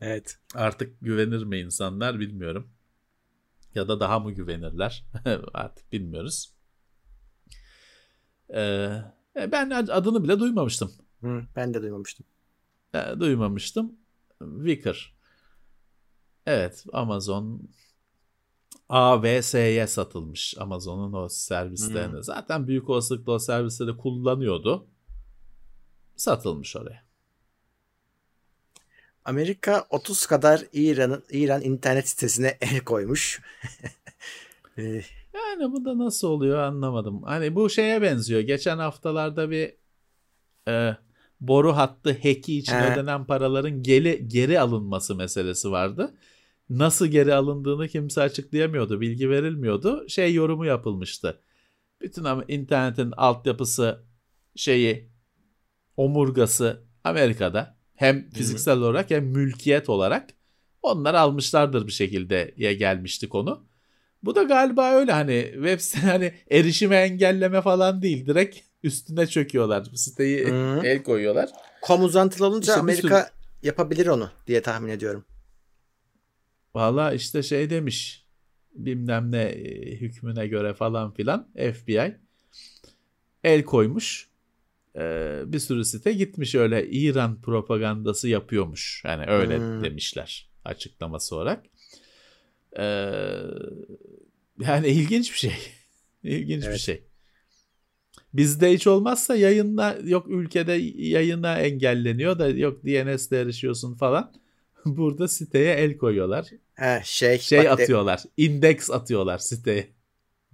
Evet. 0.00 0.38
Artık 0.54 1.00
güvenir 1.00 1.44
mi 1.44 1.58
insanlar 1.58 2.20
bilmiyorum. 2.20 2.70
Ya 3.74 3.88
da 3.88 4.00
daha 4.00 4.18
mı 4.20 4.32
güvenirler? 4.32 5.04
Artık 5.54 5.92
bilmiyoruz. 5.92 6.54
Ee, 8.54 8.88
ben 9.36 9.70
ad- 9.70 9.88
adını 9.88 10.24
bile 10.24 10.38
duymamıştım. 10.40 10.92
Hı, 11.20 11.42
ben 11.56 11.74
de 11.74 11.82
duymamıştım. 11.82 12.26
Ee, 12.94 13.20
duymamıştım. 13.20 13.92
Wicker. 14.38 15.14
Evet 16.46 16.84
Amazon 16.92 17.62
AVS'ye 18.88 19.86
satılmış. 19.86 20.54
Amazon'un 20.58 21.12
o 21.12 21.28
servislerine. 21.28 22.22
Zaten 22.22 22.66
büyük 22.66 22.90
olasılıkla 22.90 23.32
o 23.32 23.38
servisleri 23.38 23.96
kullanıyordu. 23.96 24.86
Satılmış 26.16 26.76
oraya. 26.76 27.04
Amerika 29.24 29.86
30 29.90 30.26
kadar 30.26 30.64
İran'ın 30.72 31.24
İran 31.30 31.62
internet 31.62 32.08
sitesine 32.08 32.58
el 32.60 32.80
koymuş. 32.80 33.40
Ee, 34.78 35.02
Yani 35.34 35.72
bu 35.72 35.84
da 35.84 35.98
nasıl 35.98 36.28
oluyor 36.28 36.58
anlamadım. 36.58 37.22
Hani 37.22 37.54
bu 37.54 37.70
şeye 37.70 38.02
benziyor. 38.02 38.40
Geçen 38.40 38.78
haftalarda 38.78 39.50
bir 39.50 39.74
e, 40.68 40.96
boru 41.40 41.76
hattı 41.76 42.10
hack'i 42.22 42.58
için 42.58 42.72
He. 42.72 42.92
ödenen 42.92 43.24
paraların 43.24 43.82
geri, 43.82 44.28
geri 44.28 44.60
alınması 44.60 45.14
meselesi 45.14 45.70
vardı. 45.70 46.14
Nasıl 46.70 47.06
geri 47.06 47.34
alındığını 47.34 47.88
kimse 47.88 48.22
açıklayamıyordu. 48.22 49.00
Bilgi 49.00 49.30
verilmiyordu. 49.30 50.08
Şey 50.08 50.34
yorumu 50.34 50.66
yapılmıştı. 50.66 51.40
Bütün 52.00 52.24
ama 52.24 52.44
internetin 52.48 53.12
altyapısı 53.16 54.04
şeyi 54.56 55.10
omurgası 55.96 56.84
Amerika'da. 57.04 57.76
Hem 57.94 58.30
fiziksel 58.30 58.78
olarak 58.78 59.10
hem 59.10 59.24
mülkiyet 59.26 59.88
olarak 59.88 60.30
onlar 60.82 61.14
almışlardır 61.14 61.86
bir 61.86 61.92
şekilde 61.92 62.54
ya 62.56 62.72
gelmişti 62.72 63.28
konu. 63.28 63.66
Bu 64.22 64.34
da 64.34 64.42
galiba 64.42 64.90
öyle 64.90 65.12
hani 65.12 65.50
web 65.54 65.80
site 65.80 66.00
hani 66.06 66.34
erişime 66.50 66.96
engelleme 66.96 67.62
falan 67.62 68.02
değil. 68.02 68.26
Direkt 68.26 68.58
üstüne 68.82 69.26
çöküyorlar. 69.26 69.84
Siteyi 69.94 70.46
Hı. 70.46 70.80
el 70.84 71.02
koyuyorlar. 71.02 71.48
kom 71.82 72.04
uzantılı 72.04 72.46
olunca 72.46 72.72
İşte 72.72 72.74
bir 72.74 72.80
Amerika 72.80 73.30
yapabilir 73.62 74.06
onu 74.06 74.30
diye 74.46 74.62
tahmin 74.62 74.88
ediyorum. 74.88 75.24
Valla 76.74 77.12
işte 77.12 77.42
şey 77.42 77.70
demiş 77.70 78.26
bilmem 78.74 79.32
ne 79.32 79.42
e, 79.42 79.96
hükmüne 79.96 80.46
göre 80.46 80.74
falan 80.74 81.14
filan 81.14 81.48
FBI 81.74 82.16
el 83.44 83.64
koymuş. 83.64 84.30
e, 84.96 85.00
bir 85.46 85.58
sürü 85.58 85.84
site 85.84 86.12
gitmiş 86.12 86.54
öyle 86.54 86.90
İran 86.90 87.40
propagandası 87.42 88.28
yapıyormuş. 88.28 89.02
Yani 89.06 89.24
öyle 89.28 89.58
Hmm. 89.58 89.84
demişler 89.84 90.50
açıklaması 90.64 91.36
olarak. 91.36 91.64
E, 92.78 92.84
yani 94.58 94.88
ilginç 94.88 95.32
bir 95.32 95.38
şey. 95.38 95.52
İlginç 96.22 96.62
bir 96.62 96.68
Evet. 96.68 96.80
şey. 96.80 97.04
Bizde 98.34 98.72
hiç 98.72 98.86
olmazsa 98.86 99.36
yayınla 99.36 99.96
yok 100.04 100.26
ülkede 100.28 100.72
yayına 100.96 101.58
engelleniyor 101.58 102.38
da 102.38 102.48
yok 102.48 102.84
DNS'le 102.84 103.32
erişiyorsun 103.32 103.94
falan. 103.94 104.32
Burada 104.84 105.28
siteye 105.28 105.74
el 105.74 105.96
koyuyorlar. 105.98 106.46
Ha, 106.76 107.00
şey, 107.04 107.38
Şey 107.38 107.58
bak 107.58 107.64
de- 107.64 107.70
atıyorlar. 107.70 108.22
indeks 108.36 108.90
atıyorlar 108.90 109.38
siteye. 109.38 109.88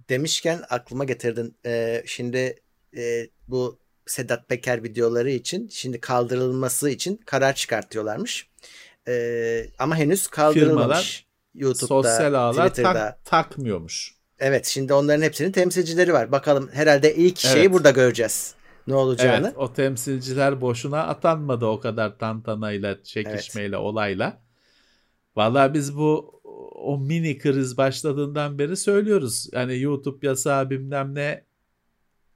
demişken 0.09 0.61
aklıma 0.69 1.03
getirdin. 1.05 1.55
Ee, 1.65 2.03
şimdi 2.05 2.59
e, 2.97 3.27
bu 3.47 3.79
Sedat 4.05 4.49
Peker 4.49 4.83
videoları 4.83 5.29
için 5.31 5.67
şimdi 5.67 5.99
kaldırılması 5.99 6.89
için 6.89 7.17
karar 7.25 7.55
çıkartıyorlarmış. 7.55 8.49
Ee, 9.07 9.65
ama 9.79 9.95
henüz 9.95 10.27
kaldırılmamış. 10.27 11.25
YouTube'da, 11.55 11.87
Sosyal 11.87 12.33
ağlar 12.33 12.69
Twitter'da. 12.69 12.93
tak, 12.93 13.25
takmıyormuş. 13.25 14.16
Evet 14.39 14.65
şimdi 14.65 14.93
onların 14.93 15.21
hepsinin 15.21 15.51
temsilcileri 15.51 16.13
var. 16.13 16.31
Bakalım 16.31 16.69
herhalde 16.73 17.15
ilk 17.15 17.37
şeyi 17.37 17.61
Evet. 17.61 17.73
burada 17.73 17.91
göreceğiz. 17.91 18.55
Ne 18.87 18.95
olacağını. 18.95 19.47
Evet 19.47 19.57
o 19.57 19.73
temsilciler 19.73 20.61
boşuna 20.61 21.03
atanmadı 21.03 21.65
o 21.65 21.79
kadar 21.79 22.17
tantanayla, 22.17 23.03
çekişmeyle, 23.03 23.77
olayla. 23.77 24.41
Vallahi 25.35 25.73
biz 25.73 25.97
bu 25.97 26.41
o 26.75 26.97
mini 26.99 27.37
kriz 27.37 27.77
başladığından 27.77 28.59
beri 28.59 28.77
söylüyoruz. 28.77 29.49
Yani 29.51 29.79
YouTube 29.79 30.27
yasağı 30.27 30.69
bilmem 30.69 31.15
ne 31.15 31.43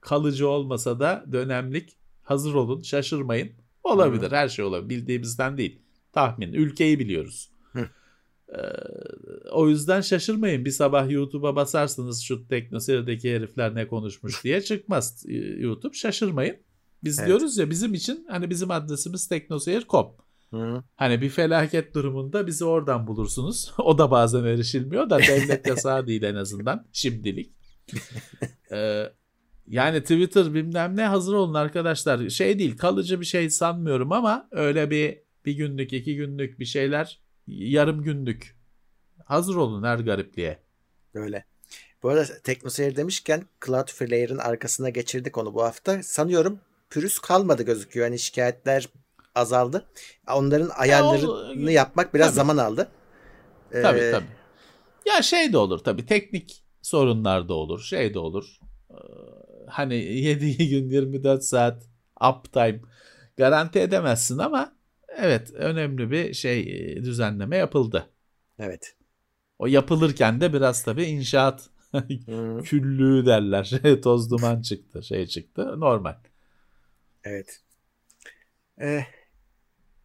kalıcı 0.02 0.48
olmasa 0.48 1.00
da 1.00 1.26
dönemlik 1.32 1.98
hazır 2.24 2.54
olun 2.54 2.82
şaşırmayın. 2.82 3.52
Olabilir 3.84 4.32
her 4.32 4.50
şey 4.50 4.66
olabilir 4.66 4.90
bildiğimizden 4.90 5.58
değil. 5.58 5.80
Tahmin 6.14 6.54
ülkeyi 6.54 7.00
biliyoruz. 7.00 7.51
Ee, 8.52 8.62
o 9.52 9.70
yüzden 9.70 10.02
şaşırmayın. 10.02 10.66
Bir 10.66 10.72
sabah 10.72 11.10
YouTube'a 11.10 11.56
basarsınız 11.56 12.22
şu 12.22 12.48
teknoseyredeki 12.48 13.36
herifler 13.36 13.76
ne 13.76 13.88
konuşmuş 13.88 14.44
diye 14.44 14.62
çıkmaz 14.62 15.26
e, 15.28 15.34
YouTube. 15.38 15.94
Şaşırmayın. 15.94 16.56
Biz 17.04 17.20
Evet. 17.20 17.28
diyoruz 17.28 17.58
ya 17.58 17.70
bizim 17.70 17.94
için 17.94 18.26
hani 18.30 18.50
bizim 18.50 18.72
adresimiz 18.72 19.28
teknoseyir.com. 19.28 20.08
Hı. 20.52 20.84
Hani 20.96 21.22
bir 21.22 21.30
felaket 21.30 21.96
durumunda 21.96 22.48
bizi 22.48 22.66
oradan 22.66 23.08
bulursunuz. 23.08 23.72
O 23.78 23.98
da 23.98 24.12
bazen 24.12 24.44
erişilmiyor 24.44 25.10
da 25.10 25.20
devlet 25.20 25.68
yasağı 25.68 26.08
değil 26.08 26.24
en 26.24 26.36
azından 26.36 26.88
şimdilik. 26.92 27.54
Ee, 28.74 29.12
yani 29.68 30.02
Twitter 30.02 30.54
bilmem 30.54 30.98
ne 30.98 31.06
hazır 31.06 31.34
olun 31.34 31.54
arkadaşlar. 31.54 32.30
Şey 32.30 32.60
değil 32.60 32.78
kalıcı 32.78 33.20
bir 33.20 33.26
şey 33.26 33.50
sanmıyorum 33.50 34.12
ama 34.12 34.48
öyle 34.52 34.90
bir 34.90 35.20
bir 35.46 35.54
günlük 35.54 35.94
iki 35.94 36.16
günlük 36.16 36.60
bir 36.60 36.66
şeyler 36.66 37.20
yarım 37.52 38.04
günlük. 38.04 38.56
Hazır 39.26 39.56
olun 39.56 39.84
her 39.84 40.00
garipliğe. 40.00 40.60
Öyle. 41.14 41.46
Bu 42.04 42.10
arada 42.10 42.40
TeknoSeyir 42.44 42.96
demişken 42.96 43.46
Cloudflare'ın 43.66 44.38
arkasına 44.38 44.90
geçirdik 44.90 45.38
onu 45.38 45.54
bu 45.54 45.64
hafta. 45.64 46.04
Sanıyorum 46.04 46.60
pürüz 46.90 47.20
kalmadı 47.20 47.64
gözüküyor. 47.64 48.06
Yani 48.06 48.20
şikayetler 48.20 48.90
azaldı. 49.36 49.86
Onların 50.34 50.70
ayarlarını 50.76 51.72
yapmak 51.72 52.14
biraz 52.14 52.28
tabii. 52.28 52.36
zaman 52.36 52.58
aldı. 52.58 52.92
Ee, 53.72 53.82
Tabii 53.82 54.12
tabii. 54.12 54.26
Ya 55.06 55.22
şey 55.22 55.54
de 55.54 55.58
olur 55.58 55.80
tabii 55.80 56.06
teknik 56.06 56.64
sorunlar 56.82 57.50
da 57.50 57.54
olur. 57.54 57.82
Şey 57.82 58.14
de 58.14 58.20
olur. 58.20 58.60
Ee, 58.92 58.96
Hani 59.68 59.96
7 60.16 60.70
gün 60.70 60.90
24 60.90 61.44
saat 61.44 61.84
uptime 62.30 62.82
garanti 63.38 63.80
edemezsin 63.80 64.38
ama 64.38 64.76
evet 65.18 65.52
önemli 65.54 66.12
bir 66.12 66.34
şey 66.34 66.60
e, 66.94 67.04
düzenleme 67.04 67.58
yapıldı. 67.58 68.10
Evet. 68.60 68.96
O 69.60 69.68
yapılırken 69.68 70.42
de 70.42 70.54
biraz 70.54 70.84
tabii 70.84 71.04
inşaat 71.04 71.70
küllüğü 72.64 73.26
derler. 73.26 73.72
Toz 74.04 74.32
duman 74.32 74.62
çıktı, 74.62 75.04
şey 75.04 75.28
çıktı. 75.28 75.80
Normal. 75.80 76.16
evet. 77.24 77.62
Ee, 78.82 79.06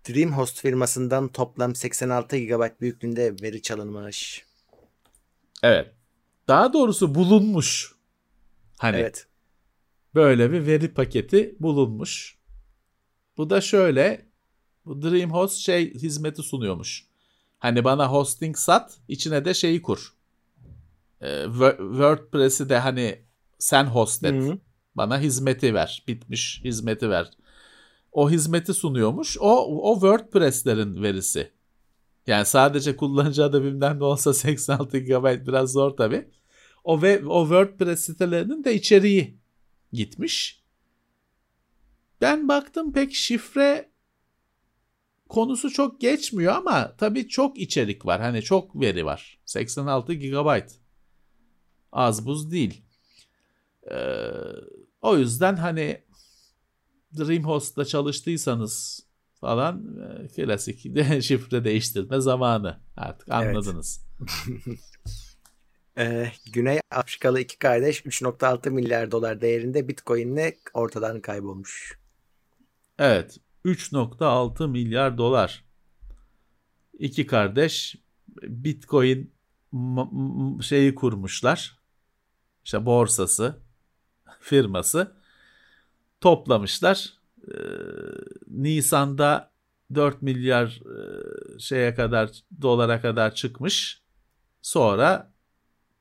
DreamHost 0.09 0.61
firmasından 0.61 1.29
toplam 1.29 1.75
86 1.75 2.39
GB 2.39 2.81
büyüklüğünde 2.81 3.35
veri 3.43 3.63
çalınmış. 3.63 4.47
Evet. 5.63 5.93
Daha 6.49 6.73
doğrusu 6.73 7.15
bulunmuş. 7.15 7.95
Hani 8.79 8.97
Evet. 8.97 9.27
böyle 10.15 10.53
bir 10.53 10.67
veri 10.67 10.95
paketi 10.95 11.57
bulunmuş. 11.61 12.39
Bu 13.37 13.51
da 13.51 13.61
şöyle 13.61 14.26
bu 14.87 15.03
DreamHost 15.03 15.57
şey 15.59 15.95
hizmeti 15.95 16.43
sunuyormuş. 16.43 17.07
Hani 17.59 17.84
bana 17.84 18.09
hosting 18.09 18.57
sat, 18.57 18.99
içine 19.09 19.45
de 19.45 19.55
şeyi 19.55 19.82
kur. 19.82 20.14
Ee, 21.20 21.26
Wo- 21.26 21.76
WordPress'i 21.76 22.68
de 22.68 22.78
hani 22.78 23.24
sen 23.59 23.84
host 23.84 24.24
et. 24.24 24.45
Hı. 24.45 24.59
Bana 24.95 25.20
hizmeti 25.20 25.74
ver. 25.74 26.05
Bitmiş 26.09 26.61
hizmeti 26.64 27.11
ver. 27.11 27.30
O 28.12 28.30
hizmeti 28.30 28.74
sunuyormuş. 28.74 29.37
O, 29.41 29.91
o 29.91 29.95
WordPress'lerin 29.95 31.03
verisi. 31.03 31.53
Yani 32.26 32.47
sadece 32.47 32.97
kullanıcı 32.97 33.45
adı 33.45 33.64
bilmem 33.64 33.99
ne 33.99 34.05
olsa 34.05 34.34
86 34.34 34.99
GB 34.99 35.47
biraz 35.47 35.72
zor 35.72 35.91
tabii. 35.91 36.28
O 36.84 37.03
ve 37.03 37.26
o 37.26 37.43
WordPress 37.43 38.01
sitelerinin 38.05 38.64
de 38.64 38.74
içeriği 38.74 39.39
gitmiş. 39.93 40.62
Ben 42.20 42.49
baktım 42.49 42.93
pek 42.93 43.14
şifre 43.14 43.91
konusu 45.29 45.70
çok 45.70 46.01
geçmiyor 46.01 46.53
ama 46.53 46.97
tabii 46.97 47.29
çok 47.29 47.59
içerik 47.59 48.07
var. 48.07 48.20
Hani 48.20 48.43
çok 48.43 48.81
veri 48.81 49.05
var. 49.05 49.39
86 49.45 50.14
GB. 50.14 50.61
Az 51.93 52.27
buz 52.27 52.51
değil. 52.51 52.83
Ee, 53.91 54.31
o 55.03 55.16
yüzden 55.16 55.57
hani 55.57 56.03
DreamHost'ta 57.18 57.85
çalıştıysanız 57.85 59.07
falan 59.41 59.97
e, 60.24 60.29
klasik 60.29 60.95
de 60.95 61.22
şifre 61.22 61.64
değiştirme 61.64 62.20
zamanı. 62.20 62.81
Artık 62.97 63.29
Evet. 63.29 63.39
anladınız. 63.57 64.07
Ee, 65.99 66.33
Güney 66.53 66.81
Afrikalı 66.91 67.41
iki 67.41 67.59
kardeş 67.59 68.03
3.6 68.07 68.70
milyar 68.70 69.11
dolar 69.11 69.41
değerinde 69.41 69.89
Bitcoin'le 69.89 70.53
ortadan 70.74 71.20
kaybolmuş. 71.20 71.99
Evet. 72.99 73.39
3.6 73.67 74.69
milyar 74.69 75.19
dolar. 75.19 75.64
İki 76.99 77.27
kardeş 77.27 77.97
Bitcoin 78.43 79.35
şeyi 80.62 80.95
kurmuşlar. 80.95 81.79
İşte 82.64 82.87
borsası, 82.87 83.57
firması 84.41 85.17
toplamışlar. 86.21 87.12
Ee, 87.49 87.55
Nisan'da 88.49 89.51
4 89.95 90.23
milyar 90.23 90.67
e, 90.67 91.59
şeye 91.59 91.95
kadar 91.95 92.31
dolara 92.62 93.01
kadar 93.01 93.35
çıkmış. 93.35 94.03
Sonra 94.62 95.33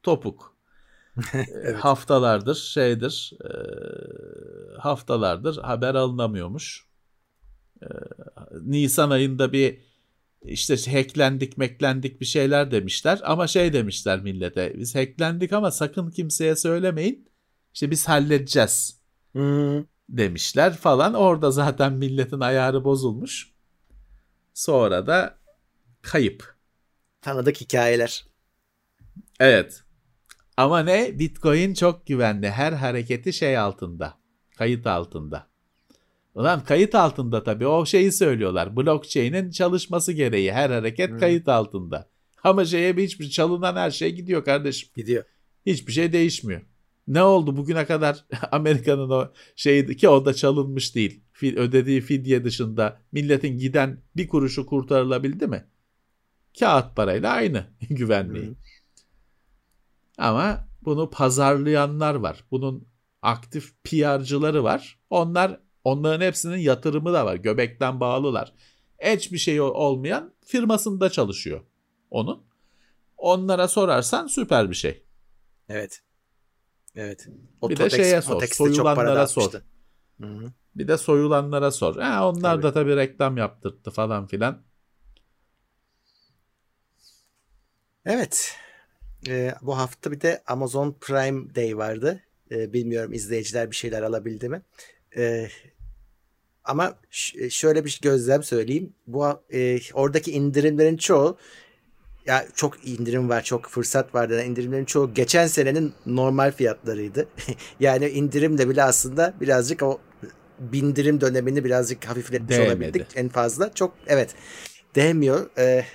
topuk. 0.03 0.55
Evet. 1.33 1.75
Haftalardır 1.79 2.55
şeydir 2.55 3.33
e, 3.43 3.51
haftalardır 4.77 5.57
haber 5.57 5.95
alınamıyormuş. 5.95 6.85
Nisan 8.61 9.09
ayında 9.09 9.53
bir 9.53 9.79
işte 10.41 10.91
hacklendik 10.91 11.57
meklendik 11.57 12.21
bir 12.21 12.25
şeyler 12.25 12.71
demişler 12.71 13.19
ama 13.23 13.47
şey 13.47 13.73
demişler 13.73 14.21
millete 14.21 14.73
biz 14.79 14.95
hacklendik 14.95 15.53
ama 15.53 15.71
sakın 15.71 16.11
kimseye 16.11 16.55
söylemeyin 16.55 17.29
işte 17.73 17.91
biz 17.91 18.07
halledeceğiz 18.07 18.99
Hı. 19.35 19.85
demişler 20.09 20.73
falan 20.77 21.13
orada 21.13 21.51
zaten 21.51 21.93
milletin 21.93 22.39
ayarı 22.39 22.83
bozulmuş 22.83 23.51
sonra 24.53 25.07
da 25.07 25.37
kayıp 26.01 26.55
Tanıdık 27.25 27.61
hikayeler. 27.61 28.25
Evet. 29.39 29.83
Ama 30.57 30.79
ne? 30.79 31.19
Bitcoin 31.19 31.73
çok 31.73 32.07
güvenli. 32.07 32.49
Her 32.49 32.73
hareketi 32.73 33.33
şey 33.33 33.57
altında. 33.57 34.17
Kayıt 34.57 34.87
altında. 34.87 35.47
Ulan 36.35 36.63
kayıt 36.63 36.95
altında 36.95 37.43
tabii 37.43 37.67
o 37.67 37.85
şeyi 37.85 38.11
söylüyorlar. 38.11 38.75
Blockchain'in 38.75 39.51
çalışması 39.51 40.11
gereği 40.13 40.53
her 40.53 40.69
hareket 40.69 41.11
Hı. 41.11 41.17
kayıt 41.17 41.47
altında. 41.47 42.09
Ama 42.43 42.65
şeye 42.65 42.97
bir 42.97 43.03
hiçbir 43.03 43.29
çalınan 43.29 43.75
her 43.75 43.91
şey 43.91 44.15
gidiyor 44.15 44.45
kardeşim. 44.45 44.89
Gidiyor. 44.95 45.23
Hiçbir 45.65 45.93
şey 45.93 46.13
değişmiyor. 46.13 46.61
Ne 47.07 47.23
oldu 47.23 47.57
bugüne 47.57 47.85
kadar 47.85 48.25
Amerika'nın 48.51 49.09
o 49.09 49.31
şeydi 49.55 49.97
ki 49.97 50.09
o 50.09 50.25
da 50.25 50.33
çalınmış 50.33 50.95
değil. 50.95 51.21
Ödediği 51.41 52.01
fidye 52.01 52.43
dışında 52.43 52.99
milletin 53.11 53.57
giden 53.57 54.01
bir 54.15 54.27
kuruşu 54.27 54.65
kurtarılabildi 54.65 55.47
mi? 55.47 55.65
Kağıt 56.59 56.95
parayla 56.95 57.31
aynı 57.31 57.65
güvenliği. 57.89 58.47
Hı. 58.47 58.55
Ama 60.17 60.67
bunu 60.81 61.09
pazarlayanlar 61.09 62.15
var. 62.15 62.43
Bunun 62.51 62.87
aktif 63.21 63.83
PR'cıları 63.83 64.63
var. 64.63 64.99
Onlar 65.09 65.59
Onların 65.85 66.25
hepsinin 66.25 66.57
yatırımı 66.57 67.13
da 67.13 67.25
var. 67.25 67.35
Göbekten 67.35 67.99
bağlılar. 67.99 68.53
Hiçbir 68.99 69.33
bir 69.33 69.37
şey 69.37 69.61
olmayan 69.61 70.33
firmasında 70.45 71.09
çalışıyor 71.09 71.61
onun. 72.11 72.43
Onlara 73.17 73.67
sorarsan 73.67 74.27
süper 74.27 74.69
bir 74.69 74.75
şey. 74.75 75.03
Evet. 75.69 76.01
Evet. 76.95 77.27
bir 77.63 77.77
de 77.77 77.89
şeye 77.89 78.21
sor. 78.21 78.41
Soyulanlara 78.47 79.27
sor. 79.27 79.53
Hı-hı. 80.21 80.51
Bir 80.75 80.87
de 80.87 80.97
soyulanlara 80.97 81.71
sor. 81.71 81.95
Ha, 81.95 82.29
onlar 82.29 82.53
tabii. 82.53 82.63
da 82.63 82.73
tabii 82.73 82.95
reklam 82.95 83.37
yaptırttı 83.37 83.91
falan 83.91 84.27
filan. 84.27 84.61
Evet. 88.05 88.55
Ee, 89.27 89.55
bu 89.61 89.77
hafta 89.77 90.11
bir 90.11 90.21
de 90.21 90.43
Amazon 90.47 90.97
Prime 91.01 91.55
Day 91.55 91.77
vardı. 91.77 92.23
Ee, 92.51 92.73
bilmiyorum 92.73 93.13
izleyiciler 93.13 93.71
bir 93.71 93.75
şeyler 93.75 94.01
alabildi 94.01 94.49
mi? 94.49 94.61
Ee, 95.17 95.49
ama 96.65 96.95
ş- 97.11 97.49
şöyle 97.49 97.85
bir 97.85 97.99
gözlem 98.01 98.43
söyleyeyim. 98.43 98.93
Bu 99.07 99.25
e, 99.53 99.79
oradaki 99.93 100.31
indirimlerin 100.31 100.97
çoğu 100.97 101.37
ya 102.25 102.45
çok 102.55 102.87
indirim 102.87 103.29
var, 103.29 103.43
çok 103.43 103.65
fırsat 103.69 104.15
var 104.15 104.29
denen 104.29 104.45
indirimlerin 104.45 104.85
çoğu 104.85 105.13
geçen 105.13 105.47
senenin 105.47 105.93
normal 106.05 106.51
fiyatlarıydı. 106.51 107.27
yani 107.79 108.09
indirimle 108.09 108.69
bile 108.69 108.83
aslında 108.83 109.33
birazcık 109.41 109.83
o 109.83 109.99
bindirim 110.59 111.21
dönemini 111.21 111.63
birazcık 111.63 112.05
hafifletmiş 112.05 112.57
Değmedi. 112.57 112.69
olabildik 112.71 113.07
en 113.15 113.29
fazla. 113.29 113.73
Çok 113.73 113.93
evet 114.07 114.35
değmiyor. 114.95 115.49
Ee, 115.57 115.85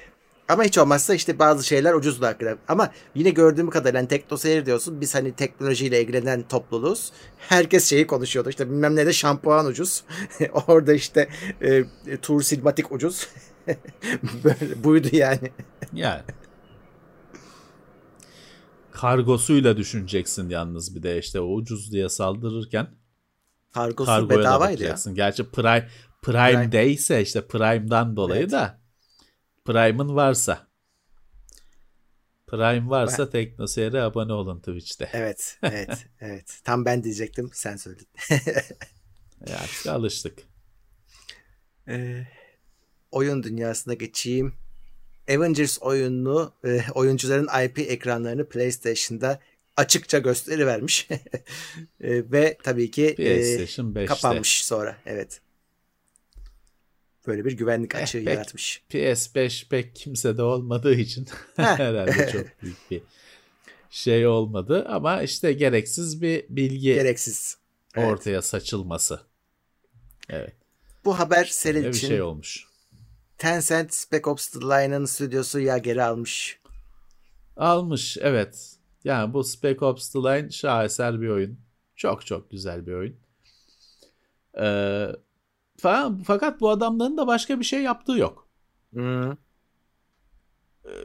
ama 0.50 0.64
hiç 0.64 0.78
olmazsa 0.78 1.14
işte 1.14 1.38
bazı 1.38 1.66
şeyler 1.66 1.94
ucuzdu 1.94 2.26
hakikaten. 2.26 2.58
Ama 2.68 2.90
yine 3.14 3.30
gördüğüm 3.30 3.70
kadarıyla 3.70 3.98
yani 3.98 4.08
Tekno 4.08 4.36
Seyir 4.36 4.66
diyorsun. 4.66 5.00
Biz 5.00 5.14
hani 5.14 5.32
teknolojiyle 5.32 6.02
ilgilenen 6.02 6.42
topluluğuz. 6.42 7.12
Herkes 7.38 7.90
şeyi 7.90 8.06
konuşuyordu. 8.06 8.50
İşte 8.50 8.70
bilmem 8.70 8.96
ne 8.96 9.06
de 9.06 9.12
şampuan 9.12 9.66
ucuz. 9.66 10.04
Orada 10.66 10.92
işte 10.92 11.28
e, 11.62 11.84
Tur 12.22 12.42
Silmatik 12.42 12.92
ucuz. 12.92 13.28
Böyle, 14.44 14.84
buydu 14.84 15.08
yani. 15.12 15.50
Yani. 15.92 16.22
Kargosuyla 18.92 19.76
düşüneceksin 19.76 20.48
yalnız 20.48 20.96
bir 20.96 21.02
de 21.02 21.18
işte 21.18 21.40
o 21.40 21.46
ucuz 21.46 21.92
diye 21.92 22.08
saldırırken. 22.08 22.88
Kargosu 23.74 24.30
bedavaydı 24.30 24.82
ya. 24.82 24.96
Gerçi 25.12 25.50
Prime, 25.50 25.88
Prime, 26.22 26.52
Prime 26.52 26.72
Day 26.72 26.92
ise 26.92 27.22
işte 27.22 27.46
Prime'dan 27.46 28.16
dolayı 28.16 28.40
evet. 28.40 28.52
da 28.52 28.79
Prime'ın 29.64 30.16
varsa. 30.16 30.70
Prime 32.46 32.90
varsa 32.90 33.26
ben... 33.26 33.30
TeknoSeyir'e 33.30 34.02
abone 34.02 34.32
olun 34.32 34.58
Twitch'te. 34.58 35.10
Evet, 35.12 35.58
evet, 35.62 36.06
evet. 36.20 36.60
Tam 36.64 36.84
ben 36.84 37.04
diyecektim, 37.04 37.50
sen 37.52 37.76
söyledin. 37.76 38.08
ya 39.46 39.58
artık 39.58 39.86
alıştık. 39.86 40.38
Ee, 41.88 42.26
oyun 43.10 43.42
dünyasına 43.42 43.94
geçeyim. 43.94 44.54
Avengers 45.30 45.82
oyununu, 45.82 46.52
e, 46.64 46.80
oyuncuların 46.94 47.64
IP 47.64 47.78
ekranlarını 47.78 48.48
PlayStation'da 48.48 49.40
açıkça 49.76 50.18
gösteri 50.18 50.66
vermiş. 50.66 51.08
e, 52.00 52.32
ve 52.32 52.58
tabii 52.62 52.90
ki 52.90 53.06
e, 53.06 54.06
kapanmış 54.06 54.64
sonra. 54.64 54.96
Evet. 55.06 55.40
Böyle 57.26 57.44
bir 57.44 57.52
güvenlik 57.52 57.94
açığı 57.94 58.18
eh, 58.18 58.24
yaratmış. 58.24 58.82
PS5 58.90 59.68
pek 59.68 59.96
kimsede 59.96 60.42
olmadığı 60.42 60.94
için 60.94 61.28
herhalde 61.56 62.32
çok 62.32 62.46
büyük 62.62 62.90
bir 62.90 63.02
şey 63.90 64.26
olmadı 64.26 64.86
ama 64.88 65.22
işte 65.22 65.52
gereksiz 65.52 66.22
bir 66.22 66.44
bilgi 66.48 66.94
gereksiz 66.94 67.58
ortaya 67.96 68.30
evet. 68.30 68.44
saçılması. 68.44 69.20
Evet. 70.28 70.52
Bu 71.04 71.18
haber 71.18 71.44
senin 71.44 71.80
için 71.80 71.92
bir 71.92 71.98
şey 71.98 72.22
olmuş. 72.22 72.66
Tencent 73.38 73.94
Spec 73.94 74.30
Ops 74.30 74.48
The 74.48 74.60
Line'ın 74.60 75.04
stüdyosu 75.04 75.60
ya 75.60 75.78
geri 75.78 76.02
almış. 76.02 76.60
Almış 77.56 78.16
evet. 78.20 78.76
Yani 79.04 79.34
bu 79.34 79.44
Spec 79.44 79.84
Ops 79.84 80.08
The 80.12 80.18
Line 80.18 80.50
şaheser 80.50 81.20
bir 81.20 81.28
oyun. 81.28 81.60
Çok 81.96 82.26
çok 82.26 82.50
güzel 82.50 82.86
bir 82.86 82.92
oyun. 82.92 83.16
Ee, 84.60 85.06
fakat 86.24 86.60
bu 86.60 86.70
adamların 86.70 87.16
da 87.16 87.26
başka 87.26 87.58
bir 87.60 87.64
şey 87.64 87.82
yaptığı 87.82 88.18
yok. 88.18 88.48
Hmm. 88.92 89.30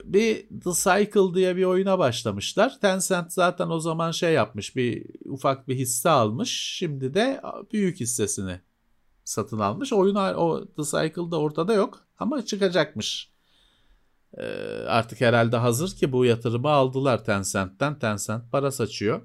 Bir 0.03 0.47
The 0.49 0.71
Cycle 0.73 1.33
diye 1.33 1.55
bir 1.55 1.63
oyuna 1.63 1.99
başlamışlar. 1.99 2.79
Tencent 2.81 3.33
zaten 3.33 3.69
o 3.69 3.79
zaman 3.79 4.11
şey 4.11 4.33
yapmış 4.33 4.75
bir 4.75 5.05
ufak 5.25 5.67
bir 5.67 5.75
hisse 5.75 6.09
almış. 6.09 6.75
Şimdi 6.77 7.13
de 7.13 7.41
büyük 7.73 7.99
hissesini 7.99 8.61
satın 9.23 9.59
almış. 9.59 9.93
Oyun 9.93 10.15
o 10.15 10.65
The 10.65 10.83
Cycle'da 10.83 11.39
ortada 11.39 11.73
yok 11.73 12.07
ama 12.19 12.45
çıkacakmış. 12.45 13.31
Ee, 14.37 14.43
artık 14.87 15.21
herhalde 15.21 15.57
hazır 15.57 15.95
ki 15.95 16.11
bu 16.11 16.25
yatırımı 16.25 16.69
aldılar 16.69 17.25
Tencent'ten. 17.25 17.99
Tencent 17.99 18.51
para 18.51 18.71
saçıyor. 18.71 19.21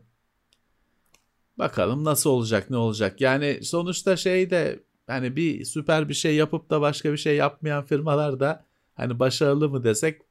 Bakalım 1.58 2.04
nasıl 2.04 2.30
olacak 2.30 2.70
ne 2.70 2.76
olacak. 2.76 3.20
Yani 3.20 3.60
sonuçta 3.62 4.16
şey 4.16 4.50
de 4.50 4.84
hani 5.10 5.36
bir 5.36 5.64
süper 5.64 6.08
bir 6.08 6.14
şey 6.14 6.34
yapıp 6.34 6.70
da 6.70 6.80
başka 6.80 7.12
bir 7.12 7.16
şey 7.16 7.36
yapmayan 7.36 7.84
firmalar 7.84 8.40
da 8.40 8.66
hani 8.94 9.18
başarılı 9.18 9.68
mı 9.68 9.84
desek 9.84 10.22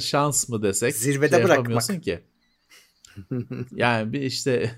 şans 0.00 0.48
mı 0.48 0.62
desek 0.62 0.94
zirvede 0.94 1.36
şey 1.36 1.44
bırakmak 1.44 2.02
ki. 2.02 2.24
yani 3.72 4.12
bir 4.12 4.20
işte 4.20 4.70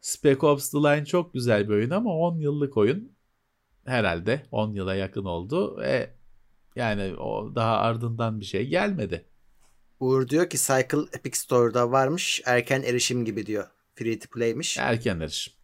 Spec 0.00 0.46
Ops 0.46 0.70
The 0.70 0.78
Line 0.78 1.04
çok 1.04 1.34
güzel 1.34 1.68
bir 1.68 1.74
oyun 1.74 1.90
ama 1.90 2.14
10 2.14 2.38
yıllık 2.38 2.76
oyun 2.76 3.12
herhalde 3.84 4.46
10 4.50 4.74
yıla 4.74 4.94
yakın 4.94 5.24
oldu 5.24 5.80
ve 5.80 6.14
yani 6.76 7.16
o 7.16 7.54
daha 7.54 7.76
ardından 7.78 8.40
bir 8.40 8.44
şey 8.44 8.66
gelmedi. 8.66 9.24
Uğur 10.00 10.28
diyor 10.28 10.50
ki 10.50 10.58
Cycle 10.58 11.18
Epic 11.18 11.38
Store'da 11.38 11.90
varmış 11.90 12.42
erken 12.44 12.82
erişim 12.82 13.24
gibi 13.24 13.46
diyor. 13.46 13.66
Free 13.94 14.18
to 14.18 14.28
play'miş. 14.28 14.78
Erken 14.78 15.20
erişim. 15.20 15.54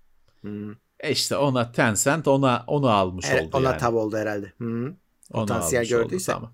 Hmm. 0.41 0.75
E 1.01 1.11
işte 1.11 1.37
ona 1.37 1.73
Tencent 1.73 2.29
ona 2.29 2.65
onu 2.67 2.89
almış 2.89 3.27
evet, 3.31 3.47
oldu 3.47 3.57
ona 3.57 3.69
yani. 3.69 3.79
tab 3.79 3.95
oldu 3.95 4.17
herhalde. 4.17 4.53
Hı. 4.59 4.95
Potansiyel 5.31 5.85
gördüyse. 5.85 6.33
Oldu, 6.33 6.41
tamam. 6.41 6.53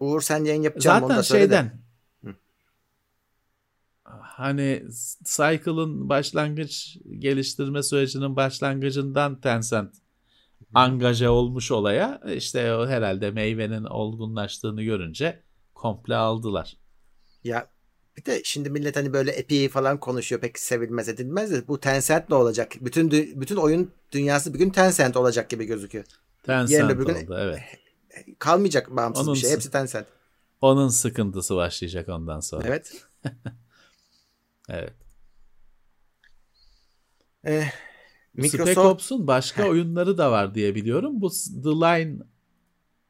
Uğur 0.00 0.20
sen 0.20 0.44
yayın 0.44 0.62
yapacağım 0.62 1.08
Zaten 1.08 1.22
şeyden 1.22 1.80
hani 4.40 4.84
Cycle'ın 5.24 6.08
başlangıç 6.08 6.98
geliştirme 7.18 7.82
sürecinin 7.82 8.36
başlangıcından 8.36 9.40
Tencent 9.40 9.94
angaje 10.74 11.28
olmuş 11.28 11.70
olaya 11.70 12.20
işte 12.34 12.74
o 12.74 12.86
herhalde 12.86 13.30
meyvenin 13.30 13.84
olgunlaştığını 13.84 14.82
görünce 14.82 15.42
komple 15.74 16.16
aldılar. 16.16 16.76
Ya 17.44 17.68
bir 18.20 18.24
de 18.24 18.40
şimdi 18.44 18.70
millet 18.70 18.96
hani 18.96 19.12
böyle 19.12 19.30
Epic'i 19.30 19.68
falan 19.68 20.00
konuşuyor 20.00 20.40
pek 20.40 20.58
sevilmez 20.58 21.08
edilmez 21.08 21.52
de 21.52 21.68
bu 21.68 21.80
Tencent 21.80 22.28
ne 22.28 22.34
olacak? 22.34 22.72
Bütün 22.80 23.10
bütün 23.10 23.56
oyun 23.56 23.92
dünyası 24.12 24.54
bir 24.54 24.58
gün 24.58 24.70
Tencent 24.70 25.16
olacak 25.16 25.50
gibi 25.50 25.64
gözüküyor. 25.64 26.04
Tencent 26.42 26.70
Yerine 26.70 26.98
bir 26.98 27.06
gün 27.06 27.14
oldu 27.14 27.36
evet. 27.38 27.60
Kalmayacak 28.38 28.96
bağımsız 28.96 29.28
onun, 29.28 29.34
bir 29.34 29.40
şey. 29.40 29.50
Hepsi 29.50 29.70
Tencent. 29.70 30.06
Onun 30.60 30.88
sıkıntısı 30.88 31.56
başlayacak 31.56 32.08
ondan 32.08 32.40
sonra. 32.40 32.68
Evet. 32.68 33.04
evet. 34.68 34.94
Eh, 37.44 37.70
Microsoft... 38.34 38.70
Spec 38.70 38.80
Ops'un 38.80 39.26
başka 39.26 39.68
oyunları 39.68 40.18
da 40.18 40.30
var 40.30 40.54
diye 40.54 40.74
biliyorum. 40.74 41.20
Bu 41.20 41.30
The 41.30 41.68
Line 41.68 42.18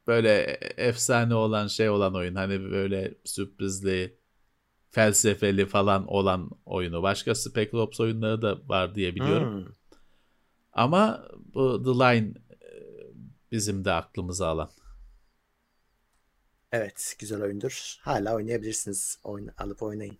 böyle 0.07 0.41
efsane 0.77 1.35
olan 1.35 1.67
şey 1.67 1.91
olan 1.91 2.15
oyun. 2.15 2.35
Hani 2.35 2.71
böyle 2.71 3.15
sürprizli 3.25 4.20
felsefeli 4.91 5.66
falan 5.66 6.07
olan 6.07 6.51
oyunu. 6.64 7.03
Başka 7.03 7.34
Spec 7.34 7.74
Ops 7.74 8.01
oyunları 8.01 8.43
da 8.43 8.68
var 8.68 8.95
diye 8.95 9.14
biliyorum. 9.14 9.64
Hmm. 9.64 9.72
Ama 10.72 11.28
bu 11.55 11.82
The 11.84 11.91
Line 11.91 12.34
e, 12.51 12.70
bizim 13.51 13.84
de 13.84 13.93
aklımıza 13.93 14.49
alan. 14.49 14.70
Evet 16.72 17.16
güzel 17.18 17.43
oyundur. 17.43 17.97
Hala 18.01 18.34
oynayabilirsiniz. 18.34 19.18
Oyun, 19.24 19.51
alıp 19.59 19.82
oynayın. 19.82 20.18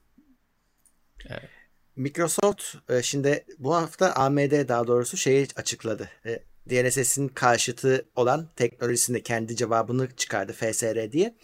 Evet. 1.29 1.51
Microsoft 1.97 2.75
e, 2.89 3.03
şimdi 3.03 3.45
bu 3.59 3.75
hafta 3.75 4.13
AMD 4.13 4.69
daha 4.69 4.87
doğrusu 4.87 5.17
şeyi 5.17 5.49
açıkladı. 5.57 6.11
DLSS'in 6.71 7.29
karşıtı 7.29 8.05
olan 8.17 8.49
teknolojisinde 8.57 9.23
kendi 9.23 9.57
cevabını 9.57 10.09
çıkardı 10.17 10.53
FSR 10.53 11.13
diye. 11.13 11.35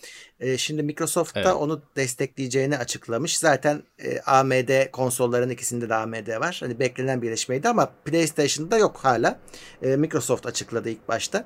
E, 0.40 0.58
şimdi 0.58 0.82
Microsoft 0.82 1.34
da 1.34 1.40
evet. 1.40 1.54
onu 1.54 1.82
destekleyeceğini 1.96 2.78
açıklamış. 2.78 3.38
Zaten 3.38 3.82
e, 3.98 4.20
AMD 4.20 4.90
konsolların 4.92 5.50
ikisinde 5.50 5.88
de 5.88 5.94
AMD 5.94 6.40
var. 6.40 6.56
Hani 6.60 6.78
beklenen 6.78 7.22
birleşmeydi 7.22 7.68
ama 7.68 7.92
PlayStation'da 8.04 8.78
yok 8.78 8.96
hala. 8.96 9.40
E, 9.82 9.96
Microsoft 9.96 10.46
açıkladı 10.46 10.90
ilk 10.90 11.08
başta. 11.08 11.44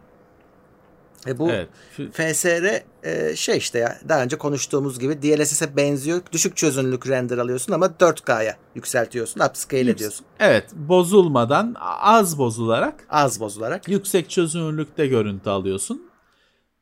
E 1.27 1.39
bu 1.39 1.51
Evet. 1.51 1.69
FSR 2.13 2.83
e, 3.03 3.37
şey 3.37 3.57
işte 3.59 3.79
ya 3.79 3.99
daha 4.09 4.23
önce 4.23 4.39
konuştuğumuz 4.39 4.99
gibi 4.99 5.23
DLSS'e 5.23 5.77
benziyor. 5.77 6.21
Düşük 6.33 6.57
çözünürlük 6.57 7.09
render 7.09 7.39
alıyorsun 7.39 7.73
ama 7.73 7.87
4K'ya 7.87 8.57
yükseltiyorsun. 8.75 9.41
Upscale 9.41 9.91
ediyorsun. 9.91 10.27
Evet, 10.41 10.65
bozulmadan 10.75 11.75
az 12.01 12.39
bozularak 12.39 13.07
Az 13.11 13.41
bozularak. 13.41 13.89
yüksek 13.89 14.31
çözünürlükte 14.31 15.07
görüntü 15.07 15.51
alıyorsun. 15.51 16.11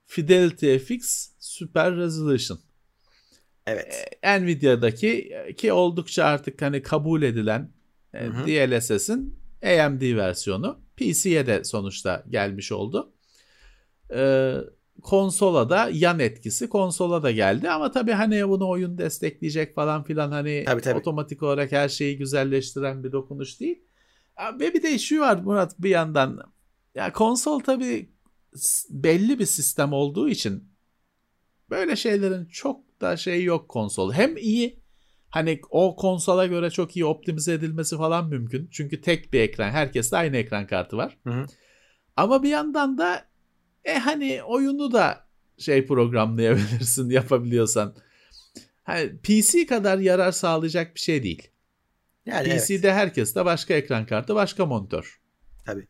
Fidelity 0.06 0.76
FX 0.76 1.28
Super 1.38 1.96
Resolution. 1.96 2.58
Evet. 3.66 4.08
Nvidia'daki 4.40 5.30
ki 5.56 5.72
oldukça 5.72 6.24
artık 6.24 6.62
hani 6.62 6.82
kabul 6.82 7.22
edilen 7.22 7.70
e. 8.14 8.20
DLSS'in 8.20 9.38
AMD 9.62 10.16
versiyonu 10.16 10.80
PC'ye 10.96 11.46
de 11.46 11.64
sonuçta 11.64 12.24
gelmiş 12.30 12.72
oldu. 12.72 13.12
Ee, 14.14 14.56
konsola 15.02 15.70
da 15.70 15.90
yan 15.92 16.18
etkisi 16.18 16.68
konsola 16.68 17.22
da 17.22 17.30
geldi 17.30 17.70
ama 17.70 17.90
tabii 17.90 18.12
hani 18.12 18.48
bunu 18.48 18.68
oyun 18.68 18.98
destekleyecek 18.98 19.74
falan 19.74 20.04
filan 20.04 20.32
hani 20.32 20.64
Tabii, 20.66 20.82
tabii. 20.82 20.98
otomatik 20.98 21.42
olarak 21.42 21.72
her 21.72 21.88
şeyi 21.88 22.18
güzelleştiren 22.18 23.04
bir 23.04 23.12
dokunuş 23.12 23.60
değil. 23.60 23.82
Ve 24.60 24.74
bir 24.74 24.82
de 24.82 24.98
şu 24.98 25.20
var 25.20 25.36
Murat 25.36 25.74
bir 25.78 25.90
yandan 25.90 26.40
ya 26.94 27.12
konsol 27.12 27.60
tabii 27.60 28.12
belli 28.90 29.38
bir 29.38 29.46
sistem 29.46 29.92
olduğu 29.92 30.28
için 30.28 30.68
böyle 31.70 31.96
şeylerin 31.96 32.44
çok 32.46 33.00
da 33.00 33.16
şey 33.16 33.44
yok 33.44 33.68
konsol. 33.68 34.12
Hem 34.12 34.36
iyi 34.36 34.82
hani 35.30 35.60
o 35.70 35.96
konsola 35.96 36.46
göre 36.46 36.70
çok 36.70 36.96
iyi 36.96 37.04
optimize 37.04 37.52
edilmesi 37.52 37.96
falan 37.96 38.28
mümkün. 38.28 38.68
Çünkü 38.72 39.00
tek 39.00 39.32
bir 39.32 39.40
ekran. 39.40 39.70
Herkeste 39.70 40.16
aynı 40.16 40.36
ekran 40.36 40.66
kartı 40.66 40.96
var. 40.96 41.18
Hı 41.24 41.30
hı. 41.30 41.46
Ama 42.16 42.42
bir 42.42 42.48
yandan 42.48 42.98
da 42.98 43.27
e 43.88 43.98
hani 43.98 44.42
oyunu 44.42 44.92
da 44.92 45.26
şey 45.58 45.86
programlayabilirsin 45.86 47.10
yapabiliyorsan. 47.20 47.94
Hani 48.82 49.18
PC 49.18 49.66
kadar 49.66 49.98
yarar 49.98 50.32
sağlayacak 50.32 50.94
bir 50.94 51.00
şey 51.00 51.22
değil. 51.22 51.48
Yani 52.26 52.48
evet. 52.48 52.66
PC'de 52.66 52.92
herkeste 52.92 53.44
başka 53.44 53.74
ekran 53.74 54.06
kartı, 54.06 54.34
başka 54.34 54.66
monitör. 54.66 55.20
Tabii. 55.66 55.86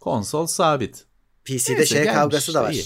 Konsol 0.00 0.46
sabit. 0.46 1.04
PC'de 1.44 1.74
Neyse, 1.74 1.86
şey 1.86 2.04
gelmiş, 2.04 2.14
kavgası 2.14 2.54
da 2.54 2.62
var. 2.62 2.72
iyi. 2.72 2.84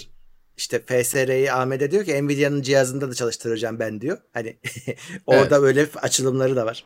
İşte 0.56 0.84
FSR'yi 0.86 1.52
AMD 1.52 1.90
diyor 1.90 2.04
ki 2.04 2.26
Nvidia'nın 2.26 2.62
cihazında 2.62 3.10
da 3.10 3.14
çalıştıracağım 3.14 3.78
ben 3.78 4.00
diyor. 4.00 4.18
Hani 4.32 4.58
orada 5.26 5.62
böyle 5.62 5.88
açılımları 6.02 6.56
da 6.56 6.66
var. 6.66 6.84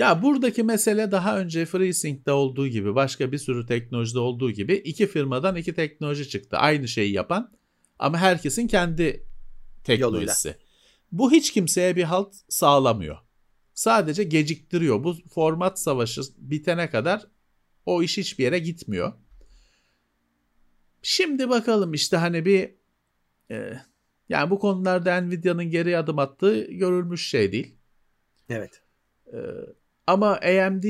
Ya 0.00 0.22
buradaki 0.22 0.62
mesele 0.62 1.12
daha 1.12 1.38
önce 1.38 1.66
FreeSync'te 1.66 2.32
olduğu 2.32 2.68
gibi 2.68 2.94
başka 2.94 3.32
bir 3.32 3.38
sürü 3.38 3.66
teknolojide 3.66 4.18
olduğu 4.18 4.50
gibi 4.50 4.74
iki 4.74 5.06
firmadan 5.06 5.56
iki 5.56 5.74
teknoloji 5.74 6.28
çıktı. 6.28 6.56
Aynı 6.56 6.88
şeyi 6.88 7.12
yapan 7.12 7.52
ama 7.98 8.18
herkesin 8.18 8.66
kendi 8.66 9.26
teknolojisi. 9.84 10.56
Bu 11.12 11.32
hiç 11.32 11.52
kimseye 11.52 11.96
bir 11.96 12.02
halt 12.02 12.34
sağlamıyor. 12.48 13.16
Sadece 13.74 14.24
geciktiriyor. 14.24 15.04
Bu 15.04 15.16
format 15.34 15.80
savaşı 15.80 16.20
bitene 16.38 16.90
kadar 16.90 17.26
o 17.86 18.02
iş 18.02 18.18
hiçbir 18.18 18.44
yere 18.44 18.58
gitmiyor. 18.58 19.12
Şimdi 21.02 21.48
bakalım 21.48 21.94
işte 21.94 22.16
hani 22.16 22.44
bir 22.44 22.74
e, 23.50 23.80
yani 24.28 24.50
bu 24.50 24.58
konularda 24.58 25.20
Nvidia'nın 25.20 25.70
geri 25.70 25.98
adım 25.98 26.18
attığı 26.18 26.64
görülmüş 26.64 27.28
şey 27.28 27.52
değil. 27.52 27.74
Evet. 28.48 28.82
Ee, 29.32 29.38
ama 30.12 30.28
AMD 30.36 30.84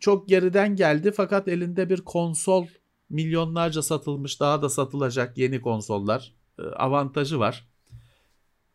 çok 0.00 0.28
geriden 0.28 0.76
geldi 0.76 1.12
fakat 1.16 1.48
elinde 1.48 1.90
bir 1.90 2.00
konsol 2.00 2.66
milyonlarca 3.10 3.82
satılmış 3.82 4.40
daha 4.40 4.62
da 4.62 4.68
satılacak 4.68 5.38
yeni 5.38 5.60
konsollar 5.60 6.34
e, 6.58 6.62
avantajı 6.62 7.38
var. 7.38 7.68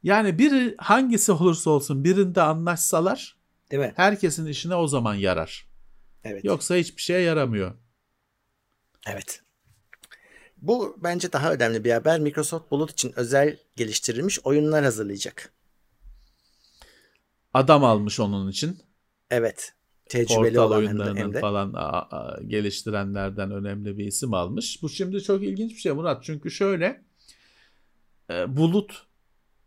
Yani 0.04 0.40
biri 0.40 0.76
hangisi 0.78 1.32
olursa 1.32 1.70
olsun 1.70 2.04
birinde 2.04 2.42
anlaşsalar 2.42 3.38
Değil 3.72 3.84
mi? 3.84 3.94
herkesin 3.96 4.46
işine 4.46 4.76
o 4.76 4.88
zaman 4.88 5.16
yarar. 5.16 5.68
Evet. 6.24 6.44
Yoksa 6.46 6.76
hiçbir 6.76 7.02
şeye 7.02 7.22
yaramıyor. 7.22 7.76
Evet. 9.08 9.42
Bu 10.58 10.98
bence 11.04 11.34
daha 11.34 11.54
önemli 11.54 11.84
bir 11.84 11.92
haber. 11.92 12.20
Microsoft 12.20 12.72
Bulut 12.72 12.92
için 12.92 13.14
özel 13.16 13.58
geliştirilmiş 13.76 14.40
oyunlar 14.40 14.84
hazırlayacak. 14.84 15.54
Adam 17.54 17.84
almış 17.84 18.20
onun 18.20 18.50
için. 18.52 18.80
Evet. 19.32 19.74
Tecrübeli 20.10 20.56
Portal 20.56 20.68
olan 20.68 20.78
oyunlarının 20.78 21.16
hem 21.16 21.34
de. 21.34 21.40
falan 21.40 21.74
a- 21.74 22.02
a- 22.18 22.42
geliştirenlerden 22.48 23.52
önemli 23.52 23.98
bir 23.98 24.06
isim 24.06 24.34
almış. 24.34 24.84
Bu 24.84 24.90
şimdi 24.90 25.24
çok 25.24 25.44
ilginç 25.44 25.72
bir 25.72 25.80
şey 25.80 25.92
Murat. 25.92 26.24
Çünkü 26.24 26.52
şöyle 26.52 27.04
e, 28.32 28.58
bulut 28.58 29.06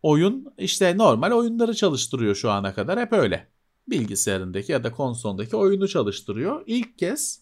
oyun 0.03 0.53
işte 0.57 0.97
normal 0.97 1.31
oyunları 1.31 1.73
çalıştırıyor 1.73 2.35
şu 2.35 2.49
ana 2.51 2.73
kadar 2.73 2.99
hep 2.99 3.13
öyle. 3.13 3.47
Bilgisayarındaki 3.87 4.71
ya 4.71 4.83
da 4.83 4.91
konsolundaki 4.91 5.55
oyunu 5.55 5.87
çalıştırıyor. 5.87 6.63
İlk 6.65 6.97
kez 6.97 7.41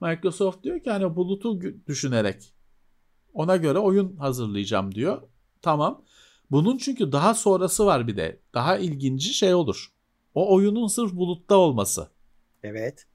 Microsoft 0.00 0.64
diyor 0.64 0.80
ki 0.82 0.90
hani 0.90 1.16
bulutu 1.16 1.60
düşünerek 1.86 2.54
ona 3.32 3.56
göre 3.56 3.78
oyun 3.78 4.16
hazırlayacağım 4.16 4.94
diyor. 4.94 5.22
Tamam. 5.62 6.04
Bunun 6.50 6.78
çünkü 6.78 7.12
daha 7.12 7.34
sonrası 7.34 7.86
var 7.86 8.06
bir 8.08 8.16
de. 8.16 8.40
Daha 8.54 8.78
ilginci 8.78 9.34
şey 9.34 9.54
olur. 9.54 9.92
O 10.34 10.54
oyunun 10.54 10.86
sırf 10.86 11.12
bulutta 11.12 11.56
olması. 11.56 12.08
Evet. 12.62 13.06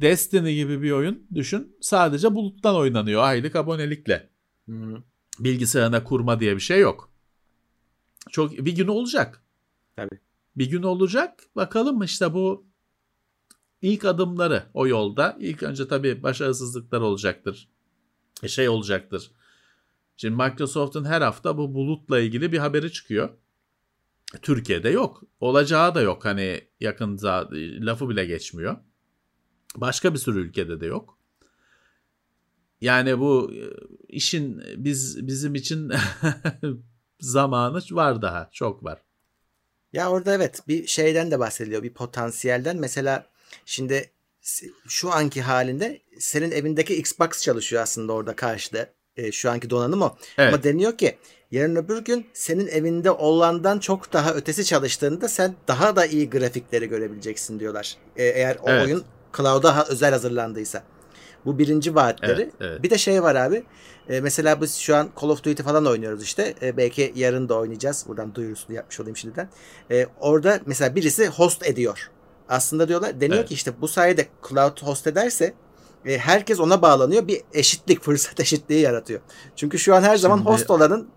Destiny 0.00 0.54
gibi 0.54 0.82
bir 0.82 0.90
oyun 0.90 1.26
düşün. 1.34 1.76
Sadece 1.80 2.34
buluttan 2.34 2.76
oynanıyor 2.76 3.22
aylık 3.22 3.56
abonelikle. 3.56 4.30
Hı. 4.68 5.02
Bilgisayarına 5.38 6.04
kurma 6.04 6.40
diye 6.40 6.54
bir 6.54 6.60
şey 6.60 6.80
yok. 6.80 7.10
Çok 8.30 8.52
bir 8.52 8.76
gün 8.76 8.86
olacak. 8.86 9.42
Tabii. 9.96 10.18
Bir 10.56 10.70
gün 10.70 10.82
olacak. 10.82 11.42
Bakalım 11.56 12.02
işte 12.02 12.34
bu 12.34 12.66
ilk 13.82 14.04
adımları 14.04 14.62
o 14.74 14.86
yolda. 14.86 15.36
İlk 15.40 15.62
önce 15.62 15.88
tabii 15.88 16.22
başarısızlıklar 16.22 17.00
olacaktır. 17.00 17.68
E, 18.42 18.48
Şey 18.48 18.68
olacaktır. 18.68 19.30
Şimdi 20.16 20.42
Microsoft'un 20.42 21.04
her 21.04 21.20
hafta 21.22 21.58
bu 21.58 21.74
bulutla 21.74 22.20
ilgili 22.20 22.52
bir 22.52 22.58
haberi 22.58 22.92
çıkıyor. 22.92 23.30
Türkiye'de 24.42 24.88
yok. 24.88 25.22
Olacağı 25.40 25.94
da 25.94 26.00
yok. 26.00 26.24
Hani 26.24 26.60
yakında 26.80 27.48
lafı 27.80 28.08
bile 28.08 28.24
geçmiyor. 28.24 28.76
Başka 29.76 30.14
bir 30.14 30.18
sürü 30.18 30.40
ülkede 30.40 30.80
de 30.80 30.86
yok. 30.86 31.18
Yani 32.80 33.18
bu 33.18 33.52
e, 33.54 33.62
işin 34.08 34.62
biz 34.76 35.26
bizim 35.26 35.54
için 35.54 35.92
zamanı 37.20 37.80
var 37.90 38.22
daha. 38.22 38.48
Çok 38.52 38.84
var. 38.84 39.02
Ya 39.92 40.10
orada 40.10 40.34
evet 40.34 40.60
bir 40.68 40.86
şeyden 40.86 41.30
de 41.30 41.38
bahsediliyor. 41.38 41.82
Bir 41.82 41.94
potansiyelden. 41.94 42.76
Mesela 42.76 43.26
şimdi 43.66 44.10
şu 44.86 45.12
anki 45.12 45.42
halinde 45.42 46.00
senin 46.18 46.50
evindeki 46.50 46.96
Xbox 46.96 47.42
çalışıyor 47.42 47.82
aslında 47.82 48.12
orada 48.12 48.36
karşıda. 48.36 48.90
E, 49.16 49.32
şu 49.32 49.50
anki 49.50 49.70
donanım 49.70 50.02
o. 50.02 50.16
Evet. 50.38 50.54
Ama 50.54 50.62
deniyor 50.62 50.98
ki 50.98 51.18
yarın 51.54 51.76
öbür 51.76 52.04
gün 52.04 52.26
senin 52.32 52.66
evinde 52.68 53.10
olandan 53.10 53.78
çok 53.78 54.12
daha 54.12 54.34
ötesi 54.34 54.64
çalıştığında 54.64 55.28
sen 55.28 55.54
daha 55.68 55.96
da 55.96 56.06
iyi 56.06 56.30
grafikleri 56.30 56.88
görebileceksin 56.88 57.60
diyorlar. 57.60 57.96
E, 58.16 58.24
eğer 58.24 58.56
o 58.62 58.70
Evet. 58.70 58.84
oyun 58.86 59.04
cloud'a 59.36 59.86
özel 59.88 60.10
hazırlandıysa. 60.12 60.82
Bu 61.44 61.58
birinci 61.58 61.94
vaatleri. 61.94 62.42
Evet, 62.42 62.52
evet. 62.60 62.82
Bir 62.82 62.90
de 62.90 62.98
şey 62.98 63.22
var 63.22 63.34
abi. 63.34 63.64
E, 64.08 64.20
mesela 64.20 64.60
biz 64.60 64.74
şu 64.76 64.96
an 64.96 65.08
Call 65.22 65.28
of 65.28 65.44
Duty 65.44 65.62
falan 65.62 65.86
oynuyoruz 65.86 66.22
işte. 66.22 66.54
E, 66.62 66.76
belki 66.76 67.12
yarın 67.16 67.48
da 67.48 67.54
oynayacağız. 67.58 68.04
Buradan 68.08 68.34
duyurusunu 68.34 68.76
yapmış 68.76 69.00
olayım 69.00 69.16
şimdiden. 69.16 69.48
E, 69.90 70.06
orada 70.20 70.60
mesela 70.66 70.94
birisi 70.96 71.26
host 71.28 71.66
ediyor. 71.66 72.10
Aslında 72.48 72.88
diyorlar 72.88 73.20
deniyor 73.20 73.38
Evet. 73.38 73.48
ki 73.48 73.54
işte 73.54 73.72
bu 73.80 73.88
sayede 73.88 74.26
cloud 74.48 74.82
host 74.82 75.06
ederse 75.06 75.54
e, 76.06 76.18
herkes 76.18 76.60
ona 76.60 76.82
bağlanıyor. 76.82 77.28
Bir 77.28 77.40
eşitlik, 77.52 78.02
fırsat 78.02 78.40
eşitliği 78.40 78.80
yaratıyor. 78.80 79.20
Çünkü 79.56 79.78
şu 79.78 79.94
an 79.94 80.02
her 80.02 80.16
zaman 80.16 80.36
Şimdi- 80.36 80.50
host 80.50 80.70
olanın 80.70 81.08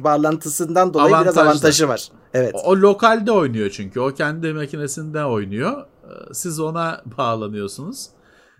bağlantısından 0.00 0.94
dolayı 0.94 1.08
biraz 1.08 1.18
Avantajlı. 1.38 1.42
avantajı 1.50 1.88
var. 1.88 2.08
Evet. 2.34 2.54
O, 2.54 2.58
o 2.58 2.76
lokalde 2.76 3.32
oynuyor 3.32 3.70
çünkü. 3.70 4.00
O 4.00 4.14
kendi 4.14 4.52
makinesinde 4.52 5.24
oynuyor. 5.24 5.86
Ee, 6.04 6.34
Siz 6.34 6.60
ona 6.60 7.02
bağlanıyorsunuz. 7.18 8.06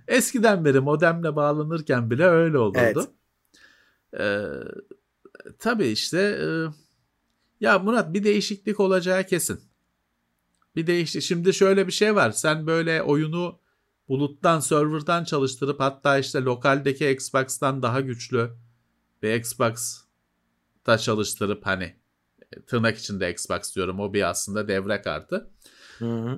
Eskiden 0.09 0.65
beri 0.65 0.81
modemle 0.81 1.37
bağlanırken 1.37 2.11
bile 2.11 2.27
öyle 2.27 2.59
olurdu. 2.59 3.07
Ee, 4.21 4.43
tabii 5.59 5.87
işte 5.87 6.19
e, 6.21 6.47
ya 7.61 7.79
Murat 7.79 8.13
bir 8.15 8.25
değişiklik 8.25 8.81
olacağı 8.81 9.25
kesin. 9.25 9.61
Bir 10.77 10.87
değişik. 10.87 11.23
Şimdi 11.23 11.55
şöyle 11.55 11.87
bir 11.87 11.93
şey 11.93 12.15
var. 12.15 12.31
Sen 12.31 12.67
böyle 12.67 13.03
oyunu 13.03 13.59
buluttan, 14.09 14.61
serverdan 14.61 15.25
çalıştırıp 15.25 15.81
hatta 15.81 16.19
işte 16.19 16.43
lokaldeki 16.43 17.11
Xbox'tan 17.11 17.83
daha 17.83 18.01
güçlü 18.01 18.51
bir 19.23 19.35
Xbox'ta 19.35 20.99
çalıştırıp 20.99 21.67
hani 21.67 21.97
tırnak 22.67 22.99
içinde 22.99 23.31
Xbox 23.31 23.77
diyorum 23.77 24.01
o 24.01 24.13
bir 24.13 24.31
aslında 24.31 24.69
devre 24.69 25.03
kartı. 25.03 25.51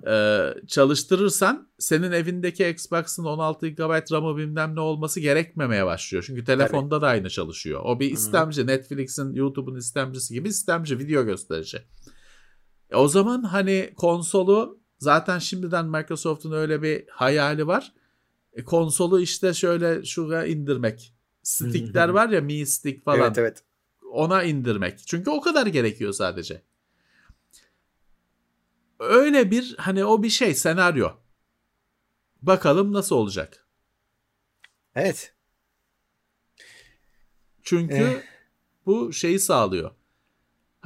e, 0.06 0.54
çalıştırırsan 0.66 1.68
senin 1.78 2.12
evindeki 2.12 2.68
Xbox'ın 2.68 3.24
16 3.24 3.68
GB 3.68 4.12
RAM'ı 4.12 4.36
bilmem 4.36 4.74
ne 4.74 4.80
olması 4.80 5.20
gerekmemeye 5.20 5.86
başlıyor. 5.86 6.24
Çünkü 6.26 6.44
telefonda 6.44 6.94
Tabii. 6.94 7.02
da 7.02 7.08
aynı 7.08 7.30
çalışıyor. 7.30 7.80
O 7.84 8.00
bir 8.00 8.10
istemci. 8.10 8.66
Netflix'in, 8.66 9.32
YouTube'un 9.32 9.76
istemcisi 9.76 10.34
gibi 10.34 10.48
istemci 10.48 10.98
video 10.98 11.24
gösterici. 11.24 11.78
E, 12.90 12.96
o 12.96 13.08
zaman 13.08 13.42
hani 13.42 13.92
konsolu 13.96 14.80
zaten 14.98 15.38
şimdiden 15.38 15.86
Microsoft'un 15.86 16.52
öyle 16.52 16.82
bir 16.82 17.08
hayali 17.08 17.66
var. 17.66 17.92
E, 18.52 18.64
konsolu 18.64 19.20
işte 19.20 19.54
şöyle 19.54 20.04
şuraya 20.04 20.46
indirmek. 20.46 21.14
Stickler 21.42 22.08
var 22.08 22.28
ya 22.28 22.40
Mi 22.40 22.66
Stick 22.66 23.04
falan. 23.04 23.20
Evet 23.20 23.38
evet. 23.38 23.62
Ona 24.12 24.42
indirmek. 24.42 24.98
Çünkü 25.06 25.30
o 25.30 25.40
kadar 25.40 25.66
gerekiyor 25.66 26.12
sadece. 26.12 26.62
Öyle 28.98 29.50
bir 29.50 29.74
hani 29.78 30.04
o 30.04 30.22
bir 30.22 30.28
şey 30.28 30.54
senaryo. 30.54 31.10
Bakalım 32.42 32.92
nasıl 32.92 33.16
olacak. 33.16 33.66
Evet. 34.94 35.34
Çünkü 37.62 37.94
eh. 37.94 38.22
bu 38.86 39.12
şeyi 39.12 39.38
sağlıyor. 39.38 39.90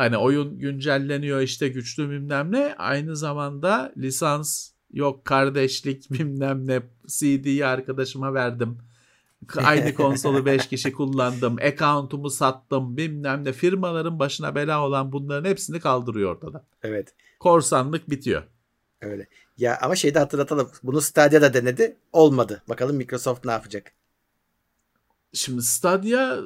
Hani 0.03 0.16
oyun 0.16 0.59
güncelleniyor 0.59 1.40
işte 1.40 1.68
güçlü 1.68 2.11
bilmem 2.11 2.53
ne. 2.53 2.74
Aynı 2.78 3.16
zamanda 3.16 3.92
lisans 3.96 4.70
yok 4.92 5.24
kardeşlik 5.24 6.11
bilmem 6.11 6.66
ne 6.66 6.82
CD'yi 7.07 7.66
arkadaşıma 7.66 8.34
verdim. 8.34 8.78
Aynı 9.57 9.94
konsolu 9.94 10.46
5 10.46 10.66
kişi 10.66 10.92
kullandım. 10.92 11.57
Account'umu 11.57 12.30
sattım 12.30 12.96
bilmem 12.96 13.44
ne. 13.44 13.53
Firmaların 13.53 14.18
başına 14.18 14.55
bela 14.55 14.86
olan 14.86 15.12
bunların 15.12 15.50
hepsini 15.50 15.80
kaldırıyor 15.80 16.36
ortada. 16.36 16.64
Evet. 16.82 17.14
Korsanlık 17.40 18.11
bitiyor. 18.11 18.42
Öyle. 19.00 19.26
Ya 19.59 19.78
ama 19.82 19.96
şeyi 19.96 20.14
de 20.14 20.18
hatırlatalım. 20.18 20.70
Bunu 20.82 21.00
Stadia'da 21.00 21.55
denedi. 21.55 21.96
Olmadı. 22.12 22.62
Bakalım 22.68 22.96
Microsoft 22.96 23.44
ne 23.44 23.53
yapacak? 23.53 23.92
Şimdi 25.32 25.62
Stadia 25.62 26.38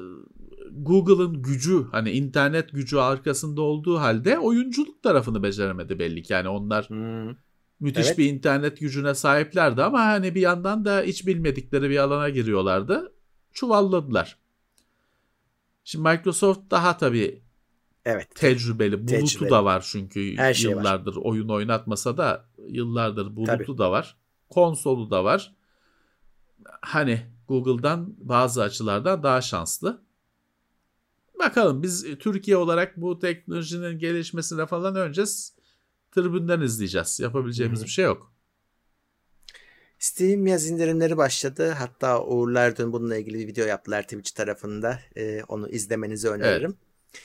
Google'ın 0.83 1.43
gücü 1.43 1.87
hani 1.93 2.11
internet 2.11 2.73
gücü 2.73 2.97
arkasında 2.97 3.63
olduğu 3.63 3.99
halde 3.99 4.39
oyunculuk 4.39 5.03
tarafını 5.03 5.43
beceremedi 5.43 5.99
belli 5.99 6.23
ki. 6.23 6.33
Yani 6.33 6.49
onlar 6.49 6.89
hmm. 6.89 7.37
müthiş 7.81 8.07
evet. 8.07 8.19
bir 8.19 8.33
internet 8.33 8.81
gücüne 8.81 9.15
sahiplerdi 9.15 9.83
ama 9.83 10.01
hani 10.01 10.35
bir 10.35 10.41
yandan 10.41 10.85
da 10.85 11.03
hiç 11.03 11.27
bilmedikleri 11.27 11.91
bir 11.91 11.99
alana 11.99 12.29
giriyorlardı. 12.29 13.13
Çuvalladılar. 13.53 14.39
Şimdi 15.85 16.09
Microsoft 16.09 16.71
daha 16.71 16.97
tabii 16.97 17.43
evet. 18.05 18.35
tecrübeli. 18.35 18.99
Bulutu 18.99 19.13
tecrübeli. 19.13 19.51
da 19.51 19.65
var 19.65 19.87
çünkü 19.91 20.37
Her 20.37 20.55
şey 20.55 20.71
yıllardır 20.71 21.17
var. 21.17 21.23
oyun 21.25 21.49
oynatmasa 21.49 22.17
da 22.17 22.49
yıllardır 22.69 23.37
bulutu 23.37 23.53
tabii. 23.67 23.79
da 23.79 23.91
var. 23.91 24.17
Konsolu 24.51 25.11
da 25.11 25.25
var. 25.25 25.55
Hani 26.81 27.27
Google'dan 27.49 28.15
bazı 28.19 28.63
açılardan 28.63 29.23
daha 29.23 29.41
şanslı. 29.41 30.06
Bakalım 31.39 31.83
biz 31.83 32.05
e, 32.05 32.19
Türkiye 32.19 32.57
olarak 32.57 32.97
bu 32.97 33.19
teknolojinin 33.19 33.99
gelişmesine 33.99 34.67
falan 34.67 34.97
önce 34.97 35.25
tribünden 36.11 36.61
izleyeceğiz. 36.61 37.21
Yapabileceğimiz 37.21 37.79
Hı-hı. 37.79 37.87
bir 37.87 37.91
şey 37.91 38.05
yok. 38.05 38.33
Steam 39.99 40.47
yaz 40.47 40.71
indirimleri 40.71 41.17
başladı. 41.17 41.71
Hatta 41.71 42.25
Uğurlar 42.25 42.77
dün 42.77 42.93
bununla 42.93 43.17
ilgili 43.17 43.39
bir 43.39 43.47
video 43.47 43.67
yaptılar 43.67 44.03
Twitch 44.03 44.35
tarafında. 44.35 45.01
Ee, 45.17 45.43
onu 45.49 45.69
izlemenizi 45.69 46.29
öneririm. 46.29 46.71
Evet. 46.71 47.23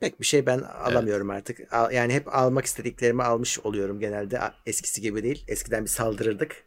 Pek 0.00 0.20
bir 0.20 0.26
şey 0.26 0.46
ben 0.46 0.58
alamıyorum 0.58 1.30
evet. 1.30 1.38
artık. 1.38 1.72
Yani 1.94 2.14
hep 2.14 2.34
almak 2.34 2.64
istediklerimi 2.64 3.22
almış 3.22 3.58
oluyorum 3.58 4.00
genelde. 4.00 4.40
Eskisi 4.66 5.00
gibi 5.00 5.22
değil. 5.22 5.44
Eskiden 5.48 5.84
bir 5.84 5.90
saldırırdık. 5.90 6.64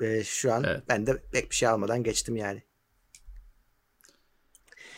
Ee, 0.00 0.24
şu 0.24 0.52
an 0.52 0.64
evet. 0.64 0.82
ben 0.88 1.06
de 1.06 1.22
pek 1.32 1.50
bir 1.50 1.54
şey 1.54 1.68
almadan 1.68 2.02
geçtim 2.02 2.36
yani. 2.36 2.62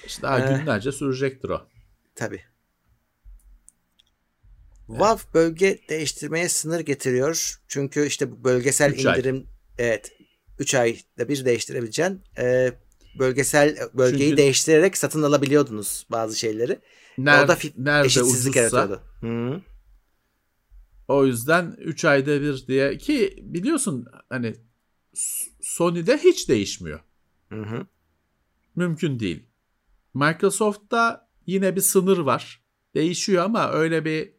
İşte 0.08 0.22
daha 0.22 0.40
ee, 0.40 0.58
günlerce 0.58 0.92
sürecektir 0.92 1.48
o. 1.48 1.66
Tabii. 2.14 2.42
Evet. 4.90 4.98
WAV 4.98 5.18
bölge 5.34 5.78
değiştirmeye 5.88 6.48
sınır 6.48 6.80
getiriyor. 6.80 7.60
Çünkü 7.68 8.06
işte 8.06 8.32
bu 8.32 8.44
bölgesel 8.44 8.92
üç 8.92 9.04
indirim 9.04 9.36
ay. 9.36 9.44
evet 9.78 10.12
3 10.58 10.74
ayda 10.74 11.28
bir 11.28 11.44
değiştirebileceğin 11.44 12.20
e, 12.38 12.72
bölgesel 13.18 13.76
bölgeyi 13.94 14.30
Çünkü, 14.30 14.36
değiştirerek 14.36 14.96
satın 14.96 15.22
alabiliyordunuz 15.22 16.06
bazı 16.10 16.38
şeyleri. 16.38 16.78
Ner, 17.18 17.40
Orada 17.40 17.58
nerede 17.76 18.06
eşitsizlik 18.06 18.56
ucuzsa, 18.56 18.78
yaratıyordu. 18.78 19.02
Hı. 19.20 19.62
O 21.08 21.26
yüzden 21.26 21.76
3 21.78 22.04
ayda 22.04 22.40
bir 22.42 22.66
diye 22.66 22.98
ki 22.98 23.38
biliyorsun 23.42 24.06
hani 24.28 24.54
Sony'de 25.60 26.18
hiç 26.18 26.48
değişmiyor. 26.48 27.00
Hı 27.48 27.62
hı. 27.62 27.86
Mümkün 28.76 29.20
değil. 29.20 29.47
Microsoft'ta 30.18 31.28
yine 31.46 31.76
bir 31.76 31.80
sınır 31.80 32.18
var. 32.18 32.62
Değişiyor 32.94 33.44
ama 33.44 33.70
öyle 33.70 34.04
bir 34.04 34.32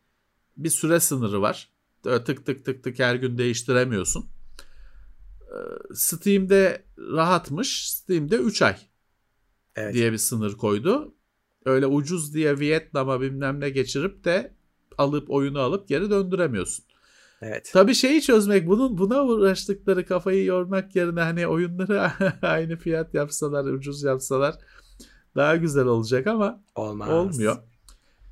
bir 0.57 0.69
süre 0.69 0.99
sınırı 0.99 1.41
var. 1.41 1.69
tık 2.03 2.45
tık 2.45 2.65
tık 2.65 2.83
tık 2.83 2.99
her 2.99 3.15
gün 3.15 3.37
değiştiremiyorsun. 3.37 4.25
Ee, 5.41 5.93
Steam'de 5.93 6.85
rahatmış. 6.97 7.91
Steam'de 7.91 8.35
3 8.35 8.61
ay 8.61 8.75
evet. 9.75 9.93
diye 9.93 10.11
bir 10.11 10.17
sınır 10.17 10.57
koydu. 10.57 11.13
Öyle 11.65 11.85
ucuz 11.85 12.33
diye 12.33 12.59
Vietnam'a 12.59 13.21
bilmem 13.21 13.59
ne 13.59 13.69
geçirip 13.69 14.23
de 14.23 14.53
alıp 14.97 15.29
oyunu 15.29 15.59
alıp 15.59 15.87
geri 15.87 16.09
döndüremiyorsun. 16.09 16.85
Evet. 17.41 17.69
Tabii 17.73 17.95
şeyi 17.95 18.21
çözmek 18.21 18.67
bunun 18.67 18.97
buna 18.97 19.23
uğraştıkları 19.23 20.05
kafayı 20.05 20.45
yormak 20.45 20.95
yerine 20.95 21.21
hani 21.21 21.47
oyunları 21.47 22.11
aynı 22.41 22.77
fiyat 22.77 23.13
yapsalar 23.13 23.65
ucuz 23.65 24.03
yapsalar 24.03 24.55
daha 25.35 25.55
güzel 25.55 25.85
olacak 25.85 26.27
ama 26.27 26.63
Olmaz. 26.75 27.09
olmuyor. 27.09 27.57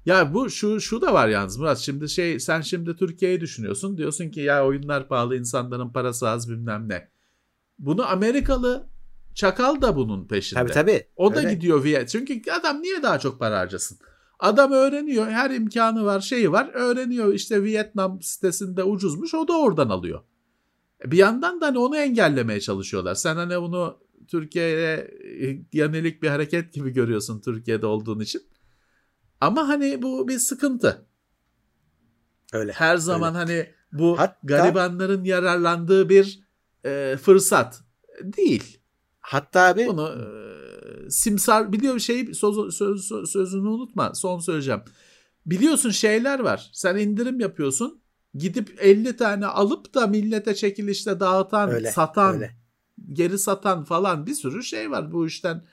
Ya 0.05 0.33
bu 0.33 0.49
şu 0.49 0.81
şu 0.81 1.01
da 1.01 1.13
var 1.13 1.27
yalnız 1.27 1.57
Murat. 1.57 1.77
Şimdi 1.77 2.09
şey 2.09 2.39
sen 2.39 2.61
şimdi 2.61 2.95
Türkiye'yi 2.95 3.41
düşünüyorsun. 3.41 3.97
Diyorsun 3.97 4.29
ki 4.29 4.39
ya 4.39 4.65
oyunlar 4.65 5.07
pahalı, 5.07 5.37
insanların 5.37 5.89
parası 5.89 6.29
az 6.29 6.49
bilmem 6.49 6.89
ne. 6.89 7.09
Bunu 7.79 8.07
Amerikalı 8.11 8.87
çakal 9.35 9.81
da 9.81 9.95
bunun 9.95 10.27
peşinde. 10.27 10.59
Tabii 10.59 10.71
tabii. 10.71 11.07
O 11.15 11.35
da 11.35 11.39
Öyle. 11.39 11.53
gidiyor 11.53 11.83
Viet. 11.83 12.09
Çünkü 12.09 12.51
adam 12.51 12.81
niye 12.81 13.03
daha 13.03 13.19
çok 13.19 13.39
para 13.39 13.59
harcasın? 13.59 13.97
Adam 14.39 14.71
öğreniyor. 14.71 15.27
Her 15.27 15.51
imkanı 15.51 16.05
var, 16.05 16.21
şeyi 16.21 16.51
var. 16.51 16.69
Öğreniyor 16.73 17.33
işte 17.33 17.63
Vietnam 17.63 18.21
sitesinde 18.21 18.83
ucuzmuş. 18.83 19.33
O 19.33 19.47
da 19.47 19.59
oradan 19.59 19.89
alıyor. 19.89 20.21
E, 21.05 21.11
bir 21.11 21.17
yandan 21.17 21.61
da 21.61 21.65
hani 21.65 21.77
onu 21.77 21.97
engellemeye 21.97 22.59
çalışıyorlar. 22.59 23.15
Sen 23.15 23.35
hani 23.35 23.61
bunu 23.61 23.97
Türkiye'ye 24.27 25.11
e, 25.41 25.59
yönelik 25.73 26.23
bir 26.23 26.27
hareket 26.27 26.73
gibi 26.73 26.89
görüyorsun 26.89 27.41
Türkiye'de 27.41 27.85
olduğun 27.85 28.19
için. 28.19 28.41
Ama 29.41 29.67
hani 29.67 30.01
bu 30.01 30.27
bir 30.27 30.39
sıkıntı. 30.39 31.05
Öyle. 32.53 32.71
Her 32.71 32.97
zaman 32.97 33.35
öyle. 33.35 33.45
hani 33.45 33.69
bu 33.91 34.19
Hatta, 34.19 34.37
garibanların 34.43 35.23
yararlandığı 35.23 36.09
bir 36.09 36.39
e, 36.85 37.17
fırsat 37.21 37.81
değil. 38.23 38.79
Hatta 39.19 39.61
abi 39.61 39.87
bunu 39.87 40.09
e, 40.09 41.09
simsar 41.09 41.73
biliyor 41.73 41.99
şey 41.99 42.33
söz, 42.33 42.75
söz, 42.75 43.11
sözünü 43.25 43.67
unutma 43.67 44.15
son 44.15 44.39
söyleyeceğim. 44.39 44.81
Biliyorsun 45.45 45.89
şeyler 45.89 46.39
var. 46.39 46.69
Sen 46.73 46.95
indirim 46.95 47.39
yapıyorsun. 47.39 48.01
Gidip 48.33 48.77
50 48.79 49.17
tane 49.17 49.45
alıp 49.45 49.93
da 49.93 50.07
millete 50.07 50.55
çekilişte 50.55 51.19
dağıtan, 51.19 51.69
öyle, 51.69 51.91
satan 51.91 52.35
öyle 52.35 52.66
geri 53.13 53.37
satan 53.37 53.83
falan 53.83 54.25
bir 54.25 54.33
sürü 54.33 54.63
şey 54.63 54.91
var 54.91 55.11
bu 55.11 55.27
işten. 55.27 55.63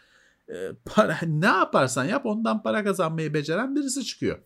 E, 0.48 0.54
para, 0.84 1.18
ne 1.26 1.46
yaparsan 1.46 2.04
yap 2.04 2.26
ondan 2.26 2.62
para 2.62 2.84
kazanmayı 2.84 3.34
beceren 3.34 3.76
birisi 3.76 4.04
çıkıyor. 4.04 4.38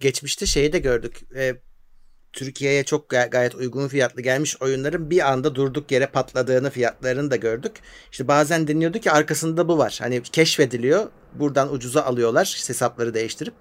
Geçmişte 0.00 0.46
şeyi 0.46 0.72
de 0.72 0.78
gördük. 0.78 1.20
E, 1.36 1.62
Türkiye'ye 2.32 2.84
çok 2.84 3.08
gay- 3.08 3.30
gayet 3.30 3.54
uygun 3.54 3.88
fiyatlı 3.88 4.22
gelmiş 4.22 4.62
oyunların 4.62 5.10
bir 5.10 5.32
anda 5.32 5.54
durduk 5.54 5.92
yere 5.92 6.06
patladığını 6.06 6.70
fiyatlarını 6.70 7.30
da 7.30 7.36
gördük. 7.36 7.72
İşte 8.12 8.28
bazen 8.28 8.68
deniyordu 8.68 8.98
ki 8.98 9.10
arkasında 9.10 9.68
bu 9.68 9.78
var. 9.78 9.98
Hani 10.02 10.22
keşfediliyor. 10.22 11.10
Buradan 11.34 11.72
ucuza 11.74 12.02
alıyorlar 12.02 12.64
hesapları 12.66 13.14
değiştirip. 13.14 13.54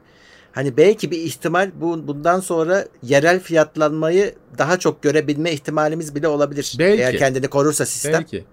Hani 0.54 0.78
belki 0.78 1.12
bir 1.12 1.18
ihtimal 1.18 1.72
bu 1.76 2.08
bundan 2.08 2.40
sonra 2.40 2.88
yerel 3.04 3.40
fiyatlanmayı 3.40 4.36
daha 4.58 4.80
çok 4.80 5.04
görebilme 5.04 5.52
ihtimalimiz 5.52 6.16
bile 6.16 6.28
olabilir. 6.28 6.76
Belki. 6.80 7.02
Eğer 7.02 7.18
kendini 7.18 7.48
korursa 7.48 7.86
sistem. 7.86 8.14
Belki. 8.14 8.46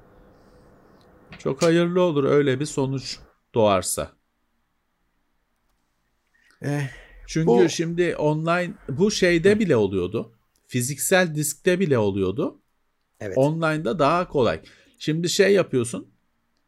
Çok 1.38 1.62
hayırlı 1.62 2.02
olur 2.02 2.24
öyle 2.24 2.60
bir 2.60 2.66
sonuç 2.66 3.18
doğarsa. 3.54 4.12
Eh, 6.62 6.80
Çünkü 7.26 7.46
bu... 7.46 7.68
şimdi 7.68 8.16
online 8.16 8.74
bu 8.88 9.10
şeyde 9.10 9.58
bile 9.58 9.76
oluyordu. 9.76 10.32
Fiziksel 10.66 11.34
diskte 11.34 11.80
bile 11.80 11.98
oluyordu. 11.98 12.60
Evet. 13.20 13.38
Online'da 13.38 13.98
daha 13.98 14.28
kolay. 14.28 14.60
Şimdi 14.98 15.28
şey 15.28 15.52
yapıyorsun. 15.52 16.08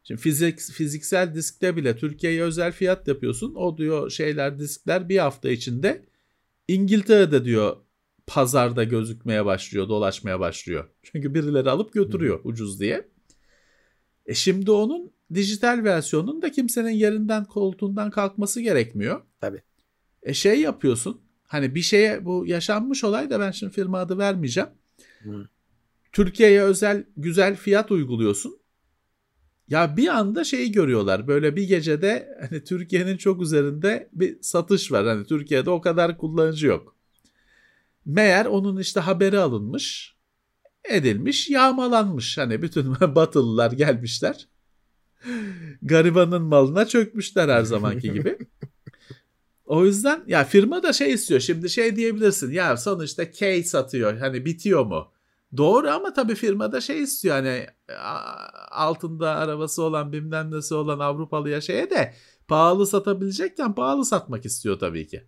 Şimdi 0.04 0.20
fizik, 0.20 0.60
fiziksel 0.60 1.34
diskte 1.34 1.76
bile 1.76 1.96
Türkiye'ye 1.96 2.42
özel 2.42 2.72
fiyat 2.72 3.08
yapıyorsun. 3.08 3.54
O 3.54 3.76
diyor 3.76 4.10
şeyler 4.10 4.58
diskler 4.58 5.08
bir 5.08 5.18
hafta 5.18 5.50
içinde 5.50 6.04
İngiltere'de 6.68 7.44
diyor 7.44 7.76
pazarda 8.26 8.84
gözükmeye 8.84 9.44
başlıyor, 9.44 9.88
dolaşmaya 9.88 10.40
başlıyor. 10.40 10.88
Çünkü 11.02 11.34
birileri 11.34 11.70
alıp 11.70 11.92
götürüyor 11.92 12.40
ucuz 12.44 12.80
diye. 12.80 13.08
E 14.26 14.34
şimdi 14.34 14.70
onun 14.70 15.12
dijital 15.34 15.84
versiyonun 15.84 16.42
da 16.42 16.50
kimsenin 16.50 16.90
yerinden 16.90 17.44
koltuğundan 17.44 18.10
kalkması 18.10 18.60
gerekmiyor. 18.60 19.20
Tabii. 19.40 19.62
E 20.22 20.34
şey 20.34 20.60
yapıyorsun. 20.60 21.20
Hani 21.44 21.74
bir 21.74 21.82
şeye 21.82 22.24
bu 22.24 22.46
yaşanmış 22.46 23.04
olay 23.04 23.30
da 23.30 23.40
ben 23.40 23.50
şimdi 23.50 23.72
firma 23.72 23.98
adı 23.98 24.18
vermeyeceğim. 24.18 24.70
Hı. 25.22 25.48
Türkiye'ye 26.12 26.62
özel 26.62 27.04
güzel 27.16 27.56
fiyat 27.56 27.90
uyguluyorsun. 27.90 28.61
Ya 29.68 29.96
bir 29.96 30.08
anda 30.08 30.44
şeyi 30.44 30.72
görüyorlar. 30.72 31.28
Böyle 31.28 31.56
bir 31.56 31.62
gecede 31.68 32.38
hani 32.40 32.64
Türkiye'nin 32.64 33.16
çok 33.16 33.42
üzerinde 33.42 34.08
bir 34.12 34.38
satış 34.42 34.92
var. 34.92 35.06
Hani 35.06 35.26
Türkiye'de 35.26 35.70
o 35.70 35.80
kadar 35.80 36.18
kullanıcı 36.18 36.66
yok. 36.66 36.96
Meğer 38.06 38.46
onun 38.46 38.78
işte 38.80 39.00
haberi 39.00 39.38
alınmış, 39.38 40.16
edilmiş, 40.84 41.50
yağmalanmış. 41.50 42.38
Hani 42.38 42.62
bütün 42.62 42.94
Batılılar 43.00 43.72
gelmişler. 43.72 44.48
Garibanın 45.82 46.42
malına 46.42 46.86
çökmüşler 46.86 47.48
her 47.48 47.62
zamanki 47.62 48.12
gibi. 48.12 48.38
O 49.64 49.84
yüzden 49.84 50.24
ya 50.26 50.44
firma 50.44 50.82
da 50.82 50.92
şey 50.92 51.12
istiyor. 51.12 51.40
Şimdi 51.40 51.70
şey 51.70 51.96
diyebilirsin. 51.96 52.52
Ya 52.52 52.76
sonuçta 52.76 53.30
K 53.30 53.62
satıyor. 53.62 54.18
Hani 54.18 54.44
bitiyor 54.44 54.86
mu? 54.86 55.11
Doğru 55.56 55.90
ama 55.90 56.12
tabii 56.12 56.34
firma 56.34 56.72
da 56.72 56.80
şey 56.80 57.02
istiyor. 57.02 57.34
Hani 57.34 57.66
altında 58.70 59.30
arabası 59.30 59.82
olan 59.82 60.12
bilmem 60.12 60.50
nesi 60.50 60.74
olan 60.74 60.98
Avrupalıya 60.98 61.60
şeye 61.60 61.90
de 61.90 62.14
pahalı 62.48 62.86
satabilecekken 62.86 63.74
pahalı 63.74 64.04
satmak 64.04 64.44
istiyor 64.44 64.78
tabii 64.78 65.06
ki. 65.06 65.26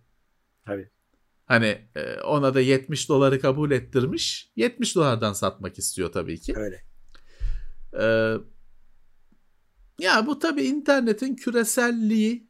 Tabii. 0.65 0.89
Hani 1.45 1.87
ona 2.25 2.53
da 2.53 2.61
70 2.61 3.09
doları 3.09 3.41
kabul 3.41 3.71
ettirmiş. 3.71 4.51
70 4.55 4.95
dolardan 4.95 5.33
satmak 5.33 5.77
istiyor 5.77 6.11
tabii 6.11 6.39
ki. 6.39 6.53
Öyle. 6.57 6.83
Ee, 7.99 8.37
ya 9.99 10.27
bu 10.27 10.39
tabii 10.39 10.63
internetin 10.63 11.35
küreselliği 11.35 12.47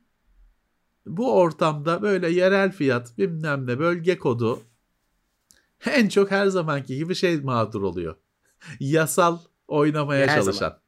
bu 1.05 1.33
ortamda 1.33 2.01
böyle 2.01 2.29
yerel 2.29 2.71
fiyat 2.71 3.17
bilmem 3.17 3.67
ne 3.67 3.79
bölge 3.79 4.17
kodu 4.17 4.61
en 5.91 6.09
çok 6.09 6.31
her 6.31 6.47
zamanki 6.47 6.95
gibi 6.97 7.15
şey 7.15 7.37
mağdur 7.37 7.81
oluyor. 7.81 8.15
Yasal 8.79 9.39
oynamaya 9.67 10.27
Her 10.27 10.39
çalışan. 10.39 10.59
zaman. 10.59 10.79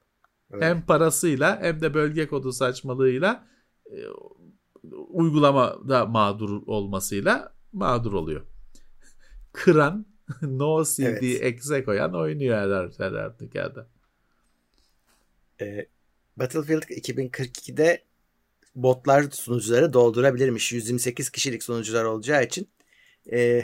Öyle. 0.52 0.66
Hem 0.66 0.82
parasıyla 0.86 1.62
hem 1.62 1.82
de 1.82 1.94
bölge 1.94 2.28
kodu 2.28 2.52
saçmalığıyla 2.52 3.48
e, 3.86 3.98
uygulamada 5.10 6.06
mağdur 6.06 6.62
olmasıyla 6.68 7.54
mağdur 7.74 8.14
oluyor. 8.14 8.42
Kıran 9.54 10.06
no 10.42 10.84
CD 10.84 11.00
Evet. 11.00 11.24
exe 11.42 11.84
koyan 11.84 12.14
oynuyor 12.16 12.58
her, 12.58 13.06
her 13.06 13.12
artık 13.14 13.56
yerde. 13.56 13.80
Ee, 15.62 15.88
Battlefield 16.38 16.82
2042'de 16.84 18.04
botlar 18.76 19.26
sunucuları 19.32 19.94
doldurabilirmiş. 19.94 20.74
128 20.74 21.30
kişilik 21.30 21.64
sunucular 21.64 22.04
olacağı 22.04 22.44
için. 22.44 22.68
Ee, 23.32 23.64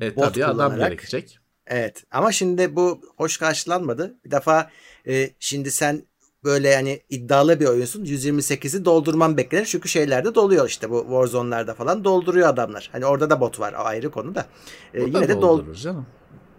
E 0.00 0.16
Bot 0.16 0.24
tabii 0.24 0.44
adam 0.44 0.56
kullanarak. 0.56 0.88
gerekecek. 0.88 1.38
evet 1.66 2.04
ama 2.10 2.32
şimdi 2.32 2.76
bu 2.76 3.00
hoş 3.16 3.38
karşılanmadı. 3.38 4.14
Bir 4.24 4.30
defa 4.30 4.70
e, 5.08 5.30
şimdi 5.38 5.70
sen 5.70 6.02
böyle 6.44 6.68
yani 6.68 7.00
iddialı 7.10 7.60
bir 7.60 7.66
oyunsun. 7.66 8.04
128'i 8.04 8.84
doldurman 8.84 9.36
beklenir. 9.36 9.64
Çünkü 9.64 9.88
şeylerde 9.88 10.34
doluyor 10.34 10.68
işte 10.68 10.90
bu 10.90 11.00
Warzone'larda 11.02 11.74
falan 11.74 12.04
dolduruyor 12.04 12.48
adamlar. 12.48 12.88
Hani 12.92 13.06
orada 13.06 13.30
da 13.30 13.40
bot 13.40 13.60
var 13.60 13.72
o 13.72 13.76
ayrı 13.84 14.10
konu 14.10 14.34
da. 14.34 14.46
Ee, 14.94 15.02
O 15.02 15.12
da 15.12 15.18
yine 15.18 15.28
de 15.28 15.34
dol 15.36 15.42
doldurur 15.42 15.74
canım. 15.74 16.06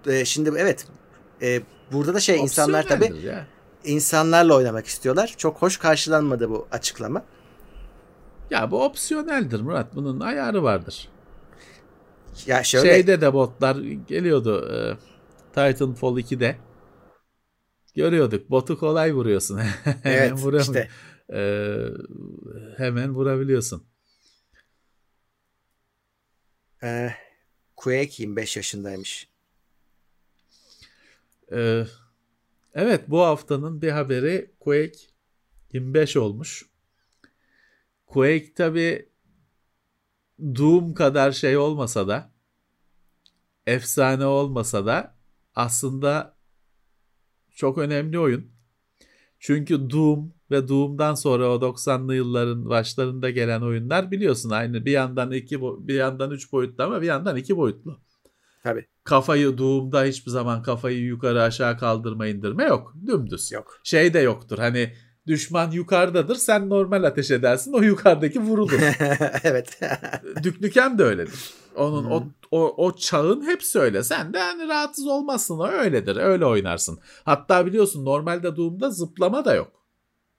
e, 0.07 0.25
şimdi 0.25 0.51
evet 0.57 0.87
e, 1.41 1.61
burada 1.91 2.13
da 2.13 2.19
şey 2.19 2.39
insanlar 2.39 2.87
tabii 2.87 3.17
ya. 3.25 3.45
insanlarla 3.83 4.55
oynamak 4.55 4.85
istiyorlar. 4.85 5.33
Çok 5.37 5.61
hoş 5.61 5.77
karşılanmadı 5.77 6.49
bu 6.49 6.67
açıklama. 6.71 7.23
Ya 8.49 8.71
bu 8.71 8.83
opsiyoneldir 8.83 9.61
Murat. 9.61 9.95
Bunun 9.95 10.19
ayarı 10.19 10.63
vardır. 10.63 11.09
Ya 12.47 12.63
şöyle 12.63 12.89
Şeyde 12.93 13.21
de 13.21 13.33
botlar 13.33 13.75
geliyordu. 14.07 14.69
E, 14.73 14.77
Titanfall 15.55 16.17
2'de. 16.17 16.55
Görüyorduk. 17.95 18.49
Botu 18.49 18.79
kolay 18.79 19.13
vuruyorsun. 19.13 19.57
hemen 20.03 20.03
evet 20.03 20.31
vuram- 20.31 20.61
işte 20.61 20.89
e, 21.33 21.39
hemen 22.77 23.15
vurabiliyorsun. 23.15 23.83
e, 26.83 27.09
Quake 27.75 28.11
25 28.23 28.57
yaşındaymış. 28.57 29.29
E, 31.51 31.85
evet 32.73 33.01
bu 33.07 33.21
haftanın 33.21 33.81
bir 33.81 33.89
haberi 33.91 34.51
Quake 34.59 34.99
25 35.73 36.17
olmuş. 36.17 36.65
Quake 38.07 38.53
tabi 38.53 39.09
Doom 40.39 40.93
kadar 40.93 41.31
şey 41.31 41.57
olmasa 41.57 42.07
da 42.07 42.31
efsane 43.65 44.25
olmasa 44.25 44.85
da 44.85 45.15
aslında 45.55 46.35
çok 47.55 47.77
önemli 47.77 48.19
oyun. 48.19 48.51
Çünkü 49.39 49.89
Doom 49.89 50.33
ve 50.51 50.67
Doom'dan 50.67 51.13
sonra 51.15 51.51
o 51.51 51.61
90'lı 51.61 52.15
yılların 52.15 52.69
başlarında 52.69 53.29
gelen 53.29 53.61
oyunlar 53.61 54.11
biliyorsun 54.11 54.49
aynı 54.49 54.85
bir 54.85 54.91
yandan 54.91 55.31
iki 55.31 55.61
bir 55.61 55.93
yandan 55.93 56.31
üç 56.31 56.51
boyutlu 56.51 56.83
ama 56.83 57.01
bir 57.01 57.07
yandan 57.07 57.35
iki 57.35 57.57
boyutlu. 57.57 57.99
Tabii 58.63 58.85
Kafayı 59.03 59.57
Doom'da 59.57 60.03
hiçbir 60.03 60.31
zaman 60.31 60.63
kafayı 60.63 60.99
yukarı 60.99 61.41
aşağı 61.41 61.77
kaldırma 61.77 62.27
indirme 62.27 62.63
yok. 62.63 62.93
Dümdüz. 63.07 63.51
yok. 63.51 63.79
Şey 63.83 64.13
de 64.13 64.19
yoktur. 64.19 64.57
Hani 64.57 64.93
düşman 65.27 65.71
yukarıdadır 65.71 66.35
sen 66.35 66.69
normal 66.69 67.03
ateş 67.03 67.31
edersin 67.31 67.73
o 67.73 67.81
yukarıdaki 67.81 68.39
vurulur. 68.39 68.79
evet. 69.43 69.79
Düknükem 70.43 70.97
de 70.97 71.03
öyledir. 71.03 71.53
Onun 71.75 72.05
o, 72.05 72.23
o, 72.51 72.85
o 72.85 72.95
çağın 72.95 73.47
hepsi 73.47 73.79
öyle. 73.79 74.03
Sen 74.03 74.33
de 74.33 74.39
hani 74.39 74.67
rahatsız 74.67 75.07
olmazsın 75.07 75.59
o 75.59 75.67
öyledir. 75.67 76.15
Öyle 76.15 76.45
oynarsın. 76.45 76.99
Hatta 77.23 77.65
biliyorsun 77.65 78.05
normalde 78.05 78.55
Doom'da 78.55 78.89
zıplama 78.89 79.45
da 79.45 79.53
yok. 79.53 79.71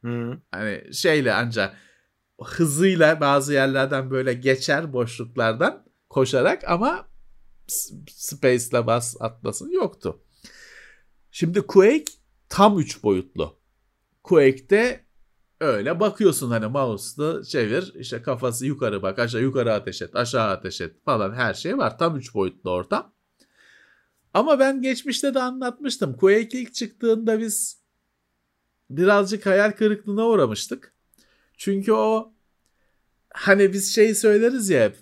Hı. 0.04 0.38
Hani 0.52 0.94
şeyle 0.94 1.34
ancak 1.34 1.76
hızıyla 2.44 3.20
bazı 3.20 3.52
yerlerden 3.52 4.10
böyle 4.10 4.34
geçer 4.34 4.92
boşluklardan 4.92 5.86
koşarak 6.08 6.64
ama 6.70 7.08
Space'le 8.08 8.86
bas 8.86 9.16
atlasın 9.20 9.70
yoktu. 9.70 10.20
Şimdi 11.30 11.60
Quake 11.60 12.12
tam 12.48 12.78
3 12.78 13.02
boyutlu. 13.02 13.58
Quake'de 14.26 15.06
öyle 15.60 16.00
bakıyorsun 16.00 16.50
hani 16.50 16.66
mouse'la 16.66 17.44
çevir 17.44 17.92
işte 17.94 18.22
kafası 18.22 18.66
yukarı 18.66 19.02
bak 19.02 19.18
aşağı 19.18 19.42
yukarı 19.42 19.72
ateş 19.72 20.02
et 20.02 20.16
aşağı 20.16 20.48
ateş 20.50 20.80
et 20.80 21.04
falan 21.04 21.32
her 21.34 21.54
şey 21.54 21.78
var. 21.78 21.98
Tam 21.98 22.16
3 22.16 22.34
boyutlu 22.34 22.70
ortam. 22.70 23.14
Ama 24.34 24.58
ben 24.58 24.82
geçmişte 24.82 25.34
de 25.34 25.42
anlatmıştım. 25.42 26.16
Quake 26.16 26.60
ilk 26.60 26.74
çıktığında 26.74 27.40
biz 27.40 27.82
birazcık 28.90 29.46
hayal 29.46 29.72
kırıklığına 29.72 30.26
uğramıştık. 30.26 30.94
Çünkü 31.56 31.92
o 31.92 32.34
hani 33.30 33.72
biz 33.72 33.94
şeyi 33.94 34.14
söyleriz 34.14 34.70
ya. 34.70 34.92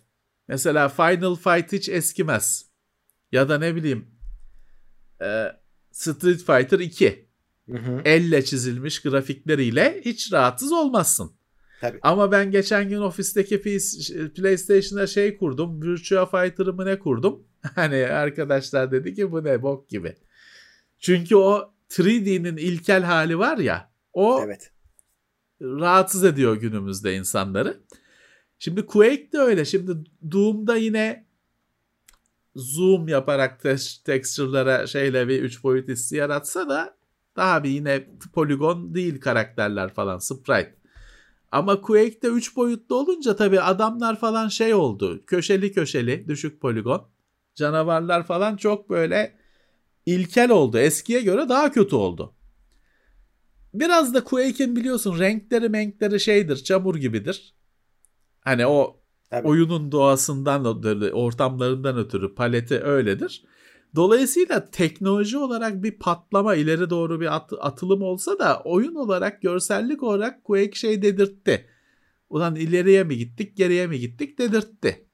Mesela 0.48 0.88
Final 0.88 1.34
Fight 1.34 1.72
hiç 1.72 1.88
eskimez. 1.88 2.66
Ya 3.32 3.48
da 3.48 3.58
ne 3.58 3.74
bileyim 3.74 4.06
Street 5.90 6.38
Fighter 6.38 6.78
2 6.78 7.23
Hı 7.70 7.78
hı. 7.78 8.02
elle 8.04 8.44
çizilmiş 8.44 9.02
grafikleriyle 9.02 10.00
hiç 10.04 10.32
rahatsız 10.32 10.72
olmazsın. 10.72 11.32
Tabii. 11.80 11.98
Ama 12.02 12.32
ben 12.32 12.50
geçen 12.50 12.88
gün 12.88 12.98
ofisteki 13.00 13.62
PlayStation'a 14.36 15.06
şey 15.06 15.36
kurdum. 15.36 15.82
Virtua 15.82 16.26
Fighter'ımı 16.26 16.86
ne 16.86 16.98
kurdum? 16.98 17.44
Hani 17.74 18.06
arkadaşlar 18.06 18.92
dedi 18.92 19.14
ki 19.14 19.32
bu 19.32 19.44
ne 19.44 19.62
bok 19.62 19.88
gibi. 19.88 20.16
Çünkü 20.98 21.36
o 21.36 21.74
3D'nin 21.90 22.56
ilkel 22.56 23.02
hali 23.02 23.38
var 23.38 23.58
ya 23.58 23.92
o 24.12 24.40
Evet. 24.44 24.72
rahatsız 25.62 26.24
ediyor 26.24 26.56
günümüzde 26.56 27.14
insanları. 27.16 27.80
Şimdi 28.58 28.86
Quake 28.86 29.32
de 29.32 29.38
öyle. 29.38 29.64
Şimdi 29.64 29.92
Doom'da 30.32 30.76
yine 30.76 31.26
zoom 32.56 33.08
yaparak 33.08 33.60
te- 33.62 33.76
texture'lara 34.04 34.86
şeyle 34.86 35.28
bir 35.28 35.42
3 35.42 35.64
boyut 35.64 35.88
hissi 35.88 36.16
yaratsa 36.16 36.68
da 36.68 36.96
daha 37.36 37.64
bir 37.64 37.70
yine 37.70 38.08
poligon 38.32 38.94
değil 38.94 39.20
karakterler 39.20 39.94
falan 39.94 40.18
sprite. 40.18 40.74
Ama 41.52 41.80
Quake'de 41.80 42.26
3 42.26 42.56
boyutlu 42.56 42.96
olunca 42.96 43.36
tabii 43.36 43.60
adamlar 43.60 44.20
falan 44.20 44.48
şey 44.48 44.74
oldu. 44.74 45.26
Köşeli 45.26 45.72
köşeli 45.72 46.28
düşük 46.28 46.60
poligon. 46.60 47.08
Canavarlar 47.54 48.26
falan 48.26 48.56
çok 48.56 48.90
böyle 48.90 49.36
ilkel 50.06 50.50
oldu. 50.50 50.78
Eskiye 50.78 51.20
göre 51.20 51.48
daha 51.48 51.72
kötü 51.72 51.96
oldu. 51.96 52.34
Biraz 53.74 54.14
da 54.14 54.24
Quake'in 54.24 54.76
biliyorsun 54.76 55.18
renkleri 55.18 55.68
menkleri 55.68 56.20
şeydir 56.20 56.56
çamur 56.56 56.96
gibidir. 56.96 57.54
Hani 58.40 58.66
o 58.66 59.04
Tabii. 59.34 59.48
Oyunun 59.48 59.92
doğasından, 59.92 60.64
ortamlarından 61.12 61.96
ötürü 61.96 62.34
paleti 62.34 62.80
öyledir. 62.80 63.44
Dolayısıyla 63.94 64.70
teknoloji 64.70 65.38
olarak 65.38 65.82
bir 65.82 65.98
patlama 65.98 66.54
ileri 66.54 66.90
doğru 66.90 67.20
bir 67.20 67.36
at- 67.36 67.52
atılım 67.60 68.02
olsa 68.02 68.38
da 68.38 68.62
oyun 68.64 68.94
olarak 68.94 69.42
görsellik 69.42 70.02
olarak 70.02 70.44
Quake 70.44 70.74
şey 70.74 71.02
dedirtti. 71.02 71.66
Ulan 72.30 72.56
ileriye 72.56 73.04
mi 73.04 73.18
gittik 73.18 73.56
geriye 73.56 73.86
mi 73.86 73.98
gittik 73.98 74.38
dedirtti. 74.38 75.08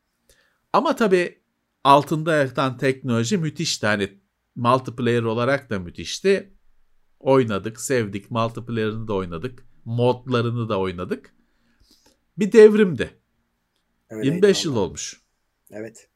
Ama 0.73 0.97
tabii 0.97 1.43
altında 1.85 2.35
yatan 2.35 2.79
teknoloji 2.79 3.39
müthişti. 3.39 3.87
Hani 3.87 4.21
multiplayer 4.57 5.23
olarak 5.23 5.71
da 5.71 5.79
müthişti. 5.79 6.55
Oynadık, 7.21 7.81
sevdik. 7.81 8.31
Multiplayer'ını 8.31 9.09
da 9.09 9.15
oynadık. 9.15 9.67
Modlarını 9.85 10.69
da 10.69 10.79
oynadık. 10.79 11.35
Bir 12.39 12.53
devrimdi. 12.53 13.11
Öyleydi 14.11 14.35
25 14.35 14.65
yıl 14.65 14.77
olmuş. 14.77 15.23
Evet. 15.71 16.09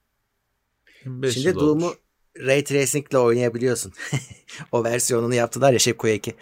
25 1.05 1.35
Şimdi 1.35 1.49
yıl 1.49 1.55
Doom'u 1.55 1.71
olmuş. 1.71 1.99
Ray 2.39 2.65
Tracing 2.65 3.07
ile 3.11 3.19
oynayabiliyorsun. 3.19 3.93
o 4.73 4.85
versiyonunu 4.85 5.35
yaptılar 5.35 5.73
ya 5.73 5.79
şey 5.79 5.93
Quake'i. 5.93 6.35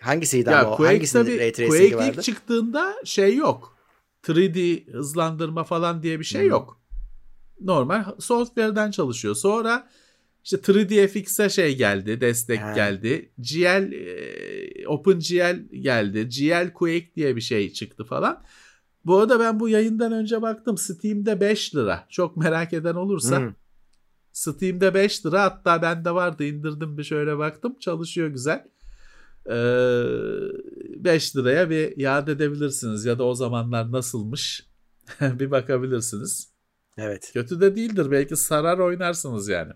Hangisiydi 0.00 0.50
Ya 0.50 0.60
ama 0.60 0.70
o? 0.70 0.76
Quake 0.76 0.92
Hangisinin 0.92 1.22
tabii 1.24 1.38
Ray 1.38 1.52
Quake 1.52 1.68
Tracing'i 1.68 1.86
ilk 1.88 1.96
vardı? 1.96 2.22
çıktığında 2.22 2.94
şey 3.04 3.36
yok. 3.36 3.76
3D 4.22 4.92
hızlandırma 4.92 5.64
falan 5.64 6.02
diye 6.02 6.18
bir 6.20 6.24
şey 6.24 6.42
Hmm. 6.42 6.50
yok. 6.50 6.80
Normal 7.60 8.04
software'den 8.18 8.90
çalışıyor. 8.90 9.34
Sonra 9.34 9.88
işte 10.44 10.56
3DFX'e 10.56 11.48
şey 11.48 11.76
geldi, 11.76 12.20
destek 12.20 12.60
Ha. 12.60 12.72
geldi. 12.72 13.32
GL 13.38 13.92
e, 13.92 14.88
OpenGL 14.88 15.56
geldi. 15.80 16.28
GL 16.28 16.72
Quake 16.72 17.10
diye 17.16 17.36
bir 17.36 17.40
şey 17.40 17.72
çıktı 17.72 18.04
falan. 18.04 18.44
Bu 19.04 19.18
arada 19.18 19.40
ben 19.40 19.60
bu 19.60 19.68
yayından 19.68 20.12
önce 20.12 20.42
baktım 20.42 20.78
Steam'de 20.78 21.40
5 21.40 21.74
lira. 21.74 22.06
Çok 22.10 22.36
merak 22.36 22.72
eden 22.72 22.94
olursa 22.94 23.38
Hmm. 23.38 23.52
Steam'de 24.34 24.94
5 24.94 25.26
lira 25.26 25.42
hatta 25.42 25.82
bende 25.82 26.10
vardı 26.14 26.44
indirdim 26.44 26.98
bir 26.98 27.04
şöyle 27.04 27.38
baktım 27.38 27.76
çalışıyor 27.80 28.28
güzel. 28.28 28.66
Ee, 29.46 29.54
5 31.04 31.36
liraya 31.36 31.70
bir 31.70 31.96
yad 31.96 32.28
edebilirsiniz 32.28 33.04
ya 33.04 33.18
da 33.18 33.24
o 33.24 33.34
zamanlar 33.34 33.92
nasılmış 33.92 34.66
bir 35.20 35.50
bakabilirsiniz. 35.50 36.48
Evet. 36.98 37.30
Kötü 37.32 37.60
de 37.60 37.76
değildir 37.76 38.10
belki 38.10 38.36
sarar 38.36 38.78
oynarsınız 38.78 39.48
yani. 39.48 39.72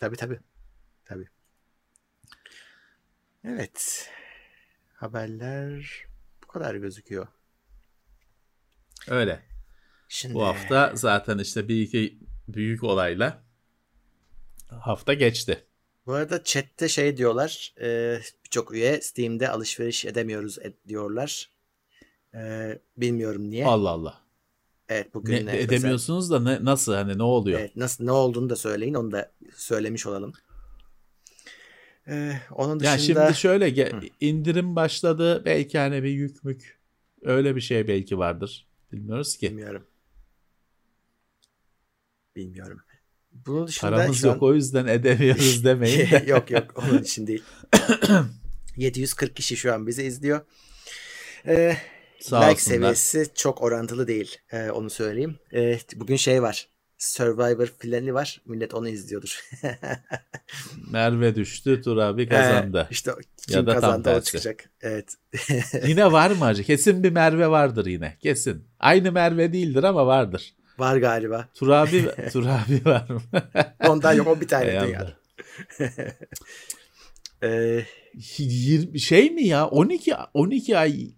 Tabii 0.00 0.16
tabii. 0.16 0.40
Tabii. 1.04 1.28
Evet. 3.44 4.10
Haberler 4.94 6.04
bu 6.42 6.46
kadar 6.46 6.74
gözüküyor. 6.74 7.26
Öyle. 9.08 9.42
Şimdi 10.08 10.34
Bu 10.34 10.46
hafta 10.46 10.92
zaten 10.94 11.38
işte 11.38 11.68
bir 11.68 11.82
iki 11.82 12.18
büyük 12.48 12.84
olayla 12.84 13.51
hafta 14.80 15.14
geçti. 15.14 15.64
Bu 16.06 16.12
arada 16.12 16.44
chatte 16.44 16.88
şey 16.88 17.16
diyorlar. 17.16 17.74
E, 17.80 18.18
Birçok 18.44 18.74
üye 18.74 19.00
Steam'de 19.00 19.48
alışveriş 19.48 20.04
edemiyoruz 20.04 20.58
ed- 20.58 20.88
diyorlar. 20.88 21.50
E, 22.34 22.78
bilmiyorum 22.96 23.50
niye. 23.50 23.66
Allah 23.66 23.90
Allah. 23.90 24.22
Evet 24.88 25.06
Ne, 25.06 25.14
bugün 25.14 25.34
ne- 25.34 25.42
mesela- 25.42 25.62
edemiyorsunuz 25.62 26.30
da 26.30 26.40
ne, 26.40 26.64
nasıl 26.64 26.94
hani 26.94 27.18
ne 27.18 27.22
oluyor? 27.22 27.60
Evet, 27.60 27.76
nasıl 27.76 28.04
ne 28.04 28.12
olduğunu 28.12 28.50
da 28.50 28.56
söyleyin. 28.56 28.94
Onu 28.94 29.12
da 29.12 29.32
söylemiş 29.54 30.06
olalım. 30.06 30.32
E, 32.08 32.32
onun 32.50 32.80
dışında 32.80 32.90
Ya 32.92 32.98
şimdi 32.98 33.34
şöyle 33.38 33.68
ge- 33.68 34.10
indirim 34.20 34.76
başladı 34.76 35.42
belki 35.44 35.78
hani 35.78 36.02
bir 36.02 36.08
yük 36.10 36.44
mük 36.44 36.80
öyle 37.22 37.56
bir 37.56 37.60
şey 37.60 37.88
belki 37.88 38.18
vardır. 38.18 38.66
Bilmiyoruz 38.92 39.36
ki. 39.36 39.50
bilmiyorum. 39.50 39.86
Bilmiyorum. 42.36 42.80
Bunun 43.46 43.66
dışında 43.66 43.90
Paramız 43.90 44.24
yok 44.24 44.34
an- 44.42 44.48
o 44.48 44.54
yüzden 44.54 44.86
edemiyoruz 44.86 45.64
demeyin 45.64 46.10
de. 46.10 46.24
yok 46.30 46.50
yok 46.50 46.64
onun 46.76 47.02
için 47.02 47.26
değil. 47.26 47.42
740 48.76 49.36
kişi 49.36 49.56
şu 49.56 49.74
an 49.74 49.86
bizi 49.86 50.02
izliyor. 50.02 50.40
Ee, 51.46 51.76
Sağ 52.20 52.40
like 52.40 52.52
olsunlar. 52.52 52.76
seviyesi 52.76 53.26
çok 53.34 53.62
orantılı 53.62 54.08
değil. 54.08 54.36
Ee, 54.52 54.70
onu 54.70 54.90
söyleyeyim. 54.90 55.38
Ee, 55.54 55.78
bugün 55.96 56.16
şey 56.16 56.42
var. 56.42 56.68
Survivor 56.98 57.66
finali 57.78 58.14
var. 58.14 58.40
Millet 58.46 58.74
onu 58.74 58.88
izliyordur. 58.88 59.40
Merve 60.90 61.34
düştü, 61.34 61.82
Tur 61.82 61.96
abi 61.96 62.28
kazandı. 62.28 62.86
Ee, 62.90 62.92
işte 62.92 63.10
kim 63.48 63.56
Ya 63.56 63.66
da 63.66 63.72
tam 63.72 63.80
kazandı 63.80 64.08
o 64.10 64.12
tersi. 64.12 64.26
çıkacak. 64.26 64.70
Evet. 64.80 65.14
Yine 65.86 66.12
var 66.12 66.30
mı 66.30 66.44
acı? 66.44 66.64
Kesin 66.64 67.02
bir 67.02 67.10
Merve 67.10 67.46
vardır 67.48 67.86
yine. 67.86 68.16
Kesin. 68.20 68.64
Aynı 68.78 69.12
Merve 69.12 69.52
değildir 69.52 69.82
ama 69.82 70.06
vardır. 70.06 70.54
Var 70.78 70.96
galiba. 70.96 71.48
Tur 71.54 71.68
abi, 71.68 72.04
Tur 72.32 72.46
abi 72.46 72.84
var 72.84 73.08
mı? 73.10 73.20
Ondan 73.88 74.12
yok 74.12 74.26
o 74.26 74.40
bir 74.40 74.48
tane 74.48 74.80
dünya. 74.80 75.16
Ee, 77.42 77.84
20 78.38 79.00
şey 79.00 79.30
mi 79.30 79.46
ya? 79.46 79.66
12 79.66 80.14
12 80.34 80.78
ay 80.78 81.10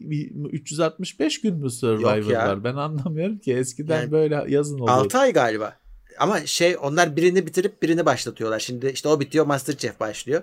365 0.52 1.40
gün 1.40 1.54
mü 1.54 1.70
Survivor 1.70 2.32
var? 2.32 2.64
Ben 2.64 2.74
anlamıyorum 2.74 3.38
ki. 3.38 3.54
Eskiden 3.54 4.00
Yani 4.00 4.12
böyle 4.12 4.44
yazın 4.48 4.78
oluyordu. 4.78 5.00
6 5.00 5.18
ay 5.18 5.32
galiba. 5.32 5.76
Ama 6.18 6.46
şey 6.46 6.76
onlar 6.82 7.16
birini 7.16 7.46
bitirip 7.46 7.82
birini 7.82 8.06
başlatıyorlar. 8.06 8.58
Şimdi 8.60 8.86
işte 8.86 9.08
o 9.08 9.20
bitiyor 9.20 9.46
Masterchef 9.46 10.00
başlıyor. 10.00 10.42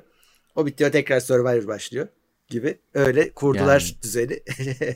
O 0.55 0.65
bitiyor 0.65 0.91
tekrar 0.91 1.19
Survivor 1.19 1.67
başlıyor 1.67 2.07
gibi. 2.49 2.77
Öyle 2.93 3.31
kurdular 3.31 3.79
Yani- 3.79 4.03
düzeni. 4.03 4.39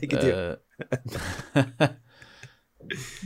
Gidiyor. 0.02 0.56
Ee, 1.56 1.60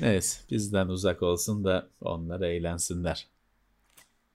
Neyse 0.00 0.40
bizden 0.50 0.88
uzak 0.88 1.22
olsun 1.22 1.64
da 1.64 1.88
onlar 2.00 2.40
eğlensinler. 2.40 3.26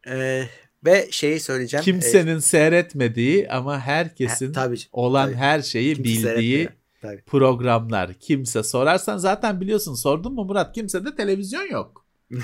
Ee, 0.08 0.46
ve 0.86 1.08
şeyi 1.12 1.40
söyleyeceğim. 1.40 1.84
Kimsenin 1.84 2.40
seyretmediği 2.40 3.50
ama 3.50 3.80
herkesin 3.80 4.48
he- 4.48 4.52
tabii, 4.52 4.78
olan 4.92 5.26
tabii. 5.26 5.36
her 5.36 5.62
şeyi 5.62 5.96
Kimse 5.96 6.10
bildiği. 6.36 6.70
Tabii. 7.02 7.22
programlar. 7.22 8.14
Kimse 8.14 8.64
sorarsan 8.64 9.18
zaten 9.18 9.62
biliyorsun 9.62 9.94
sordun 9.94 10.34
mu 10.34 10.46
Murat? 10.46 10.76
Kimse 10.76 11.06
de 11.06 11.16
televizyon 11.16 11.72
yok. 11.72 12.06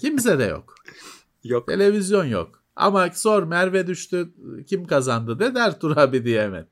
Kimse 0.00 0.38
de 0.38 0.44
yok. 0.44 0.74
Yok. 1.44 1.68
Televizyon 1.68 2.24
yok. 2.24 2.62
Ama 2.76 3.10
sor 3.10 3.42
Merve 3.42 3.86
düştü 3.86 4.28
kim 4.66 4.86
kazandı 4.86 5.38
de 5.38 5.54
der 5.54 5.80
Tur 5.80 5.96
abi 5.96 6.24
diye 6.24 6.42
hemen. 6.42 6.66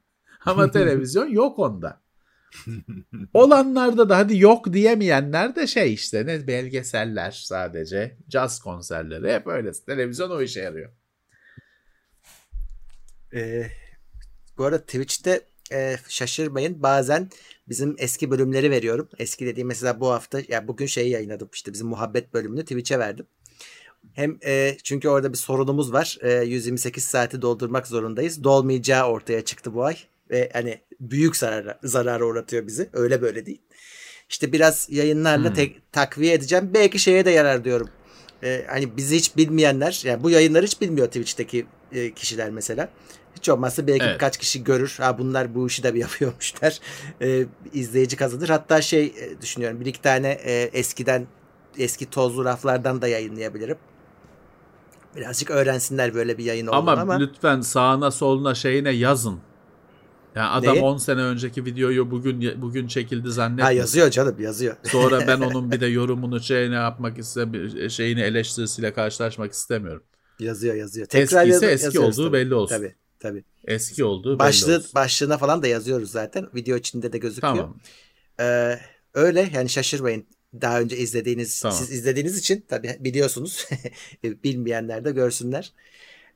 Ama 0.46 0.70
televizyon 0.70 1.26
yok 1.28 1.58
onda. 1.58 2.00
Olanlarda 3.34 4.08
da 4.08 4.16
hadi 4.16 4.38
yok 4.38 4.72
diyemeyenler 4.72 5.56
de 5.56 5.66
şey 5.66 5.94
işte 5.94 6.26
ne 6.26 6.46
belgeseller 6.46 7.30
sadece. 7.30 8.16
Caz 8.28 8.60
konserleri 8.60 9.34
hep 9.34 9.46
öyle. 9.46 9.72
Televizyon 9.72 10.30
o 10.30 10.42
işe 10.42 10.60
yarıyor. 10.60 10.92
Ee, 13.34 13.66
bu 14.58 14.64
arada 14.64 14.80
Twitch'te 14.80 15.40
e, 15.72 15.96
şaşırmayın 16.08 16.82
bazen 16.82 17.30
bizim 17.68 17.96
eski 17.98 18.30
bölümleri 18.30 18.70
veriyorum. 18.70 19.08
Eski 19.18 19.46
dediğim 19.46 19.68
mesela 19.68 20.00
bu 20.00 20.10
hafta 20.10 20.40
ya 20.48 20.68
bugün 20.68 20.86
şeyi 20.86 21.10
yayınladım 21.10 21.48
işte 21.52 21.72
bizim 21.72 21.86
muhabbet 21.86 22.34
bölümünü 22.34 22.62
Twitch'e 22.62 22.98
verdim. 22.98 23.26
Hem 24.12 24.38
e, 24.44 24.76
çünkü 24.84 25.08
orada 25.08 25.32
bir 25.32 25.38
sorunumuz 25.38 25.92
var. 25.92 26.18
E, 26.22 26.32
128 26.32 27.04
saati 27.04 27.42
doldurmak 27.42 27.86
zorundayız. 27.86 28.44
Dolmayacağı 28.44 29.06
ortaya 29.06 29.44
çıktı 29.44 29.74
bu 29.74 29.84
ay. 29.84 29.96
Ve 30.32 30.50
hani 30.52 30.80
büyük 31.00 31.36
zarara, 31.36 31.78
zarara 31.82 32.24
uğratıyor 32.24 32.66
bizi. 32.66 32.90
Öyle 32.92 33.22
böyle 33.22 33.46
değil. 33.46 33.60
İşte 34.28 34.52
biraz 34.52 34.88
yayınlarla 34.90 35.48
Hmm. 35.48 35.54
tek, 35.54 35.92
takviye 35.92 36.34
edeceğim. 36.34 36.70
Belki 36.74 36.98
şeye 36.98 37.24
de 37.24 37.30
yarar 37.30 37.64
diyorum. 37.64 37.88
E, 38.44 38.64
hani 38.68 38.96
bizi 38.96 39.16
hiç 39.16 39.36
bilmeyenler, 39.36 40.02
yani 40.04 40.22
bu 40.22 40.30
yayınları 40.30 40.66
hiç 40.66 40.80
bilmiyor 40.80 41.06
Twitch'teki 41.06 41.66
e, 41.92 42.12
kişiler 42.12 42.50
mesela. 42.50 42.88
Hiç 43.36 43.48
olmazsa 43.48 43.86
belki 43.86 44.04
Evet. 44.04 44.14
birkaç 44.14 44.36
kişi 44.36 44.64
görür. 44.64 44.96
Ha 45.00 45.18
bunlar 45.18 45.54
bu 45.54 45.66
işi 45.66 45.82
de 45.82 45.94
bir 45.94 46.00
yapıyormuşlar. 46.06 46.78
E, 47.22 47.46
izleyici 47.72 48.16
kazanır. 48.16 48.48
Hatta 48.48 48.82
şey 48.82 49.04
e, 49.04 49.40
düşünüyorum. 49.42 49.80
Bir 49.80 49.86
iki 49.86 50.02
tane 50.02 50.28
e, 50.28 50.70
eskiden 50.72 51.26
eski 51.78 52.10
tozlu 52.10 52.44
raflardan 52.44 53.02
da 53.02 53.08
yayınlayabilirim. 53.08 53.76
Birazcık 55.16 55.50
öğrensinler 55.50 56.14
böyle 56.14 56.38
bir 56.38 56.44
yayın 56.44 56.66
olduğunu 56.66 56.90
Ama, 56.90 56.92
ama, 56.92 57.14
lütfen 57.18 57.60
sağına 57.60 58.10
soluna 58.10 58.54
şeyine 58.54 58.90
yazın. 58.90 59.40
Yani 60.36 60.48
adam 60.48 60.74
Neyi? 60.74 60.82
10 60.84 60.96
sene 60.96 61.20
önceki 61.20 61.64
videoyu 61.64 62.10
bugün 62.10 62.62
bugün 62.62 62.86
çekildi 62.86 63.24
ha 63.24 63.30
zannetmesin. 63.30 63.76
yazıyor 63.76 64.10
canım 64.10 64.40
yazıyor. 64.40 64.76
Sonra 64.82 65.26
ben 65.26 65.40
onun 65.50 65.72
bir 65.72 65.80
de 65.80 65.86
yorumunu 65.86 66.40
şeyine 66.40 66.74
yapmak 66.74 67.18
istemiyorum. 67.18 67.90
Şeyini 67.90 68.20
eleştirisiyle 68.20 68.92
karşılaşmak 68.92 69.52
istemiyorum. 69.52 70.02
yazıyor 70.40 70.74
yazıyor. 70.74 71.06
Eski 71.12 71.34
yaz- 71.34 71.48
ise 71.48 71.66
eski 71.66 71.84
yazıyoruz 71.84 72.18
olduğu 72.18 72.28
tabii. 72.28 72.38
belli 72.38 72.54
olsun. 72.54 72.76
Tabii 72.76 72.94
tabii. 73.20 73.44
Eski 73.66 74.04
olduğu 74.04 74.30
belli 74.30 74.38
Başlığı, 74.38 74.76
olsun. 74.76 74.90
başlığına 74.94 75.38
falan 75.38 75.62
da 75.62 75.66
yazıyoruz 75.66 76.10
zaten. 76.10 76.46
Video 76.54 76.76
içinde 76.76 77.12
de 77.12 77.18
gözüküyor. 77.18 77.54
Tamam. 77.56 77.80
Ee, 78.40 78.78
öyle 79.14 79.50
yani 79.54 79.68
şaşırmayın. 79.68 80.26
Daha 80.60 80.80
önce 80.80 80.96
izlediğiniz, 80.96 81.60
Tamam. 81.60 81.78
siz 81.78 81.90
izlediğiniz 81.92 82.38
için 82.38 82.64
tabii 82.68 82.96
biliyorsunuz. 83.00 83.66
Bilmeyenler 84.24 85.04
de 85.04 85.10
görsünler. 85.10 85.72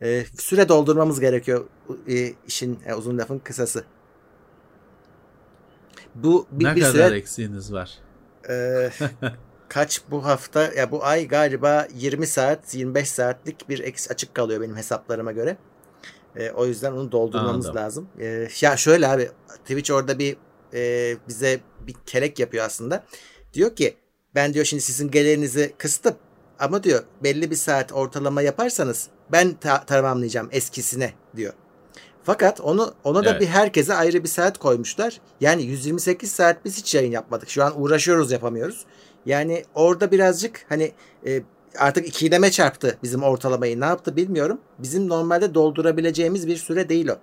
Ee, 0.03 0.25
süre 0.39 0.69
doldurmamız 0.69 1.21
gerekiyor 1.21 1.67
e, 2.09 2.35
işin 2.49 2.79
e, 2.87 2.95
uzun 2.95 3.19
lafın 3.19 3.39
kısası. 3.39 3.85
Bu 6.15 6.47
bir, 6.51 6.65
ne 6.65 6.77
bir 6.77 6.81
kadar 6.81 7.09
süre 7.09 7.17
eksiğiniz 7.17 7.73
var? 7.73 7.99
Ee, 8.49 8.91
kaç 9.69 10.03
bu 10.11 10.25
hafta 10.25 10.73
ya 10.73 10.91
bu 10.91 11.05
ay 11.05 11.29
galiba 11.29 11.89
20 11.95 12.27
saat 12.27 12.75
25 12.75 13.11
saatlik 13.11 13.69
bir 13.69 13.79
eks 13.79 14.11
açık 14.11 14.35
kalıyor 14.35 14.61
benim 14.61 14.77
hesaplarıma 14.77 15.33
göre. 15.33 15.57
Ee, 16.37 16.51
o 16.51 16.67
yüzden 16.67 16.93
onu 16.93 17.13
doldurmamız 17.13 17.67
Anladım. 17.67 17.85
lazım. 17.85 18.09
Ee, 18.21 18.49
ya 18.61 18.77
şöyle 18.77 19.09
abi 19.09 19.31
Twitch 19.49 19.93
orada 19.93 20.19
bir 20.19 20.37
e, 20.75 21.15
bize 21.29 21.61
bir 21.87 21.95
kelek 22.07 22.39
yapıyor 22.39 22.65
aslında. 22.65 23.05
Diyor 23.53 23.77
ki 23.77 23.97
ben 24.35 24.55
diyor 24.55 24.65
şimdi 24.65 24.83
sizin 24.83 25.11
gelirinizi 25.11 25.75
kıstım 25.79 26.15
ama 26.59 26.83
diyor 26.83 27.03
belli 27.23 27.51
bir 27.51 27.57
saat 27.57 27.93
ortalama 27.93 28.43
yaparsanız 28.43 29.09
ben 29.33 29.55
ta- 29.55 29.85
tamamlayacağım 29.85 30.49
eskisine 30.53 31.13
diyor. 31.37 31.53
Fakat 32.23 32.61
onu 32.61 32.95
ona 33.05 33.25
da 33.25 33.31
Evet. 33.31 33.41
bir 33.41 33.47
herkese 33.47 33.95
ayrı 33.95 34.23
bir 34.25 34.29
saat 34.29 34.59
koymuşlar. 34.59 35.21
Yani 35.41 35.63
128 35.63 36.33
saat 36.33 36.65
biz 36.65 36.79
hiç 36.79 36.95
yayın 36.95 37.13
yapmadık. 37.13 37.51
Şu 37.51 37.65
an 37.65 37.81
uğraşıyoruz 37.83 38.33
yapamıyoruz. 38.33 38.85
Yani 39.27 39.65
orada 39.75 40.11
birazcık 40.11 40.67
hani 40.69 40.93
e, 41.27 41.43
artık 41.79 42.09
ikileme 42.09 42.51
çarptı 42.51 42.99
bizim 43.03 43.23
ortalamayı. 43.23 43.81
Ne 43.81 43.85
yaptı 43.85 44.17
bilmiyorum. 44.17 44.61
Bizim 44.79 45.09
normalde 45.09 45.55
doldurabileceğimiz 45.55 46.47
bir 46.47 46.57
süre 46.57 46.89
değil 46.89 47.09
o. 47.09 47.17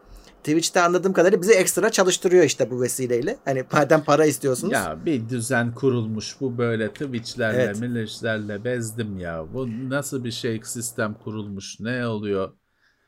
Twitch'te 0.43 0.81
anladığım 0.81 1.13
kadarıyla 1.13 1.41
bizi 1.41 1.53
ekstra 1.53 1.89
çalıştırıyor 1.89 2.43
işte 2.43 2.71
bu 2.71 2.81
vesileyle. 2.81 3.37
Hani 3.45 3.63
madem 3.71 4.03
para 4.03 4.25
istiyorsunuz. 4.25 4.73
Ya 4.73 4.99
bir 5.05 5.29
düzen 5.29 5.73
kurulmuş 5.73 6.35
bu 6.41 6.57
böyle 6.57 6.89
Twitch'lerle, 6.89 7.61
Evet. 7.63 7.79
milletlerle 7.79 8.63
bezdim 8.63 9.19
ya. 9.19 9.45
Bu 9.53 9.67
nasıl 9.89 10.23
bir 10.23 10.31
şey 10.31 10.61
sistem 10.63 11.13
kurulmuş 11.13 11.79
ne 11.79 12.07
oluyor? 12.07 12.53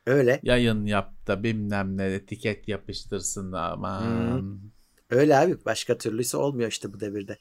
Öyle. 0.06 0.40
Yayın 0.44 0.86
yap 0.86 1.28
da 1.28 1.44
bilmem 1.44 1.98
ne 1.98 2.06
etiket 2.06 2.68
yapıştırsın 2.68 3.52
da 3.52 3.62
aman. 3.62 4.60
Öyle 5.10 5.38
abi. 5.38 5.58
Başka 5.66 5.98
türlüsü 5.98 6.38
olmuyor 6.38 6.70
işte 6.72 6.94
bu 6.94 7.00
devirde. 7.00 7.38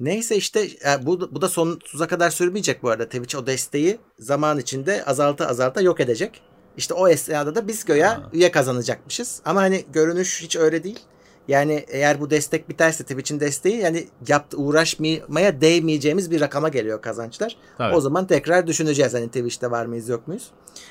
Neyse 0.00 0.36
işte 0.36 0.60
e, 0.60 1.06
bu, 1.06 1.34
bu 1.34 1.42
da 1.42 1.48
sonsuza 1.48 2.06
kadar 2.06 2.30
sürmeyecek 2.30 2.82
bu 2.82 2.90
arada. 2.90 3.04
Twitch 3.04 3.36
o 3.36 3.46
desteği 3.46 3.98
zaman 4.18 4.58
içinde 4.58 5.04
azalta 5.04 5.46
azalta 5.46 5.80
yok 5.80 6.00
edecek. 6.00 6.42
İşte 6.76 6.94
o 6.94 7.08
esnada 7.08 7.54
da 7.54 7.68
biz 7.68 7.84
göya 7.84 8.10
Ha. 8.10 8.30
üye 8.32 8.50
kazanacakmışız. 8.50 9.40
Ama 9.44 9.60
hani 9.62 9.84
görünüş 9.92 10.42
hiç 10.42 10.56
öyle 10.56 10.84
değil. 10.84 10.98
Yani 11.48 11.84
eğer 11.88 12.20
bu 12.20 12.30
destek 12.30 12.68
biterse 12.68 13.04
Twitch'in 13.04 13.40
desteği 13.40 13.76
yani 13.76 14.08
yaptı 14.28 14.56
uğraşmaya 14.56 15.60
değmeyeceğimiz 15.60 16.30
bir 16.30 16.40
rakama 16.40 16.68
geliyor 16.68 17.02
kazançlar. 17.02 17.56
Tabii. 17.78 17.94
O 17.96 18.00
zaman 18.00 18.26
tekrar 18.26 18.66
düşüneceğiz 18.66 19.14
hani 19.14 19.26
Twitch'te 19.26 19.70
var 19.70 19.86
mıyız 19.86 20.08
yok 20.08 20.28
muyuz? 20.28 20.50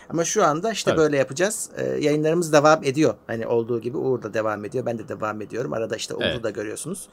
Ama 0.10 0.24
şu 0.26 0.44
anda 0.46 0.72
işte 0.72 0.92
Tabii. 0.92 1.00
böyle 1.02 1.18
yapacağız. 1.18 1.70
Ee, 1.78 1.86
yayınlarımız 1.86 2.54
devam 2.54 2.84
ediyor. 2.84 3.14
Hani 3.28 3.48
olduğu 3.48 3.82
gibi 3.82 3.98
Uğur 3.98 4.24
da 4.24 4.34
devam 4.34 4.66
ediyor. 4.66 4.86
Ben 4.86 4.98
de 4.98 5.08
devam 5.08 5.42
ediyorum. 5.42 5.74
Arada 5.74 5.96
işte 5.96 6.16
Uğur'u 6.16 6.26
Evet. 6.26 6.44
da 6.44 6.50
görüyorsunuz. 6.50 7.08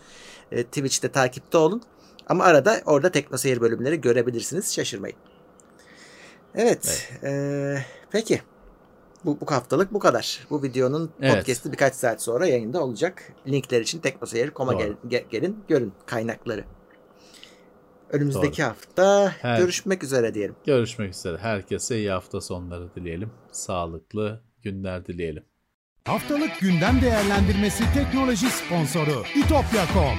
Ee, 0.52 0.64
Twitch'te 0.64 1.08
takipte 1.08 1.58
olun. 1.58 1.82
Ama 2.26 2.44
arada 2.44 2.80
orada 2.86 3.10
Teknoseyir 3.10 3.60
bölümleri 3.60 4.00
görebilirsiniz. 4.00 4.74
Şaşırmayın. 4.74 5.16
Evet. 6.54 7.08
ee, 7.22 7.78
peki. 8.10 8.42
Bu, 9.24 9.38
bu 9.40 9.50
haftalık 9.50 9.94
bu 9.94 9.98
kadar. 9.98 10.46
Bu 10.50 10.62
videonun 10.62 11.10
Evet. 11.20 11.34
podcast'i 11.36 11.72
birkaç 11.72 11.94
saat 11.94 12.22
sonra 12.22 12.46
yayında 12.46 12.82
olacak. 12.84 13.32
Linkler 13.46 13.80
için 13.80 13.98
teknoseyir.com'a 14.00 14.72
Doğru. 14.72 14.78
gel, 14.82 15.20
ge- 15.20 15.28
gelin 15.30 15.64
görün 15.68 15.92
kaynakları. 16.06 16.64
Önümüzdeki 18.10 18.62
hafta 18.62 19.30
Her- 19.40 19.58
görüşmek 19.58 20.04
üzere 20.04 20.34
diyelim. 20.34 20.56
Görüşmek 20.66 21.14
üzere. 21.14 21.38
Herkese 21.38 21.98
iyi 21.98 22.10
hafta 22.10 22.40
sonları 22.40 22.94
dileyelim. 22.94 23.30
Sağlıklı 23.52 24.40
günler 24.62 25.06
dileyelim. 25.06 25.44
Haftalık 26.04 26.60
gündem 26.60 27.00
değerlendirmesi 27.00 27.84
teknoloji 27.94 28.46
sponsoru 28.50 29.22
itopya.com. 29.36 30.18